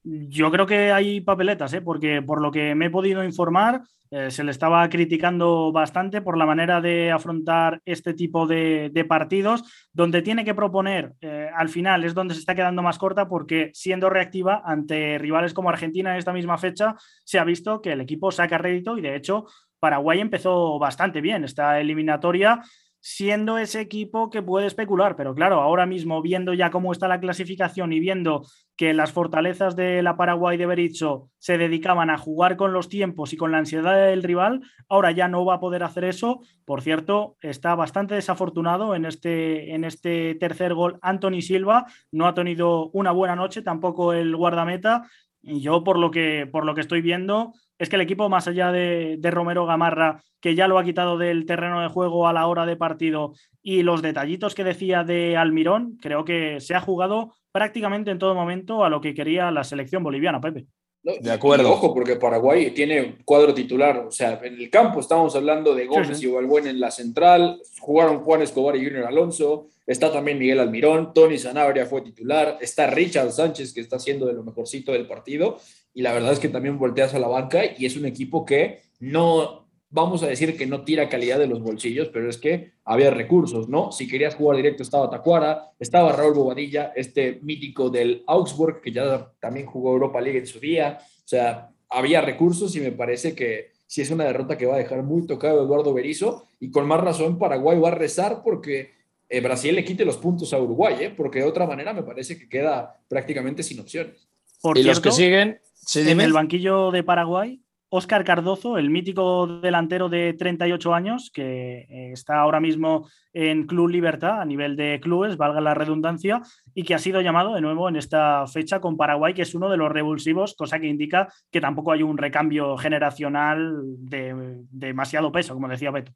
Yo 0.07 0.51
creo 0.51 0.67
que 0.67 0.93
hay 0.93 1.23
papeletas, 1.23 1.73
¿eh? 1.73 1.81
porque 1.81 2.21
por 2.21 2.43
lo 2.43 2.51
que 2.51 2.75
me 2.75 2.87
he 2.87 2.91
podido 2.91 3.25
informar, 3.25 3.83
eh, 4.11 4.31
se 4.31 4.45
le 4.45 4.51
estaba 4.51 4.87
criticando 4.91 5.73
bastante 5.73 6.21
por 6.21 6.37
la 6.37 6.45
manera 6.45 6.83
de 6.83 7.11
afrontar 7.11 7.81
este 7.87 8.13
tipo 8.13 8.47
de, 8.47 9.07
partidos, 9.09 9.65
donde 9.95 10.21
tiene 10.21 10.45
que 10.45 10.55
proponer, 10.55 11.15
eh, 11.23 11.49
al 11.57 11.71
final 11.71 12.05
es 12.05 12.13
donde 12.13 12.35
se 12.35 12.41
está 12.41 12.55
quedando 12.55 12.83
más 12.83 12.99
corta, 12.99 13.29
porque 13.29 13.71
siendo 13.73 14.11
reactiva 14.11 14.61
ante 14.67 15.17
rivales 15.17 15.55
como 15.55 15.71
Argentina 15.71 16.13
en 16.13 16.19
esta 16.19 16.35
misma 16.35 16.59
fecha, 16.59 16.97
se 17.25 17.39
ha 17.39 17.45
visto 17.45 17.81
que 17.81 17.93
el 17.93 18.03
equipo 18.03 18.31
saca 18.31 18.59
rédito 18.59 18.99
y 18.99 19.01
de 19.01 19.17
hecho 19.17 19.47
Paraguay 19.81 20.21
empezó 20.21 20.79
bastante 20.79 21.23
bien 21.23 21.45
esta 21.45 21.81
eliminatoria 21.81 22.63
siendo 23.07 23.59
ese 23.59 23.83
equipo 23.83 24.31
que 24.31 24.41
puede 24.41 24.67
especular. 24.67 25.15
Pero 25.15 25.35
claro, 25.35 25.61
ahora 25.61 25.85
mismo 25.85 26.23
viendo 26.23 26.55
ya 26.55 26.71
cómo 26.71 26.91
está 26.91 27.07
la 27.07 27.21
clasificación 27.21 27.93
y 27.93 28.01
viendo 28.01 28.47
que 28.77 28.95
las 28.95 29.13
fortalezas 29.13 29.77
de 29.77 30.03
la 30.03 30.17
Paraguay 30.17 30.57
de 30.57 30.65
Berizzo 30.65 31.29
se 31.37 31.59
dedicaban 31.59 32.09
a 32.09 32.17
jugar 32.17 32.57
con 32.57 32.73
los 32.73 32.89
tiempos 32.89 33.35
y 33.35 33.37
con 33.37 33.53
la 33.53 33.59
ansiedad 33.59 34.07
del 34.07 34.23
rival, 34.23 34.63
ahora 34.89 35.11
ya 35.11 35.29
no 35.29 35.45
va 35.45 35.57
a 35.57 35.61
poder 35.61 35.83
hacer 35.83 36.05
eso. 36.05 36.41
Por 36.65 36.81
cierto, 36.81 37.37
está 37.43 37.75
bastante 37.75 38.15
desafortunado 38.15 38.95
en 38.95 39.05
este, 39.05 39.75
en 39.75 39.85
este 39.85 40.35
tercer 40.37 40.73
gol 40.73 40.99
Anthony 41.03 41.43
Silva. 41.43 41.85
No 42.11 42.27
ha 42.27 42.33
tenido 42.33 42.89
una 42.93 43.11
buena 43.11 43.37
noche, 43.37 43.61
tampoco 43.61 44.15
el 44.15 44.35
guardameta. 44.35 45.03
Y 45.43 45.61
yo, 45.61 45.85
por 45.85 45.99
lo 45.99 46.11
que, 46.11 46.49
por 46.51 46.65
lo 46.65 46.75
que 46.75 46.81
estoy 46.81 47.03
viendo, 47.03 47.53
es 47.79 47.89
que 47.89 47.97
el 47.97 48.03
equipo, 48.03 48.29
más 48.29 48.47
allá 48.47 48.71
de, 48.71 49.19
Romero 49.31 49.67
Gamarra, 49.67 50.23
que 50.41 50.55
ya 50.55 50.69
lo 50.69 50.79
ha 50.79 50.85
quitado 50.85 51.19
del 51.19 51.47
terreno 51.47 51.81
de 51.81 51.89
juego 51.89 52.29
a 52.29 52.33
la 52.33 52.47
hora 52.47 52.67
de 52.67 52.77
partido, 52.77 53.35
y 53.63 53.83
los 53.83 54.03
detallitos 54.03 54.55
que 54.55 54.65
decía 54.65 55.05
de 55.05 55.37
Almirón, 55.37 55.99
creo 56.01 56.25
que 56.25 56.61
se 56.61 56.75
ha 56.75 56.81
jugado 56.81 57.35
prácticamente 57.51 58.11
en 58.11 58.19
todo 58.19 58.35
momento 58.35 58.85
a 58.85 58.91
lo 58.91 59.01
que 59.01 59.15
quería 59.15 59.51
la 59.51 59.65
selección 59.65 60.03
boliviana, 60.03 60.41
Pepe. 60.41 60.67
de 61.03 61.33
acuerdo. 61.33 61.73
ojo, 61.73 61.95
porque 61.95 62.17
Paraguay 62.17 62.71
tiene 62.73 63.17
cuadro 63.25 63.55
titular. 63.55 63.99
O 64.07 64.11
sea, 64.11 64.41
en 64.43 64.55
el 64.55 64.71
campo 64.71 65.01
estamos 65.01 65.35
hablando 65.35 65.75
de 65.75 65.87
Gómez 65.87 66.23
y 66.23 66.27
Balbuena 66.27 66.71
en 66.71 66.81
la 66.81 66.91
central. 66.91 67.61
Jugaron 67.81 68.21
Juan 68.21 68.43
Escobar 68.43 68.77
y 68.77 68.85
Junior 68.85 69.07
Alonso. 69.07 69.69
Está 69.87 70.13
también 70.13 70.39
Miguel 70.39 70.61
Almirón. 70.61 71.13
Tony 71.15 71.39
Sanabria 71.39 71.87
fue 71.87 72.03
titular. 72.03 72.59
Está 72.61 72.87
Richard 72.87 73.33
Sánchez, 73.33 73.73
que 73.73 73.81
está 73.81 73.97
haciendo 73.97 74.27
de 74.27 74.33
lo 74.33 74.45
mejorcito 74.45 74.93
del 74.93 75.07
partido 75.07 75.59
y 75.95 76.03
la 76.03 76.13
verdad 76.13 76.33
es 76.33 76.41
que 76.41 76.49
también 76.49 76.79
volteas 76.79 77.15
a 77.15 77.19
la 77.19 77.29
banca 77.29 77.63
y 77.65 77.87
es 77.87 77.97
un 77.97 78.05
equipo 78.05 78.45
que 78.45 78.83
no, 78.99 79.69
vamos 79.91 80.25
a 80.25 80.27
decir 80.27 80.57
que 80.57 80.67
no 80.67 80.83
tira 80.83 81.09
calidad 81.09 81.39
de 81.39 81.47
los 81.47 81.63
bolsillos, 81.63 82.09
pero 82.09 82.29
es 82.29 82.37
que 82.37 82.73
había 82.85 83.11
recursos, 83.11 83.69
¿no? 83.69 83.93
Si 83.93 84.09
querías 84.09 84.35
jugar 84.35 84.57
directo 84.57 84.83
estaba 84.83 85.09
Tacuara, 85.09 85.71
estaba 85.79 86.13
Raúl 86.13 86.35
Bobadilla, 86.35 86.93
este 86.97 87.39
mítico 87.43 87.91
del 87.91 88.25
Augsburg, 88.27 88.83
que 88.83 88.93
ya 88.93 89.33
también 89.41 89.67
jugó 89.67 89.93
Europa 89.93 90.21
League 90.21 90.41
en 90.41 90.47
su 90.47 90.59
día, 90.59 90.99
o 91.01 91.29
sea, 91.29 91.71
había 91.89 92.21
recursos 92.21 92.75
y 92.75 92.81
me 92.81 92.93
parece 92.93 93.35
que 93.35 93.73
si 93.87 94.03
es 94.03 94.11
una 94.11 94.25
derrota 94.25 94.59
que 94.59 94.67
va 94.67 94.75
a 94.75 94.79
dejar 94.79 95.05
muy 95.05 95.27
tocado 95.27 95.63
Eduardo 95.63 95.95
Berizzo 95.95 96.49
y 96.59 96.71
con 96.73 96.87
más 96.87 97.01
razón 97.01 97.39
Paraguay 97.39 97.79
va 97.79 97.89
a 97.89 97.95
rezar 97.95 98.43
porque 98.43 98.95
eh, 99.29 99.41
Brasil 99.41 99.75
le 99.75 99.85
quite 99.85 100.05
los 100.05 100.17
puntos 100.17 100.53
a 100.53 100.61
Uruguay, 100.61 100.97
¿eh? 101.01 101.15
porque 101.17 101.39
de 101.39 101.45
otra 101.45 101.67
manera 101.67 101.93
me 101.93 102.03
parece 102.03 102.37
que 102.37 102.49
queda 102.49 103.01
prácticamente 103.09 103.63
sin 103.63 103.79
opciones. 103.79 104.29
Por 104.61 104.77
y 104.77 104.83
los 104.83 104.99
que 104.99 105.13
siguen, 105.13 105.61
en 105.95 106.21
el 106.21 106.33
banquillo 106.33 106.91
de 106.91 107.03
Paraguay, 107.03 107.65
Óscar 107.97 108.25
Cardozo, 108.25 108.77
el 108.77 108.91
mítico 108.91 109.47
delantero 109.47 110.09
de 110.09 110.33
38 110.33 110.95
años, 110.95 111.31
que 111.33 111.87
eh, 111.89 112.11
está 112.13 112.41
ahora 112.41 112.59
mismo 112.59 113.09
en 113.33 113.69
Club 113.69 113.89
Libertad 113.89 114.41
a 114.41 114.45
nivel 114.45 114.75
de 114.75 114.99
clubes, 115.01 115.37
valga 115.37 115.61
la 115.61 115.75
redundancia, 115.75 116.43
y 116.75 116.83
que 116.83 116.95
ha 116.95 116.99
sido 116.99 117.21
llamado 117.21 117.55
de 117.55 117.61
nuevo 117.61 117.89
en 117.89 117.95
esta 117.95 118.49
fecha 118.49 118.81
con 118.81 118.97
Paraguay, 118.97 119.33
que 119.33 119.43
es 119.43 119.55
uno 119.55 119.71
de 119.71 119.77
los 119.77 119.93
revulsivos, 119.93 120.57
cosa 120.57 120.81
que 120.81 120.89
indica 120.89 121.33
que 121.53 121.61
tampoco 121.61 121.93
hay 121.93 122.03
un 122.03 122.19
recambio 122.19 122.77
generacional 122.77 123.81
de, 123.85 124.59
demasiado 124.71 125.31
peso, 125.31 125.55
como 125.55 125.69
decía 125.69 125.93
Beto. 125.93 126.11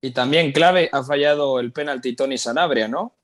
Y 0.00 0.12
también 0.12 0.50
clave, 0.52 0.88
ha 0.90 1.02
fallado 1.02 1.60
el 1.60 1.72
penalti 1.72 2.16
Tony 2.16 2.38
Sanabria, 2.38 2.88
¿no? 2.88 3.18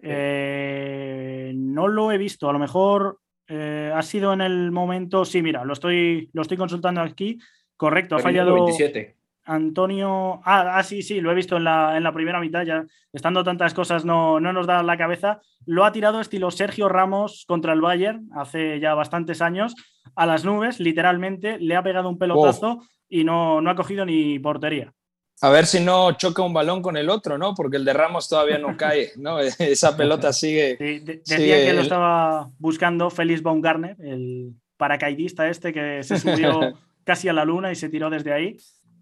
Eh, 0.00 1.52
no 1.54 1.86
lo 1.86 2.10
he 2.10 2.18
visto, 2.18 2.48
a 2.48 2.52
lo 2.52 2.58
mejor 2.58 3.20
eh, 3.48 3.90
ha 3.94 4.02
sido 4.02 4.32
en 4.32 4.42
el 4.42 4.70
momento. 4.70 5.24
Sí, 5.24 5.42
mira, 5.42 5.64
lo 5.64 5.72
estoy, 5.72 6.30
lo 6.32 6.42
estoy 6.42 6.56
consultando 6.56 7.00
aquí. 7.00 7.38
Correcto, 7.76 8.16
ha 8.16 8.18
fallado. 8.20 8.54
27. 8.54 9.16
Antonio. 9.44 10.42
Ah, 10.44 10.74
ah, 10.76 10.82
sí, 10.82 11.00
sí, 11.02 11.20
lo 11.22 11.32
he 11.32 11.34
visto 11.34 11.56
en 11.56 11.64
la, 11.64 11.96
en 11.96 12.02
la 12.02 12.12
primera 12.12 12.38
mitad. 12.38 12.64
Ya 12.64 12.84
estando 13.12 13.42
tantas 13.42 13.72
cosas, 13.72 14.04
no, 14.04 14.38
no 14.40 14.52
nos 14.52 14.66
da 14.66 14.82
la 14.82 14.98
cabeza. 14.98 15.40
Lo 15.64 15.84
ha 15.84 15.92
tirado 15.92 16.20
estilo 16.20 16.50
Sergio 16.50 16.88
Ramos 16.88 17.44
contra 17.48 17.72
el 17.72 17.80
Bayern 17.80 18.28
hace 18.34 18.78
ya 18.78 18.94
bastantes 18.94 19.40
años 19.40 19.74
a 20.14 20.26
las 20.26 20.44
nubes, 20.44 20.80
literalmente. 20.80 21.58
Le 21.58 21.76
ha 21.76 21.82
pegado 21.82 22.10
un 22.10 22.18
pelotazo 22.18 22.82
y 23.08 23.24
no, 23.24 23.62
no 23.62 23.70
ha 23.70 23.74
cogido 23.74 24.04
ni 24.04 24.38
portería. 24.38 24.92
A 25.40 25.50
ver 25.50 25.66
si 25.66 25.78
no 25.80 26.12
choca 26.12 26.42
un 26.42 26.52
balón 26.52 26.82
con 26.82 26.96
el 26.96 27.08
otro, 27.08 27.38
¿no? 27.38 27.54
Porque 27.54 27.76
el 27.76 27.84
de 27.84 27.92
Ramos 27.92 28.28
todavía 28.28 28.58
no 28.58 28.76
cae, 28.76 29.12
¿no? 29.16 29.38
Esa 29.58 29.96
pelota 29.96 30.32
sigue. 30.32 30.76
decía 31.24 31.56
que 31.64 31.72
lo 31.72 31.82
estaba 31.82 32.50
buscando 32.58 33.10
Félix 33.10 33.42
Baumgartner, 33.42 33.96
el 34.00 34.54
paracaidista 34.76 35.48
este 35.48 35.72
que 35.72 36.02
se 36.02 36.18
subió 36.18 36.74
casi 37.04 37.28
a 37.28 37.32
la 37.32 37.44
luna 37.44 37.70
y 37.70 37.76
se 37.76 37.88
tiró 37.88 38.10
desde 38.10 38.32
ahí. 38.32 38.56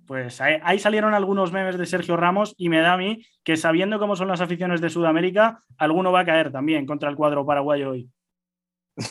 Pues 0.07 0.41
ahí, 0.41 0.79
salieron 0.79 1.15
algunos 1.15 1.51
memes 1.51 1.77
de 1.77 1.85
Sergio 1.85 2.17
Ramos 2.17 2.55
y 2.57 2.69
me 2.69 2.79
da 2.79 2.93
a 2.93 2.97
mí 2.97 3.27
que 3.43 3.57
sabiendo 3.57 3.99
cómo 3.99 4.15
son 4.15 4.29
las 4.29 4.41
aficiones 4.41 4.81
de 4.81 4.89
Sudamérica, 4.89 5.65
alguno 5.79 6.13
va 6.13 6.21
a 6.21 6.25
caer 6.25 6.53
también 6.53 6.87
contra 6.87 7.11
el 7.11 7.17
cuadro 7.17 7.45
paraguayo 7.45 7.91
hoy. 7.91 8.09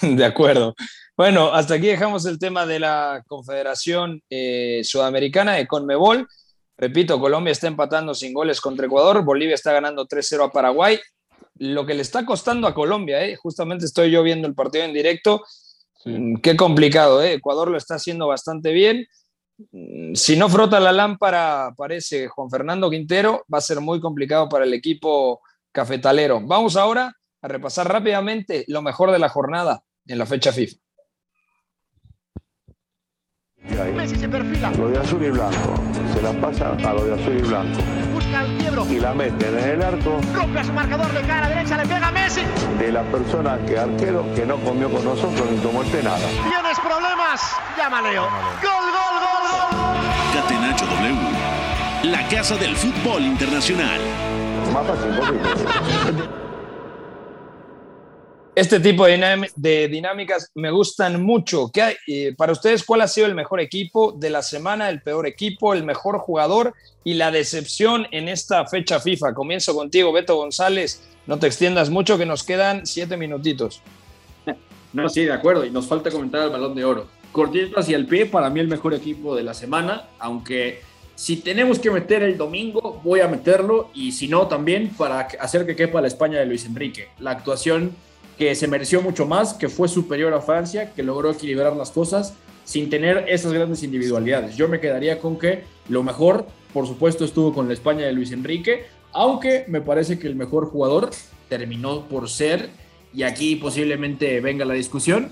De 0.01 0.23
acuerdo. 0.23 0.73
Bueno, 1.17 1.53
hasta 1.53 1.75
aquí 1.75 1.87
dejamos 1.87 2.25
el 2.25 2.39
tema 2.39 2.65
de 2.65 2.79
la 2.79 3.23
Confederación 3.27 4.21
eh, 4.29 4.81
Sudamericana 4.85 5.53
de 5.53 5.67
Conmebol. 5.67 6.27
Repito, 6.77 7.19
Colombia 7.19 7.51
está 7.51 7.67
empatando 7.67 8.13
sin 8.13 8.33
goles 8.33 8.59
contra 8.59 8.85
Ecuador, 8.85 9.23
Bolivia 9.23 9.55
está 9.55 9.71
ganando 9.71 10.07
3-0 10.07 10.45
a 10.45 10.51
Paraguay. 10.51 10.99
Lo 11.57 11.85
que 11.85 11.93
le 11.93 12.01
está 12.01 12.25
costando 12.25 12.67
a 12.67 12.73
Colombia, 12.73 13.23
¿eh? 13.25 13.35
justamente 13.37 13.85
estoy 13.85 14.11
yo 14.11 14.23
viendo 14.23 14.47
el 14.47 14.55
partido 14.55 14.83
en 14.83 14.93
directo, 14.93 15.43
mm, 16.03 16.37
qué 16.37 16.57
complicado, 16.57 17.23
¿eh? 17.23 17.33
Ecuador 17.33 17.71
lo 17.71 17.77
está 17.77 17.95
haciendo 17.95 18.27
bastante 18.27 18.73
bien. 18.73 19.07
Mm, 19.71 20.15
si 20.15 20.35
no 20.35 20.49
frota 20.49 20.81
la 20.81 20.91
lámpara, 20.91 21.73
parece 21.77 22.27
Juan 22.27 22.49
Fernando 22.49 22.89
Quintero, 22.89 23.45
va 23.53 23.59
a 23.59 23.61
ser 23.61 23.79
muy 23.79 24.01
complicado 24.01 24.49
para 24.49 24.65
el 24.65 24.73
equipo 24.73 25.41
cafetalero. 25.71 26.41
Vamos 26.41 26.75
ahora 26.75 27.13
a 27.41 27.47
repasar 27.47 27.87
rápidamente 27.87 28.65
lo 28.67 28.81
mejor 28.81 29.11
de 29.11 29.19
la 29.19 29.29
jornada 29.29 29.83
en 30.07 30.17
la 30.17 30.25
fecha 30.25 30.51
FIFA. 30.51 30.77
Messi 33.95 34.15
se 34.15 34.27
perfila. 34.29 34.71
Lo 34.71 34.89
de 34.89 34.99
azul 34.99 35.23
y 35.23 35.29
blanco. 35.29 35.75
Se 36.13 36.21
la 36.21 36.31
pasa 36.33 36.71
a 36.71 36.93
lo 36.93 37.05
de 37.05 37.13
azul 37.13 37.37
y 37.37 37.41
blanco. 37.41 37.79
Busca 38.13 38.41
el 38.41 38.57
quiebro. 38.57 38.85
Y 38.89 38.99
la 38.99 39.13
mete 39.13 39.47
en 39.47 39.57
el 39.57 39.81
arco. 39.81 40.19
Rompe 40.33 40.59
a 40.59 40.63
su 40.63 40.73
marcador 40.73 41.11
de 41.11 41.21
cara 41.21 41.49
derecha, 41.49 41.77
le 41.77 41.83
pega 41.83 42.07
a 42.07 42.11
Messi. 42.11 42.41
De 42.79 42.91
la 42.91 43.03
persona 43.03 43.57
que 43.65 43.77
arquero 43.77 44.25
que 44.35 44.45
no 44.45 44.57
comió 44.57 44.89
con 44.89 45.03
nosotros 45.03 45.49
ni 45.51 45.57
tomó 45.57 45.83
este 45.83 46.03
nada. 46.03 46.17
Tienes 46.17 46.79
problemas. 46.79 47.41
Llama 47.77 48.01
Leo. 48.01 48.23
Gol, 48.23 48.85
gol, 48.95 49.15
gol, 49.25 49.43
gol. 49.51 50.41
Catenacho 50.41 50.85
W. 50.85 52.11
La 52.11 52.27
casa 52.27 52.55
del 52.57 52.75
fútbol 52.75 53.23
internacional. 53.23 53.99
Más 54.73 54.85
fácil, 54.85 56.29
este 58.55 58.79
tipo 58.79 59.05
de, 59.05 59.87
dinámicas 59.89 60.49
me 60.55 60.71
gustan 60.71 61.21
mucho. 61.21 61.69
¿Qué 61.73 61.81
hay, 61.81 61.95
eh, 62.07 62.33
para 62.35 62.53
ustedes, 62.53 62.83
¿cuál 62.83 63.01
ha 63.01 63.07
sido 63.07 63.27
el 63.27 63.35
mejor 63.35 63.59
equipo 63.59 64.13
de 64.13 64.29
la 64.29 64.41
semana, 64.41 64.89
el 64.89 65.01
peor 65.01 65.27
equipo, 65.27 65.73
el 65.73 65.83
mejor 65.83 66.19
jugador 66.19 66.73
y 67.03 67.15
la 67.15 67.31
decepción 67.31 68.07
en 68.11 68.29
esta 68.29 68.65
fecha 68.65 69.01
FIFA? 69.01 69.33
Comienzo 69.33 69.75
contigo, 69.75 70.13
Beto 70.13 70.37
González. 70.37 71.03
No 71.27 71.37
te 71.37 71.47
extiendas 71.47 71.89
mucho, 71.89 72.17
que 72.17 72.25
nos 72.25 72.43
quedan 72.43 72.85
siete 72.85 73.17
minutitos. 73.17 73.81
No, 74.93 75.09
sí, 75.09 75.25
de 75.25 75.33
acuerdo. 75.33 75.65
Y 75.65 75.71
nos 75.71 75.87
falta 75.87 76.09
comentar 76.09 76.43
el 76.43 76.49
balón 76.49 76.73
de 76.73 76.85
oro. 76.85 77.07
Cortito 77.33 77.77
hacia 77.77 77.97
el 77.97 78.05
pie, 78.05 78.25
para 78.25 78.49
mí 78.49 78.61
el 78.61 78.69
mejor 78.69 78.93
equipo 78.93 79.35
de 79.35 79.43
la 79.43 79.53
semana, 79.53 80.07
aunque 80.19 80.81
si 81.15 81.37
tenemos 81.37 81.79
que 81.79 81.91
meter 81.91 82.23
el 82.23 82.37
domingo, 82.37 83.01
voy 83.03 83.19
a 83.19 83.27
meterlo. 83.27 83.89
Y 83.93 84.13
si 84.13 84.29
no, 84.29 84.47
también 84.47 84.91
para 84.97 85.27
hacer 85.41 85.65
que 85.65 85.75
quepa 85.75 85.99
la 85.99 86.07
España 86.07 86.39
de 86.39 86.45
Luis 86.45 86.63
Enrique. 86.63 87.09
La 87.19 87.31
actuación 87.31 87.93
que 88.37 88.53
se 88.55 88.67
mereció 88.67 89.01
mucho 89.01 89.25
más, 89.25 89.53
que 89.53 89.69
fue 89.69 89.87
superior 89.87 90.33
a 90.33 90.41
Francia, 90.41 90.93
que 90.93 91.03
logró 91.03 91.31
equilibrar 91.31 91.75
las 91.75 91.91
cosas 91.91 92.33
sin 92.63 92.89
tener 92.89 93.25
esas 93.29 93.53
grandes 93.53 93.83
individualidades. 93.83 94.55
Yo 94.57 94.67
me 94.67 94.79
quedaría 94.79 95.19
con 95.19 95.37
que 95.37 95.63
lo 95.87 96.03
mejor, 96.03 96.45
por 96.73 96.87
supuesto, 96.87 97.23
estuvo 97.23 97.53
con 97.53 97.67
la 97.67 97.73
España 97.73 98.05
de 98.05 98.11
Luis 98.11 98.31
Enrique, 98.31 98.85
aunque 99.13 99.65
me 99.67 99.81
parece 99.81 100.19
que 100.19 100.27
el 100.27 100.35
mejor 100.35 100.69
jugador 100.69 101.11
terminó 101.47 102.07
por 102.07 102.29
ser, 102.29 102.69
y 103.13 103.23
aquí 103.23 103.55
posiblemente 103.55 104.41
venga 104.41 104.65
la 104.65 104.73
discusión, 104.73 105.31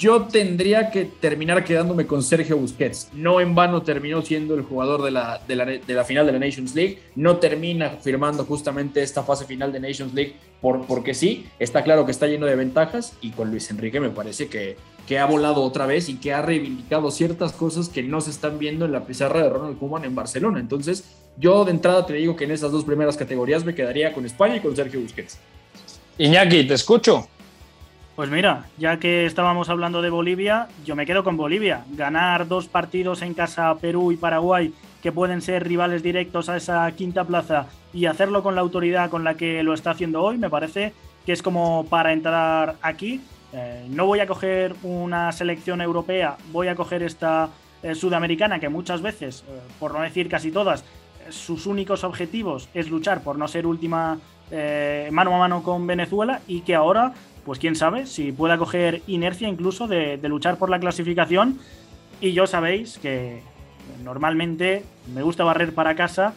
yo 0.00 0.22
tendría 0.22 0.90
que 0.90 1.04
terminar 1.04 1.62
quedándome 1.62 2.06
con 2.06 2.22
Sergio 2.22 2.56
Busquets. 2.56 3.10
No 3.12 3.38
en 3.38 3.54
vano 3.54 3.82
terminó 3.82 4.22
siendo 4.22 4.54
el 4.54 4.62
jugador 4.62 5.02
de 5.02 5.10
la, 5.10 5.42
de 5.46 5.94
la, 5.94 6.04
final 6.04 6.24
de 6.24 6.32
la 6.32 6.38
Nations 6.38 6.74
League. 6.74 7.00
No 7.16 7.36
termina 7.36 7.90
firmando 7.90 8.46
justamente 8.46 9.02
esta 9.02 9.22
fase 9.22 9.44
final 9.44 9.72
de 9.72 9.80
Nations 9.80 10.14
League 10.14 10.36
por, 10.62 10.86
porque 10.86 11.12
sí. 11.12 11.46
Está 11.58 11.84
claro 11.84 12.06
que 12.06 12.12
está 12.12 12.26
lleno 12.26 12.46
de 12.46 12.56
ventajas 12.56 13.12
y 13.20 13.32
con 13.32 13.50
Luis 13.50 13.70
Enrique 13.70 14.00
me 14.00 14.08
parece 14.08 14.48
que, 14.48 14.78
que 15.06 15.18
ha 15.18 15.26
volado 15.26 15.62
otra 15.62 15.84
vez 15.84 16.08
y 16.08 16.14
que 16.14 16.32
ha 16.32 16.40
reivindicado 16.40 17.10
ciertas 17.10 17.52
cosas 17.52 17.90
que 17.90 18.02
no 18.02 18.22
se 18.22 18.30
están 18.30 18.58
viendo 18.58 18.86
en 18.86 18.92
la 18.92 19.04
pizarra 19.04 19.42
de 19.42 19.50
Ronald 19.50 19.78
Koeman 19.78 20.06
en 20.06 20.14
Barcelona. 20.14 20.60
Entonces, 20.60 21.14
yo 21.36 21.66
de 21.66 21.72
entrada 21.72 22.06
te 22.06 22.14
digo 22.14 22.36
que 22.36 22.44
en 22.44 22.52
esas 22.52 22.72
dos 22.72 22.86
primeras 22.86 23.18
categorías 23.18 23.66
me 23.66 23.74
quedaría 23.74 24.14
con 24.14 24.24
España 24.24 24.56
y 24.56 24.60
con 24.60 24.74
Sergio 24.74 24.98
Busquets. 24.98 25.36
Iñaki, 26.16 26.66
te 26.66 26.72
escucho. 26.72 27.28
Pues 28.20 28.28
mira, 28.28 28.66
ya 28.76 28.98
que 28.98 29.24
estábamos 29.24 29.70
hablando 29.70 30.02
de 30.02 30.10
Bolivia, 30.10 30.68
yo 30.84 30.94
me 30.94 31.06
quedo 31.06 31.24
con 31.24 31.38
Bolivia. 31.38 31.86
Ganar 31.92 32.46
dos 32.48 32.68
partidos 32.68 33.22
en 33.22 33.32
casa 33.32 33.74
Perú 33.80 34.12
y 34.12 34.18
Paraguay, 34.18 34.74
que 35.02 35.10
pueden 35.10 35.40
ser 35.40 35.66
rivales 35.66 36.02
directos 36.02 36.50
a 36.50 36.58
esa 36.58 36.92
quinta 36.92 37.24
plaza, 37.24 37.68
y 37.94 38.04
hacerlo 38.04 38.42
con 38.42 38.54
la 38.54 38.60
autoridad 38.60 39.08
con 39.08 39.24
la 39.24 39.38
que 39.38 39.62
lo 39.62 39.72
está 39.72 39.92
haciendo 39.92 40.22
hoy, 40.22 40.36
me 40.36 40.50
parece 40.50 40.92
que 41.24 41.32
es 41.32 41.42
como 41.42 41.86
para 41.88 42.12
entrar 42.12 42.76
aquí. 42.82 43.22
Eh, 43.54 43.86
no 43.88 44.04
voy 44.04 44.20
a 44.20 44.26
coger 44.26 44.74
una 44.82 45.32
selección 45.32 45.80
europea, 45.80 46.36
voy 46.52 46.68
a 46.68 46.74
coger 46.74 47.02
esta 47.02 47.48
eh, 47.82 47.94
sudamericana 47.94 48.60
que 48.60 48.68
muchas 48.68 49.00
veces, 49.00 49.46
eh, 49.48 49.60
por 49.78 49.94
no 49.94 50.02
decir 50.02 50.28
casi 50.28 50.50
todas, 50.50 50.84
sus 51.30 51.64
únicos 51.64 52.04
objetivos 52.04 52.68
es 52.74 52.90
luchar 52.90 53.22
por 53.22 53.38
no 53.38 53.48
ser 53.48 53.66
última 53.66 54.18
mano 55.12 55.36
a 55.36 55.38
mano 55.38 55.62
con 55.62 55.86
Venezuela 55.86 56.40
y 56.48 56.62
que 56.62 56.74
ahora 56.74 57.14
pues 57.44 57.58
quién 57.58 57.76
sabe, 57.76 58.06
si 58.06 58.32
pueda 58.32 58.58
coger 58.58 59.02
inercia 59.06 59.48
incluso 59.48 59.86
de, 59.86 60.18
luchar 60.28 60.56
por 60.56 60.70
la 60.70 60.80
clasificación. 60.80 61.58
Y 62.20 62.32
yo 62.32 62.46
sabéis 62.46 62.98
que 62.98 63.42
normalmente 64.04 64.84
me 65.14 65.22
gusta 65.22 65.44
barrer 65.44 65.74
para 65.74 65.94
casa, 65.94 66.34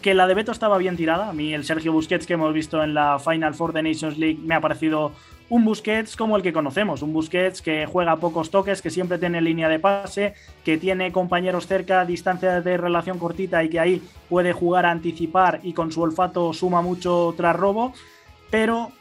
que 0.00 0.14
la 0.14 0.26
de 0.26 0.34
Beto 0.34 0.52
estaba 0.52 0.78
bien 0.78 0.96
tirada. 0.96 1.28
A 1.28 1.32
mí 1.32 1.54
el 1.54 1.64
Sergio 1.64 1.92
Busquets 1.92 2.26
que 2.26 2.34
hemos 2.34 2.52
visto 2.52 2.82
en 2.82 2.94
la 2.94 3.18
Final 3.18 3.54
Four 3.54 3.72
de 3.72 3.82
Nations 3.82 4.18
League 4.18 4.38
me 4.42 4.54
ha 4.54 4.60
parecido 4.60 5.12
un 5.48 5.66
Busquets 5.66 6.16
como 6.16 6.36
el 6.36 6.42
que 6.42 6.52
conocemos, 6.52 7.02
un 7.02 7.12
Busquets 7.12 7.60
que 7.60 7.84
juega 7.84 8.16
pocos 8.16 8.50
toques, 8.50 8.80
que 8.80 8.88
siempre 8.88 9.18
tiene 9.18 9.42
línea 9.42 9.68
de 9.68 9.78
pase, 9.78 10.32
que 10.64 10.78
tiene 10.78 11.12
compañeros 11.12 11.66
cerca, 11.66 12.06
distancia 12.06 12.62
de 12.62 12.76
relación 12.78 13.18
cortita 13.18 13.62
y 13.62 13.68
que 13.68 13.78
ahí 13.78 14.02
puede 14.30 14.54
jugar 14.54 14.86
a 14.86 14.90
anticipar 14.90 15.60
y 15.62 15.74
con 15.74 15.92
su 15.92 16.00
olfato 16.00 16.54
suma 16.54 16.80
mucho 16.80 17.34
tras 17.36 17.54
robo, 17.54 17.92
pero 18.50 18.92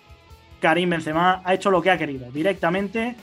Karim 0.61 0.91
Benzema 0.91 1.41
ha 1.43 1.53
hecho 1.53 1.71
lo 1.71 1.81
que 1.81 1.91
ha 1.91 1.97
querido. 1.97 2.31
Directamente, 2.31 3.15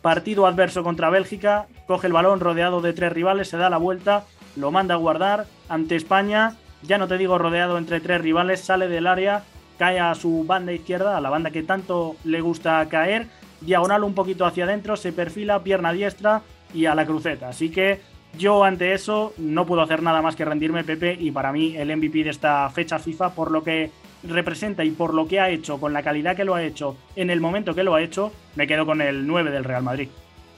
partido 0.00 0.46
adverso 0.46 0.82
contra 0.82 1.10
Bélgica, 1.10 1.66
coge 1.86 2.06
el 2.06 2.12
balón 2.12 2.40
rodeado 2.40 2.80
de 2.80 2.92
tres 2.92 3.12
rivales, 3.12 3.48
se 3.48 3.58
da 3.58 3.68
la 3.68 3.76
vuelta, 3.76 4.24
lo 4.56 4.70
manda 4.70 4.94
a 4.94 4.98
guardar 4.98 5.46
ante 5.68 5.96
España. 5.96 6.56
Ya 6.82 6.96
no 6.98 7.08
te 7.08 7.18
digo 7.18 7.36
rodeado 7.36 7.76
entre 7.76 8.00
tres 8.00 8.20
rivales, 8.20 8.60
sale 8.60 8.88
del 8.88 9.06
área, 9.06 9.42
cae 9.78 9.98
a 9.98 10.14
su 10.14 10.44
banda 10.44 10.72
izquierda, 10.72 11.16
a 11.16 11.20
la 11.20 11.30
banda 11.30 11.50
que 11.50 11.62
tanto 11.62 12.16
le 12.24 12.40
gusta 12.40 12.86
caer, 12.88 13.26
diagonal 13.60 14.04
un 14.04 14.14
poquito 14.14 14.46
hacia 14.46 14.64
adentro, 14.64 14.96
se 14.96 15.12
perfila, 15.12 15.62
pierna 15.62 15.92
diestra 15.92 16.42
y 16.72 16.86
a 16.86 16.94
la 16.94 17.06
cruceta. 17.06 17.48
Así 17.48 17.70
que 17.70 18.00
Yo 18.38 18.64
ante 18.64 18.94
eso 18.94 19.32
no 19.38 19.64
puedo 19.64 19.82
hacer 19.82 20.02
nada 20.02 20.20
más 20.20 20.34
que 20.34 20.44
rendirme, 20.44 20.82
Pepe, 20.82 21.16
y 21.18 21.30
para 21.30 21.52
mí 21.52 21.76
el 21.76 21.96
MVP 21.96 22.24
de 22.24 22.30
esta 22.30 22.68
fecha 22.70 22.98
FIFA, 22.98 23.30
por 23.30 23.50
lo 23.50 23.62
que 23.62 23.90
representa 24.26 24.84
y 24.84 24.90
por 24.90 25.14
lo 25.14 25.26
que 25.26 25.40
ha 25.40 25.50
hecho, 25.50 25.78
con 25.78 25.92
la 25.92 26.02
calidad 26.02 26.36
que 26.36 26.44
lo 26.44 26.54
ha 26.54 26.62
hecho, 26.62 26.96
en 27.16 27.30
el 27.30 27.40
momento 27.40 27.74
que 27.74 27.84
lo 27.84 27.94
ha 27.94 28.02
hecho, 28.02 28.32
me 28.56 28.66
quedo 28.66 28.86
con 28.86 29.00
el 29.00 29.26
9 29.26 29.50
del 29.50 29.64
Real 29.64 29.82
Madrid. 29.82 30.08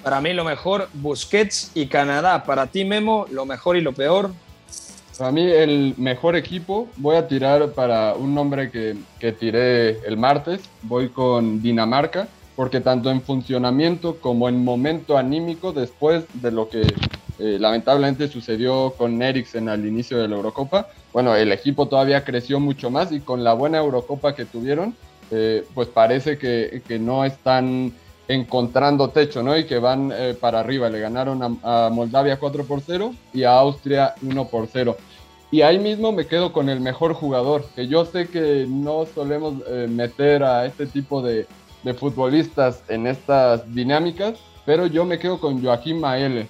Para 0.02 0.20
mí 0.20 0.32
lo 0.32 0.44
mejor, 0.44 0.88
Busquets 0.94 1.72
y 1.74 1.86
Canadá. 1.86 2.44
Para 2.44 2.68
ti, 2.68 2.84
Memo, 2.84 3.26
lo 3.30 3.44
mejor 3.44 3.76
y 3.76 3.80
lo 3.80 3.92
peor. 3.92 4.30
Para 5.18 5.32
mí 5.32 5.42
el 5.42 5.94
mejor 5.96 6.36
equipo, 6.36 6.88
voy 6.96 7.16
a 7.16 7.26
tirar 7.26 7.72
para 7.72 8.14
un 8.14 8.34
nombre 8.34 8.70
que, 8.70 8.96
que 9.18 9.32
tiré 9.32 9.98
el 10.06 10.16
martes, 10.16 10.60
voy 10.82 11.08
con 11.08 11.62
Dinamarca, 11.62 12.28
porque 12.54 12.80
tanto 12.80 13.10
en 13.10 13.22
funcionamiento 13.22 14.16
como 14.20 14.48
en 14.48 14.62
momento 14.62 15.16
anímico, 15.16 15.72
después 15.72 16.24
de 16.34 16.50
lo 16.50 16.68
que 16.68 16.82
eh, 17.38 17.58
lamentablemente 17.60 18.28
sucedió 18.28 18.94
con 18.96 19.20
Eriksen 19.20 19.68
al 19.68 19.84
inicio 19.84 20.18
de 20.18 20.26
la 20.26 20.36
Eurocopa, 20.36 20.88
bueno, 21.16 21.34
el 21.34 21.50
equipo 21.50 21.88
todavía 21.88 22.24
creció 22.24 22.60
mucho 22.60 22.90
más 22.90 23.10
y 23.10 23.20
con 23.20 23.42
la 23.42 23.54
buena 23.54 23.78
Eurocopa 23.78 24.34
que 24.34 24.44
tuvieron, 24.44 24.94
eh, 25.30 25.64
pues 25.72 25.88
parece 25.88 26.36
que, 26.36 26.82
que, 26.86 26.98
no 26.98 27.24
están 27.24 27.94
encontrando 28.28 29.08
techo, 29.08 29.42
¿no? 29.42 29.56
Y 29.56 29.64
que 29.64 29.78
van 29.78 30.12
eh, 30.14 30.36
para 30.38 30.60
arriba. 30.60 30.90
Le 30.90 31.00
ganaron 31.00 31.58
a, 31.64 31.88
Moldavia 31.90 32.38
4 32.38 32.64
por 32.66 32.82
0 32.82 33.14
y 33.32 33.44
a 33.44 33.52
Austria 33.52 34.14
1 34.20 34.48
por 34.48 34.68
0. 34.70 34.94
Y 35.50 35.62
ahí 35.62 35.78
mismo 35.78 36.12
me 36.12 36.26
quedo 36.26 36.52
con 36.52 36.68
el 36.68 36.80
mejor 36.80 37.14
jugador, 37.14 37.64
que 37.74 37.88
yo 37.88 38.04
sé 38.04 38.28
que 38.28 38.66
no 38.68 39.06
solemos 39.06 39.54
meter 39.88 40.44
a 40.44 40.66
este 40.66 40.84
tipo 40.84 41.22
de, 41.22 41.46
de 41.82 41.94
futbolistas 41.94 42.82
en 42.88 43.06
estas 43.06 43.74
dinámicas, 43.74 44.34
pero 44.66 44.86
yo 44.86 45.06
me 45.06 45.18
quedo 45.18 45.40
con 45.40 45.64
Joaquín 45.64 45.98
Maele. 45.98 46.46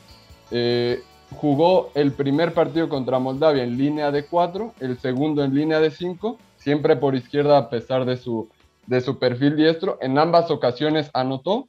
Eh, 0.51 1.05
jugó 1.37 1.91
el 1.95 2.13
primer 2.13 2.53
partido 2.53 2.89
contra 2.89 3.19
Moldavia 3.19 3.63
en 3.63 3.77
línea 3.77 4.11
de 4.11 4.25
4, 4.25 4.75
el 4.81 4.99
segundo 4.99 5.45
en 5.45 5.55
línea 5.55 5.81
de 5.81 5.91
5, 5.91 6.39
siempre 6.57 6.97
por 6.97 7.15
izquierda 7.15 7.59
a 7.59 7.71
pesar 7.71 8.05
de 8.05 8.17
su, 8.17 8.49
de 8.87 9.01
su 9.01 9.19
perfil 9.19 9.57
diestro. 9.57 9.99
En 10.01 10.19
ambas 10.19 10.51
ocasiones 10.51 11.11
anotó 11.15 11.69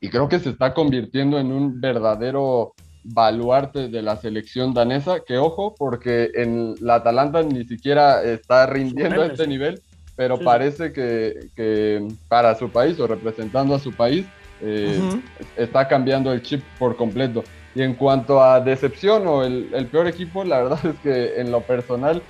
y 0.00 0.08
creo 0.08 0.28
que 0.28 0.40
se 0.40 0.50
está 0.50 0.74
convirtiendo 0.74 1.38
en 1.38 1.52
un 1.52 1.80
verdadero 1.80 2.74
baluarte 3.04 3.88
de 3.88 4.02
la 4.02 4.16
selección 4.16 4.74
danesa, 4.74 5.20
que 5.20 5.38
ojo, 5.38 5.74
porque 5.76 6.30
en 6.34 6.74
la 6.80 6.96
Atalanta 6.96 7.42
ni 7.42 7.64
siquiera 7.64 8.22
está 8.22 8.66
rindiendo 8.66 9.22
a 9.22 9.26
este 9.26 9.46
nivel, 9.46 9.80
pero 10.16 10.38
parece 10.38 10.92
que, 10.92 12.08
para 12.28 12.54
su 12.56 12.68
país 12.70 12.98
o 13.00 13.06
representando 13.06 13.74
a 13.74 13.78
su 13.78 13.92
país, 13.92 14.26
eh, 14.60 15.20
está 15.56 15.88
cambiando 15.88 16.32
el 16.32 16.42
chip 16.42 16.62
por 16.78 16.96
completo. 16.96 17.42
Y 17.74 17.82
en 17.82 17.94
cuanto 17.94 18.42
a 18.42 18.60
decepción 18.60 19.26
o 19.26 19.42
el, 19.44 19.88
peor 19.90 20.06
equipo, 20.06 20.44
la 20.44 20.62
verdad 20.62 20.86
es 20.86 20.98
que 21.02 21.40
en 21.40 21.50
lo 21.50 21.60
personal, 21.60 22.22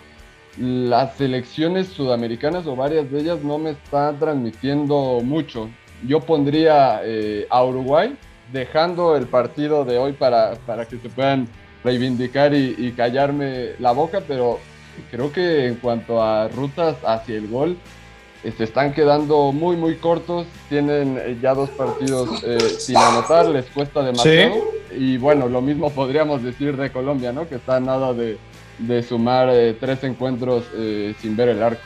las 0.58 1.16
selecciones 1.16 1.88
sudamericanas 1.88 2.66
o 2.66 2.76
varias 2.76 3.10
de 3.10 3.20
ellas 3.20 3.42
no 3.42 3.58
me 3.58 3.70
están 3.70 4.18
transmitiendo 4.18 5.20
mucho. 5.22 5.68
Yo 6.06 6.20
pondría 6.20 7.00
eh, 7.04 7.46
a 7.48 7.64
Uruguay, 7.64 8.16
dejando 8.52 9.16
el 9.16 9.26
partido 9.26 9.84
de 9.84 9.98
hoy 9.98 10.12
para, 10.12 10.54
para 10.66 10.84
que 10.84 10.98
se 10.98 11.08
puedan 11.08 11.48
reivindicar 11.84 12.54
y, 12.54 12.92
callarme 12.92 13.70
la 13.78 13.92
boca, 13.92 14.20
pero 14.26 14.58
creo 15.10 15.32
que 15.32 15.66
en 15.66 15.76
cuanto 15.76 16.22
a 16.22 16.48
rutas 16.48 16.96
hacia 17.04 17.36
el 17.36 17.48
gol, 17.48 17.76
se 18.50 18.64
están 18.64 18.92
quedando 18.92 19.52
muy, 19.52 19.76
muy 19.76 19.96
cortos. 19.96 20.46
Tienen 20.68 21.18
eh, 21.18 21.38
ya 21.40 21.54
dos 21.54 21.70
partidos 21.70 22.44
sin 22.78 22.96
anotar, 22.96 23.46
les 23.46 23.66
cuesta 23.66 24.02
demasiado. 24.02 24.82
Y 24.96 25.16
bueno, 25.16 25.48
lo 25.48 25.60
mismo 25.60 25.90
podríamos 25.90 26.42
decir 26.42 26.76
de 26.76 26.90
Colombia, 26.90 27.32
¿no? 27.32 27.48
Que 27.48 27.56
está 27.56 27.80
nada 27.80 28.12
de, 28.12 28.38
sumar 29.02 29.48
eh, 29.50 29.76
tres 29.78 30.02
encuentros 30.04 30.64
eh, 30.74 31.14
sin 31.20 31.36
ver 31.36 31.50
el 31.50 31.62
arco. 31.62 31.82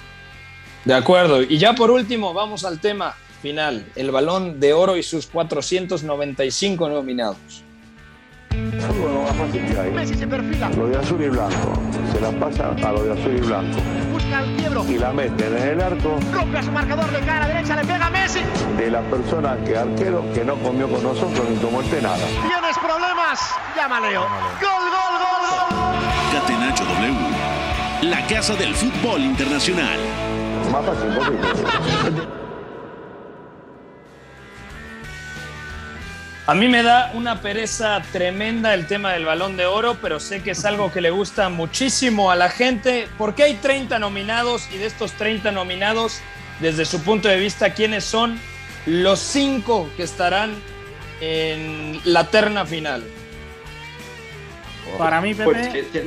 De 0.84 0.94
acuerdo. 0.94 1.42
Y 1.42 1.58
ya 1.58 1.74
por 1.74 1.90
último, 1.90 2.32
vamos 2.32 2.64
al 2.64 2.80
tema 2.80 3.14
final. 3.42 3.86
El 3.96 4.10
balón 4.10 4.60
de 4.60 4.72
oro 4.72 4.96
y 4.96 5.02
sus 5.02 5.26
495 5.26 6.88
nominados. 6.88 7.62
Messi 9.92 10.14
se 10.14 10.26
perfila. 10.26 10.70
Lo 10.70 10.88
de 10.88 10.96
azul 10.96 11.22
y 11.22 11.28
blanco. 11.28 11.72
Se 12.12 12.20
la 12.20 12.30
pasa 12.32 12.70
a 12.70 12.92
lo 12.92 13.04
de 13.04 13.12
azul 13.12 13.36
y 13.36 13.40
blanco. 13.40 13.78
Busca 14.26 14.42
el 14.42 14.56
quiebro. 14.56 14.84
Y 14.88 14.98
la 14.98 15.12
mete 15.12 15.46
en 15.46 15.56
el 15.56 15.80
arco. 15.80 16.18
Rompe 16.32 16.58
a 16.58 16.62
su 16.62 16.72
marcador 16.72 17.10
de 17.10 17.20
cara 17.20 17.46
derecha, 17.46 17.76
le 17.76 17.82
pega 17.82 18.06
a 18.06 18.10
Messi. 18.10 18.40
De 18.76 18.90
la 18.90 19.00
persona 19.02 19.56
que 19.64 19.76
arquero 19.76 20.24
que 20.34 20.44
no 20.44 20.56
comió 20.56 20.88
con 20.88 21.02
nosotros 21.02 21.48
ni 21.48 21.56
tomó 21.56 21.80
este 21.80 22.02
nada. 22.02 22.16
¿Tienes 22.16 22.78
problemas? 22.78 23.54
Llama 23.76 24.00
Leo. 24.00 24.22
Gol, 24.22 24.90
gol, 24.90 25.14
gol, 25.22 25.42
gol. 25.70 26.40
Catenacho 26.40 26.84
W. 26.84 28.10
La 28.10 28.26
casa 28.26 28.54
del 28.56 28.74
fútbol 28.74 29.20
internacional. 29.20 29.98
Más 30.72 30.84
fácil, 30.84 32.28
A 36.48 36.54
mí 36.54 36.68
me 36.68 36.84
da 36.84 37.10
una 37.14 37.40
pereza 37.40 38.00
tremenda 38.12 38.72
el 38.72 38.86
tema 38.86 39.12
del 39.12 39.24
balón 39.24 39.56
de 39.56 39.66
oro, 39.66 39.96
pero 40.00 40.20
sé 40.20 40.44
que 40.44 40.52
es 40.52 40.64
algo 40.64 40.92
que 40.92 41.00
le 41.00 41.10
gusta 41.10 41.48
muchísimo 41.48 42.30
a 42.30 42.36
la 42.36 42.48
gente, 42.48 43.08
porque 43.18 43.42
hay 43.42 43.54
30 43.54 43.98
nominados 43.98 44.68
y 44.72 44.78
de 44.78 44.86
estos 44.86 45.10
30 45.14 45.50
nominados, 45.50 46.20
desde 46.60 46.84
su 46.84 47.02
punto 47.02 47.26
de 47.26 47.38
vista, 47.38 47.74
¿quiénes 47.74 48.04
son 48.04 48.38
los 48.86 49.18
cinco 49.18 49.90
que 49.96 50.04
estarán 50.04 50.54
en 51.20 52.00
la 52.04 52.30
terna 52.30 52.64
final? 52.64 53.02
Para 54.98 55.20
mí, 55.20 55.34
Pepe... 55.34 55.50
Pues, 55.50 56.04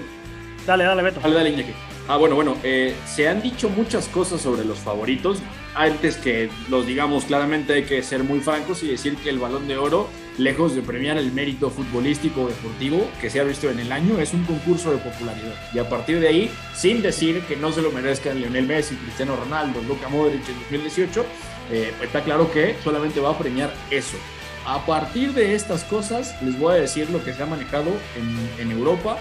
dale, 0.66 0.86
dale, 0.86 1.04
Beto. 1.04 1.20
Dale, 1.20 1.36
dale, 1.36 1.50
Iñaki. 1.50 1.74
Ah, 2.08 2.16
bueno, 2.16 2.36
bueno, 2.36 2.56
eh, 2.64 2.96
se 3.06 3.28
han 3.28 3.42
dicho 3.42 3.68
muchas 3.68 4.08
cosas 4.08 4.40
sobre 4.40 4.64
los 4.64 4.80
favoritos. 4.80 5.40
Antes 5.76 6.16
que 6.16 6.50
los 6.70 6.88
digamos 6.88 7.26
claramente 7.26 7.74
hay 7.74 7.84
que 7.84 8.02
ser 8.04 8.24
muy 8.24 8.40
francos 8.40 8.82
y 8.84 8.88
decir 8.88 9.18
que 9.18 9.30
el 9.30 9.38
balón 9.38 9.68
de 9.68 9.78
oro 9.78 10.10
lejos 10.40 10.76
de 10.76 10.82
premiar 10.82 11.18
el 11.18 11.32
mérito 11.32 11.70
futbolístico 11.70 12.44
o 12.44 12.48
deportivo 12.48 13.08
que 13.22 13.30
se 13.30 13.40
ha 13.40 13.44
visto 13.44 13.70
en 13.70 13.80
el 13.80 13.92
año, 13.92 14.20
es 14.20 14.34
un 14.34 14.44
concurso 14.46 14.92
de 14.92 14.98
popularidad. 14.98 15.54
Y 15.74 15.80
a 15.80 15.88
partir 15.88 16.20
de 16.20 16.30
ahí, 16.30 16.52
sin 16.74 17.02
decir 17.02 17.42
que 17.42 17.56
no 17.56 17.72
se 17.72 17.82
lo 17.82 17.92
merezcan 17.92 18.40
Lionel 18.40 18.66
Messi, 18.66 18.96
Cristiano 18.96 19.36
Ronaldo, 19.36 19.82
Luka 19.88 20.08
Modric 20.10 20.48
en 20.50 20.60
2018, 20.60 21.26
eh, 21.72 21.94
está 22.02 22.24
claro 22.24 22.52
que 22.52 22.76
solamente 22.84 23.20
va 23.20 23.32
a 23.32 23.38
premiar 23.38 23.74
eso. 23.92 24.18
A 24.66 24.86
partir 24.86 25.34
de 25.34 25.56
estas 25.56 25.84
cosas, 25.84 26.36
les 26.42 26.58
voy 26.58 26.74
a 26.74 26.82
decir 26.82 27.10
lo 27.10 27.24
que 27.24 27.34
se 27.34 27.44
ha 27.44 27.46
manejado 27.46 27.92
en, 28.16 28.62
en 28.62 28.72
Europa 28.72 29.20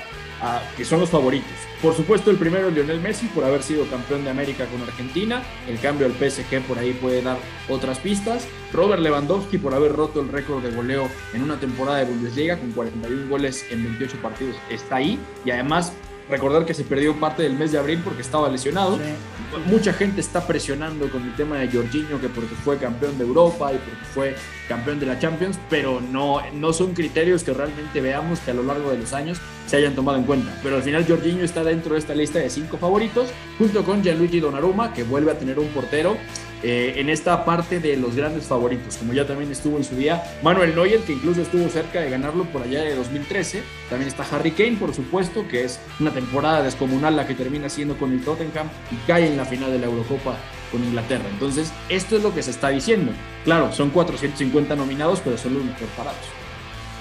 que 0.76 0.84
son 0.84 1.00
los 1.00 1.10
favoritos. 1.10 1.52
Por 1.82 1.94
supuesto, 1.94 2.30
el 2.30 2.36
primero 2.36 2.70
Lionel 2.70 3.00
Messi 3.00 3.26
por 3.26 3.44
haber 3.44 3.62
sido 3.62 3.86
campeón 3.86 4.24
de 4.24 4.30
América 4.30 4.66
con 4.66 4.82
Argentina. 4.82 5.42
El 5.68 5.78
cambio 5.78 6.06
al 6.06 6.12
PSG 6.12 6.62
por 6.66 6.78
ahí 6.78 6.92
puede 6.92 7.22
dar 7.22 7.38
otras 7.68 7.98
pistas. 7.98 8.46
Robert 8.72 9.00
Lewandowski 9.00 9.58
por 9.58 9.74
haber 9.74 9.92
roto 9.92 10.20
el 10.20 10.28
récord 10.28 10.62
de 10.62 10.70
goleo 10.70 11.08
en 11.34 11.42
una 11.42 11.58
temporada 11.58 11.98
de 11.98 12.06
Bundesliga 12.06 12.58
con 12.58 12.72
41 12.72 13.28
goles 13.28 13.64
en 13.70 13.84
28 13.84 14.16
partidos. 14.22 14.56
Está 14.70 14.96
ahí 14.96 15.18
y 15.44 15.50
además 15.50 15.92
recordar 16.30 16.64
que 16.64 16.74
se 16.74 16.84
perdió 16.84 17.18
parte 17.18 17.42
del 17.42 17.54
mes 17.54 17.72
de 17.72 17.78
abril 17.78 18.00
porque 18.04 18.22
estaba 18.22 18.48
lesionado. 18.48 18.98
Mucha 19.66 19.92
gente 19.92 20.20
está 20.20 20.46
presionando 20.46 21.10
con 21.10 21.22
el 21.22 21.34
tema 21.34 21.56
de 21.56 21.68
Jorginho, 21.68 22.20
que 22.20 22.28
porque 22.28 22.54
fue 22.54 22.76
campeón 22.76 23.16
de 23.16 23.24
Europa 23.24 23.72
y 23.72 23.78
porque 23.78 24.04
fue 24.12 24.36
campeón 24.68 25.00
de 25.00 25.06
la 25.06 25.18
Champions, 25.18 25.58
pero 25.70 26.00
no, 26.00 26.42
no 26.52 26.72
son 26.72 26.92
criterios 26.92 27.42
que 27.42 27.54
realmente 27.54 28.00
veamos 28.00 28.40
que 28.40 28.50
a 28.50 28.54
lo 28.54 28.62
largo 28.62 28.90
de 28.90 28.98
los 28.98 29.12
años 29.14 29.40
se 29.66 29.76
hayan 29.76 29.94
tomado 29.94 30.18
en 30.18 30.24
cuenta. 30.24 30.52
Pero 30.62 30.76
al 30.76 30.82
final 30.82 31.06
Jorginho 31.06 31.44
está 31.44 31.64
dentro 31.64 31.94
de 31.94 32.00
esta 32.00 32.14
lista 32.14 32.38
de 32.38 32.50
cinco 32.50 32.76
favoritos, 32.76 33.30
junto 33.56 33.82
con 33.84 34.02
Gianluigi 34.02 34.40
Donnarumma, 34.40 34.92
que 34.92 35.04
vuelve 35.04 35.32
a 35.32 35.38
tener 35.38 35.58
un 35.58 35.68
portero 35.68 36.16
eh, 36.62 36.94
en 36.96 37.08
esta 37.08 37.44
parte 37.44 37.78
de 37.78 37.96
los 37.96 38.16
grandes 38.16 38.44
favoritos, 38.46 38.96
como 38.96 39.12
ya 39.12 39.26
también 39.26 39.50
estuvo 39.52 39.76
en 39.76 39.84
su 39.84 39.94
día 39.94 40.24
Manuel 40.42 40.74
Neuer, 40.74 41.00
que 41.00 41.12
incluso 41.12 41.42
estuvo 41.42 41.68
cerca 41.68 42.00
de 42.00 42.10
ganarlo 42.10 42.44
por 42.44 42.62
allá 42.62 42.82
de 42.82 42.96
2013. 42.96 43.62
También 43.88 44.08
está 44.08 44.26
Harry 44.32 44.50
Kane, 44.50 44.76
por 44.76 44.92
supuesto, 44.92 45.46
que 45.46 45.64
es 45.64 45.78
una 46.00 46.10
temporada 46.10 46.62
descomunal 46.62 47.14
la 47.16 47.26
que 47.26 47.34
termina 47.34 47.68
siendo 47.68 47.96
con 47.96 48.12
el 48.12 48.22
Tottenham 48.22 48.68
y 48.90 48.96
cae 49.06 49.26
en 49.26 49.36
la 49.36 49.44
final 49.44 49.70
de 49.70 49.78
la 49.78 49.86
Eurocopa 49.86 50.36
con 50.72 50.82
Inglaterra. 50.82 51.24
Entonces, 51.30 51.72
esto 51.88 52.16
es 52.16 52.22
lo 52.22 52.34
que 52.34 52.42
se 52.42 52.50
está 52.50 52.70
diciendo. 52.70 53.12
Claro, 53.44 53.72
son 53.72 53.90
450 53.90 54.74
nominados, 54.74 55.20
pero 55.20 55.38
son 55.38 55.54
los 55.54 55.64
mejor 55.64 55.88
parados. 55.96 56.18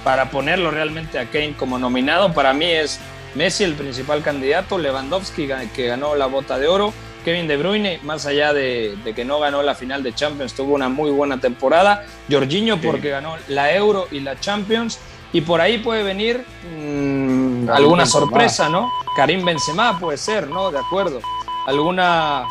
Para 0.04 0.30
ponerlo 0.30 0.72
realmente 0.72 1.20
a 1.20 1.26
Kane 1.26 1.56
como 1.58 1.80
nominado, 1.80 2.34
para 2.34 2.54
mí 2.54 2.66
es 2.66 3.00
Messi 3.36 3.64
el 3.64 3.74
principal 3.74 4.22
candidato, 4.24 4.78
Lewandowski 4.78 5.50
que 5.76 5.88
ganó 5.88 6.16
la 6.16 6.28
bota 6.28 6.58
de 6.58 6.68
oro, 6.68 6.94
Kevin 7.28 7.46
De 7.46 7.58
Bruyne, 7.58 8.00
más 8.04 8.26
allá 8.26 8.54
de, 8.54 8.98
que 9.14 9.26
no 9.26 9.42
ganó 9.42 9.62
la 9.62 9.76
final 9.76 10.02
de 10.02 10.16
Champions, 10.16 10.54
tuvo 10.54 10.74
una 10.74 10.88
muy 10.88 11.12
buena 11.12 11.38
temporada. 11.42 12.06
Jorginho 12.32 12.80
porque 12.80 13.10
ganó 13.10 13.36
la 13.50 13.74
Euro 13.76 14.08
y 14.12 14.22
la 14.22 14.40
Champions. 14.40 14.98
Y 15.34 15.42
por 15.42 15.60
ahí 15.60 15.80
puede 15.80 16.04
venir 16.04 16.46
mm, 16.74 17.70
alguna 17.70 18.06
sorpresa, 18.06 18.70
¿no? 18.70 18.90
Karim 19.18 19.44
Benzema 19.44 20.00
puede 20.00 20.18
ser, 20.18 20.48
¿no? 20.48 20.72
De 20.72 20.80
acuerdo. 20.80 21.20
Alguna, 21.66 22.46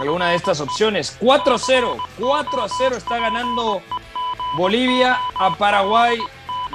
alguna 0.00 0.30
de 0.30 0.34
estas 0.34 0.60
opciones. 0.60 1.16
4-0, 1.20 1.96
4-0 2.18 2.96
está 2.96 3.20
ganando 3.20 3.80
Bolivia 4.56 5.20
a 5.36 5.54
Paraguay 5.54 6.18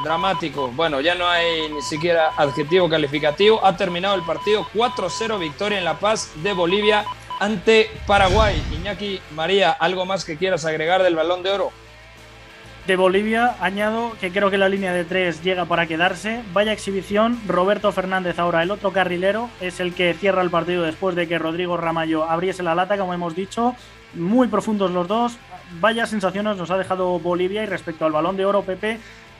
dramático. 0.06 0.72
Bueno, 0.74 1.02
ya 1.02 1.16
no 1.16 1.28
hay 1.28 1.70
ni 1.70 1.82
siquiera 1.82 2.32
adjetivo 2.38 2.88
calificativo. 2.88 3.60
Ha 3.66 3.76
terminado 3.76 4.16
el 4.16 4.22
partido 4.22 4.66
4-0 4.74 5.38
victoria 5.38 5.80
en 5.80 5.84
La 5.84 6.00
Paz 6.00 6.32
de 6.36 6.54
Bolivia 6.54 7.04
ante 7.42 7.90
Paraguay. 8.06 8.62
Iñaki 8.72 9.20
María, 9.32 9.72
¿algo 9.72 10.06
más 10.06 10.24
que 10.26 10.38
quieras 10.38 10.64
agregar 10.64 11.02
del 11.02 11.16
balón 11.16 11.42
de 11.42 11.50
oro? 11.50 11.72
De 12.86 12.96
Bolivia 12.96 13.56
añado 13.60 14.12
que 14.22 14.32
creo 14.32 14.52
que 14.52 14.60
la 14.60 14.70
línea 14.70 14.94
de 14.94 15.06
tres 15.06 15.44
llega 15.44 15.66
para 15.66 15.88
quedarse. 15.88 16.44
Vaya 16.54 16.72
exhibición. 16.72 17.40
Roberto 17.48 17.92
Fernández 17.92 18.38
ahora, 18.38 18.62
el 18.62 18.70
otro 18.70 18.92
carrilero, 18.92 19.50
es 19.60 19.80
el 19.80 19.96
que 19.96 20.14
cierra 20.14 20.44
el 20.44 20.52
partido 20.52 20.84
después 20.84 21.16
de 21.16 21.28
que 21.28 21.40
Rodrigo 21.40 21.78
Ramallo 21.78 22.26
abriese 22.26 22.62
la 22.62 22.76
lata, 22.76 22.96
como 22.96 23.14
hemos 23.14 23.36
dicho. 23.36 23.76
Muy 24.14 24.48
profundos 24.48 24.92
los 24.92 25.08
dos. 25.08 25.38
Vaya 25.80 26.06
sensaciones 26.06 26.58
nos 26.58 26.70
ha 26.70 26.78
dejado 26.78 27.18
Bolivia 27.18 27.64
y 27.64 27.66
respecto 27.66 28.06
al 28.06 28.12
balón 28.12 28.38
de 28.38 28.46
oro, 28.46 28.62
Pepe, 28.62 29.00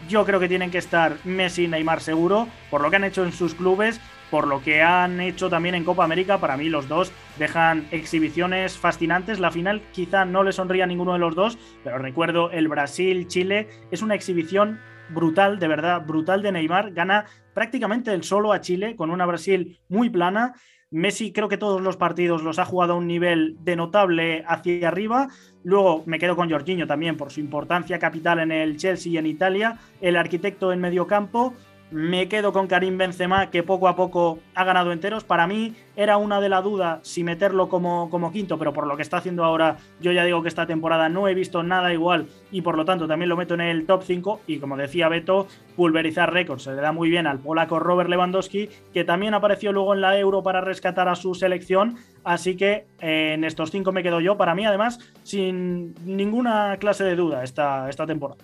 yo 0.10 0.26
creo 0.26 0.40
que 0.40 0.48
tienen 0.50 0.72
que 0.72 0.80
estar 0.80 1.18
Messi 1.24 1.66
y 1.66 1.68
Neymar 1.68 2.02
seguro, 2.02 2.48
por 2.72 2.82
lo 2.82 2.90
que 2.90 2.96
han 2.96 3.04
hecho 3.04 3.24
en 3.24 3.34
sus 3.34 3.54
clubes, 3.54 4.00
por 4.32 4.48
lo 4.48 4.64
que 4.64 4.82
han 4.82 5.20
hecho 5.20 5.50
también 5.50 5.76
en 5.76 5.84
Copa 5.84 6.06
América. 6.06 6.40
Para 6.40 6.58
mí 6.58 6.70
los 6.70 6.88
dos 6.88 7.12
dejan 7.38 7.86
exhibiciones 7.92 8.78
fascinantes. 8.78 9.40
La 9.40 9.52
final 9.52 9.82
quizá 9.92 10.26
no 10.26 10.44
le 10.44 10.54
sonría 10.54 10.86
a 10.86 10.88
ninguno 10.88 11.14
de 11.14 11.20
los 11.20 11.36
dos, 11.36 11.58
pero 11.84 12.00
recuerdo 12.00 12.50
el 12.50 12.70
Brasil-Chile. 12.70 13.68
Es 13.92 14.02
una 14.02 14.16
exhibición 14.16 14.80
brutal, 15.10 15.60
de 15.60 15.68
verdad, 15.68 16.06
brutal 16.06 16.42
de 16.42 16.54
Neymar. 16.54 16.94
Gana 16.94 17.26
prácticamente 17.54 18.14
el 18.14 18.24
solo 18.24 18.54
a 18.54 18.62
Chile 18.62 18.96
con 18.96 19.12
una 19.12 19.26
Brasil 19.26 19.80
muy 19.90 20.10
plana. 20.10 20.54
Messi 20.94 21.32
creo 21.32 21.48
que 21.48 21.58
todos 21.58 21.82
los 21.82 21.96
partidos 21.96 22.44
los 22.44 22.60
ha 22.60 22.66
jugado 22.66 22.94
a 22.94 22.98
un 22.98 23.08
nivel 23.08 23.56
de 23.62 23.78
notable 23.78 24.44
hacia 24.46 24.90
arriba. 24.90 25.30
Luego 25.64 26.04
me 26.06 26.20
quedo 26.20 26.36
con 26.36 26.50
Jorginho 26.50 26.86
también 26.86 27.16
por 27.16 27.32
su 27.32 27.40
importancia 27.40 27.98
capital 27.98 28.40
en 28.40 28.52
el 28.52 28.76
Chelsea 28.76 29.14
y 29.14 29.18
en 29.18 29.26
Italia. 29.26 29.78
El 30.02 30.18
arquitecto 30.18 30.74
en 30.74 30.82
medio 30.82 31.08
campo. 31.08 31.54
Me 31.92 32.30
quedo 32.30 32.54
con 32.54 32.68
Karim 32.68 32.98
Benzema, 32.98 33.50
que 33.50 33.64
poco 33.64 33.90
a 33.90 33.98
poco 33.98 34.40
ha 34.56 34.64
ganado 34.64 34.94
enteros. 34.94 35.26
Para 35.26 35.46
mí 35.46 35.76
era 35.98 36.16
una 36.16 36.40
de 36.40 36.48
la 36.48 36.62
duda 36.62 37.02
si 37.04 37.22
meterlo 37.22 37.68
como, 37.68 38.10
como 38.10 38.32
quinto, 38.32 38.58
pero 38.58 38.72
por 38.72 38.88
lo 38.88 38.96
que 38.96 39.02
está 39.02 39.18
haciendo 39.18 39.44
ahora, 39.44 39.76
yo 40.00 40.14
ya 40.14 40.24
digo 40.24 40.42
que 40.42 40.48
esta 40.48 40.66
temporada 40.66 41.10
no 41.10 41.28
he 41.28 41.34
visto 41.34 41.64
nada 41.64 41.92
igual 41.92 42.28
y 42.50 42.62
por 42.62 42.78
lo 42.78 42.86
tanto 42.86 43.10
también 43.10 43.28
lo 43.28 43.36
meto 43.36 43.56
en 43.56 43.62
el 43.62 43.86
top 43.86 44.04
5. 44.04 44.42
Y 44.48 44.60
como 44.60 44.78
decía 44.78 45.10
Beto, 45.10 45.48
pulverizar 45.76 46.32
récords. 46.32 46.64
Se 46.64 46.72
le 46.72 46.82
da 46.82 46.94
muy 46.94 47.10
bien 47.10 47.28
al 47.28 47.40
polaco 47.40 47.78
Robert 47.78 48.10
Lewandowski, 48.10 48.70
que 48.94 49.04
también 49.04 49.34
apareció 49.34 49.74
luego 49.74 49.94
en 49.94 50.00
la 50.00 50.18
Euro 50.18 50.42
para 50.44 50.62
rescatar 50.62 51.10
a 51.10 51.16
su 51.16 51.36
selección. 51.36 51.98
Así 52.24 52.56
que 52.56 52.86
eh, 53.02 53.34
en 53.34 53.44
estos 53.44 53.70
cinco 53.70 53.92
me 53.92 54.02
quedo 54.02 54.22
yo. 54.22 54.38
Para 54.38 54.56
mí, 54.56 54.66
además, 54.66 54.98
sin 55.24 55.94
ninguna 56.06 56.78
clase 56.80 57.04
de 57.04 57.18
duda 57.18 57.44
esta, 57.44 57.90
esta 57.90 58.08
temporada. 58.08 58.42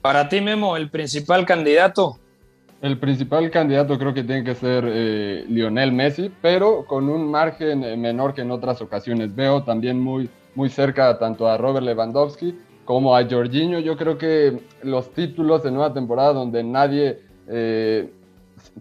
Para 0.00 0.30
ti, 0.30 0.40
Memo, 0.40 0.78
el 0.78 0.88
principal 0.88 1.44
candidato 1.44 2.20
el 2.82 2.98
principal 2.98 3.50
candidato 3.50 3.98
creo 3.98 4.12
que 4.12 4.22
tiene 4.22 4.44
que 4.44 4.54
ser 4.54 4.84
eh, 4.86 5.44
Lionel 5.48 5.92
Messi, 5.92 6.30
pero 6.42 6.84
con 6.84 7.08
un 7.08 7.30
margen 7.30 7.82
eh, 7.82 7.96
menor 7.96 8.34
que 8.34 8.42
en 8.42 8.50
otras 8.50 8.82
ocasiones. 8.82 9.34
Veo 9.34 9.62
también 9.62 9.98
muy, 9.98 10.28
muy 10.54 10.68
cerca 10.68 11.18
tanto 11.18 11.48
a 11.48 11.56
Robert 11.56 11.86
Lewandowski 11.86 12.58
como 12.84 13.16
a 13.16 13.26
Jorginho. 13.28 13.78
Yo 13.78 13.96
creo 13.96 14.18
que 14.18 14.60
los 14.82 15.10
títulos 15.12 15.64
en 15.64 15.76
una 15.76 15.92
temporada 15.92 16.34
donde 16.34 16.62
nadie 16.62 17.20
eh, 17.48 18.10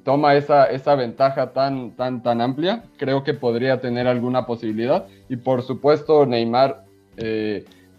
toma 0.03 0.35
esa, 0.35 0.65
esa 0.65 0.95
ventaja 0.95 1.53
tan, 1.53 1.91
tan, 1.91 2.21
tan 2.21 2.41
amplia, 2.41 2.83
creo 2.97 3.23
que 3.23 3.33
podría 3.33 3.79
tener 3.79 4.07
alguna 4.07 4.45
posibilidad. 4.45 5.07
Y 5.29 5.37
por 5.37 5.61
supuesto 5.61 6.25
Neymar 6.25 6.83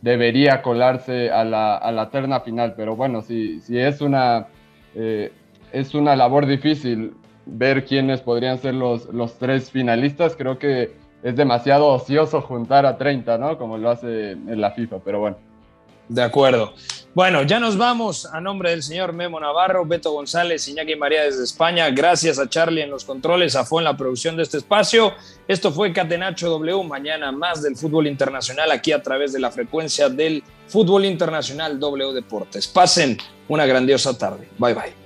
debería 0.02 0.60
colarse 0.60 1.30
a 1.30 1.42
la, 1.42 1.76
a 1.78 1.90
la 1.90 2.10
terna 2.10 2.40
final, 2.40 2.74
pero 2.76 2.96
bueno, 2.96 3.22
si, 3.22 3.60
si 3.60 3.78
es 3.78 4.02
una 4.02 4.48
es 5.72 5.94
una 5.94 6.16
labor 6.16 6.46
difícil 6.46 7.14
ver 7.44 7.84
quiénes 7.84 8.20
podrían 8.20 8.58
ser 8.58 8.74
los, 8.74 9.06
los 9.06 9.38
tres 9.38 9.70
finalistas. 9.70 10.36
Creo 10.36 10.58
que 10.58 10.94
es 11.22 11.36
demasiado 11.36 11.86
ocioso 11.86 12.42
juntar 12.42 12.86
a 12.86 12.98
30, 12.98 13.38
¿no? 13.38 13.58
Como 13.58 13.78
lo 13.78 13.90
hace 13.90 14.36
la 14.46 14.72
FIFA, 14.72 14.98
pero 15.04 15.20
bueno. 15.20 15.36
De 16.08 16.22
acuerdo. 16.22 16.72
Bueno, 17.14 17.42
ya 17.42 17.58
nos 17.58 17.76
vamos 17.76 18.26
a 18.26 18.40
nombre 18.40 18.70
del 18.70 18.82
señor 18.82 19.12
Memo 19.12 19.40
Navarro, 19.40 19.84
Beto 19.86 20.12
González, 20.12 20.68
Iñaki 20.68 20.94
María 20.94 21.22
desde 21.24 21.42
España. 21.42 21.88
Gracias 21.90 22.38
a 22.38 22.48
Charlie 22.48 22.82
en 22.82 22.90
los 22.90 23.04
controles, 23.04 23.56
a 23.56 23.64
Fo 23.64 23.78
en 23.78 23.84
la 23.84 23.96
producción 23.96 24.36
de 24.36 24.42
este 24.42 24.58
espacio. 24.58 25.14
Esto 25.48 25.72
fue 25.72 25.92
Catenacho 25.92 26.48
W. 26.50 26.84
Mañana 26.84 27.32
más 27.32 27.62
del 27.62 27.74
fútbol 27.74 28.06
internacional 28.06 28.70
aquí 28.70 28.92
a 28.92 29.02
través 29.02 29.32
de 29.32 29.40
la 29.40 29.50
frecuencia 29.50 30.08
del 30.08 30.44
fútbol 30.68 31.06
internacional 31.06 31.80
W 31.80 32.12
Deportes. 32.12 32.68
Pasen 32.68 33.16
una 33.48 33.66
grandiosa 33.66 34.16
tarde. 34.16 34.46
Bye 34.58 34.74
bye. 34.74 35.05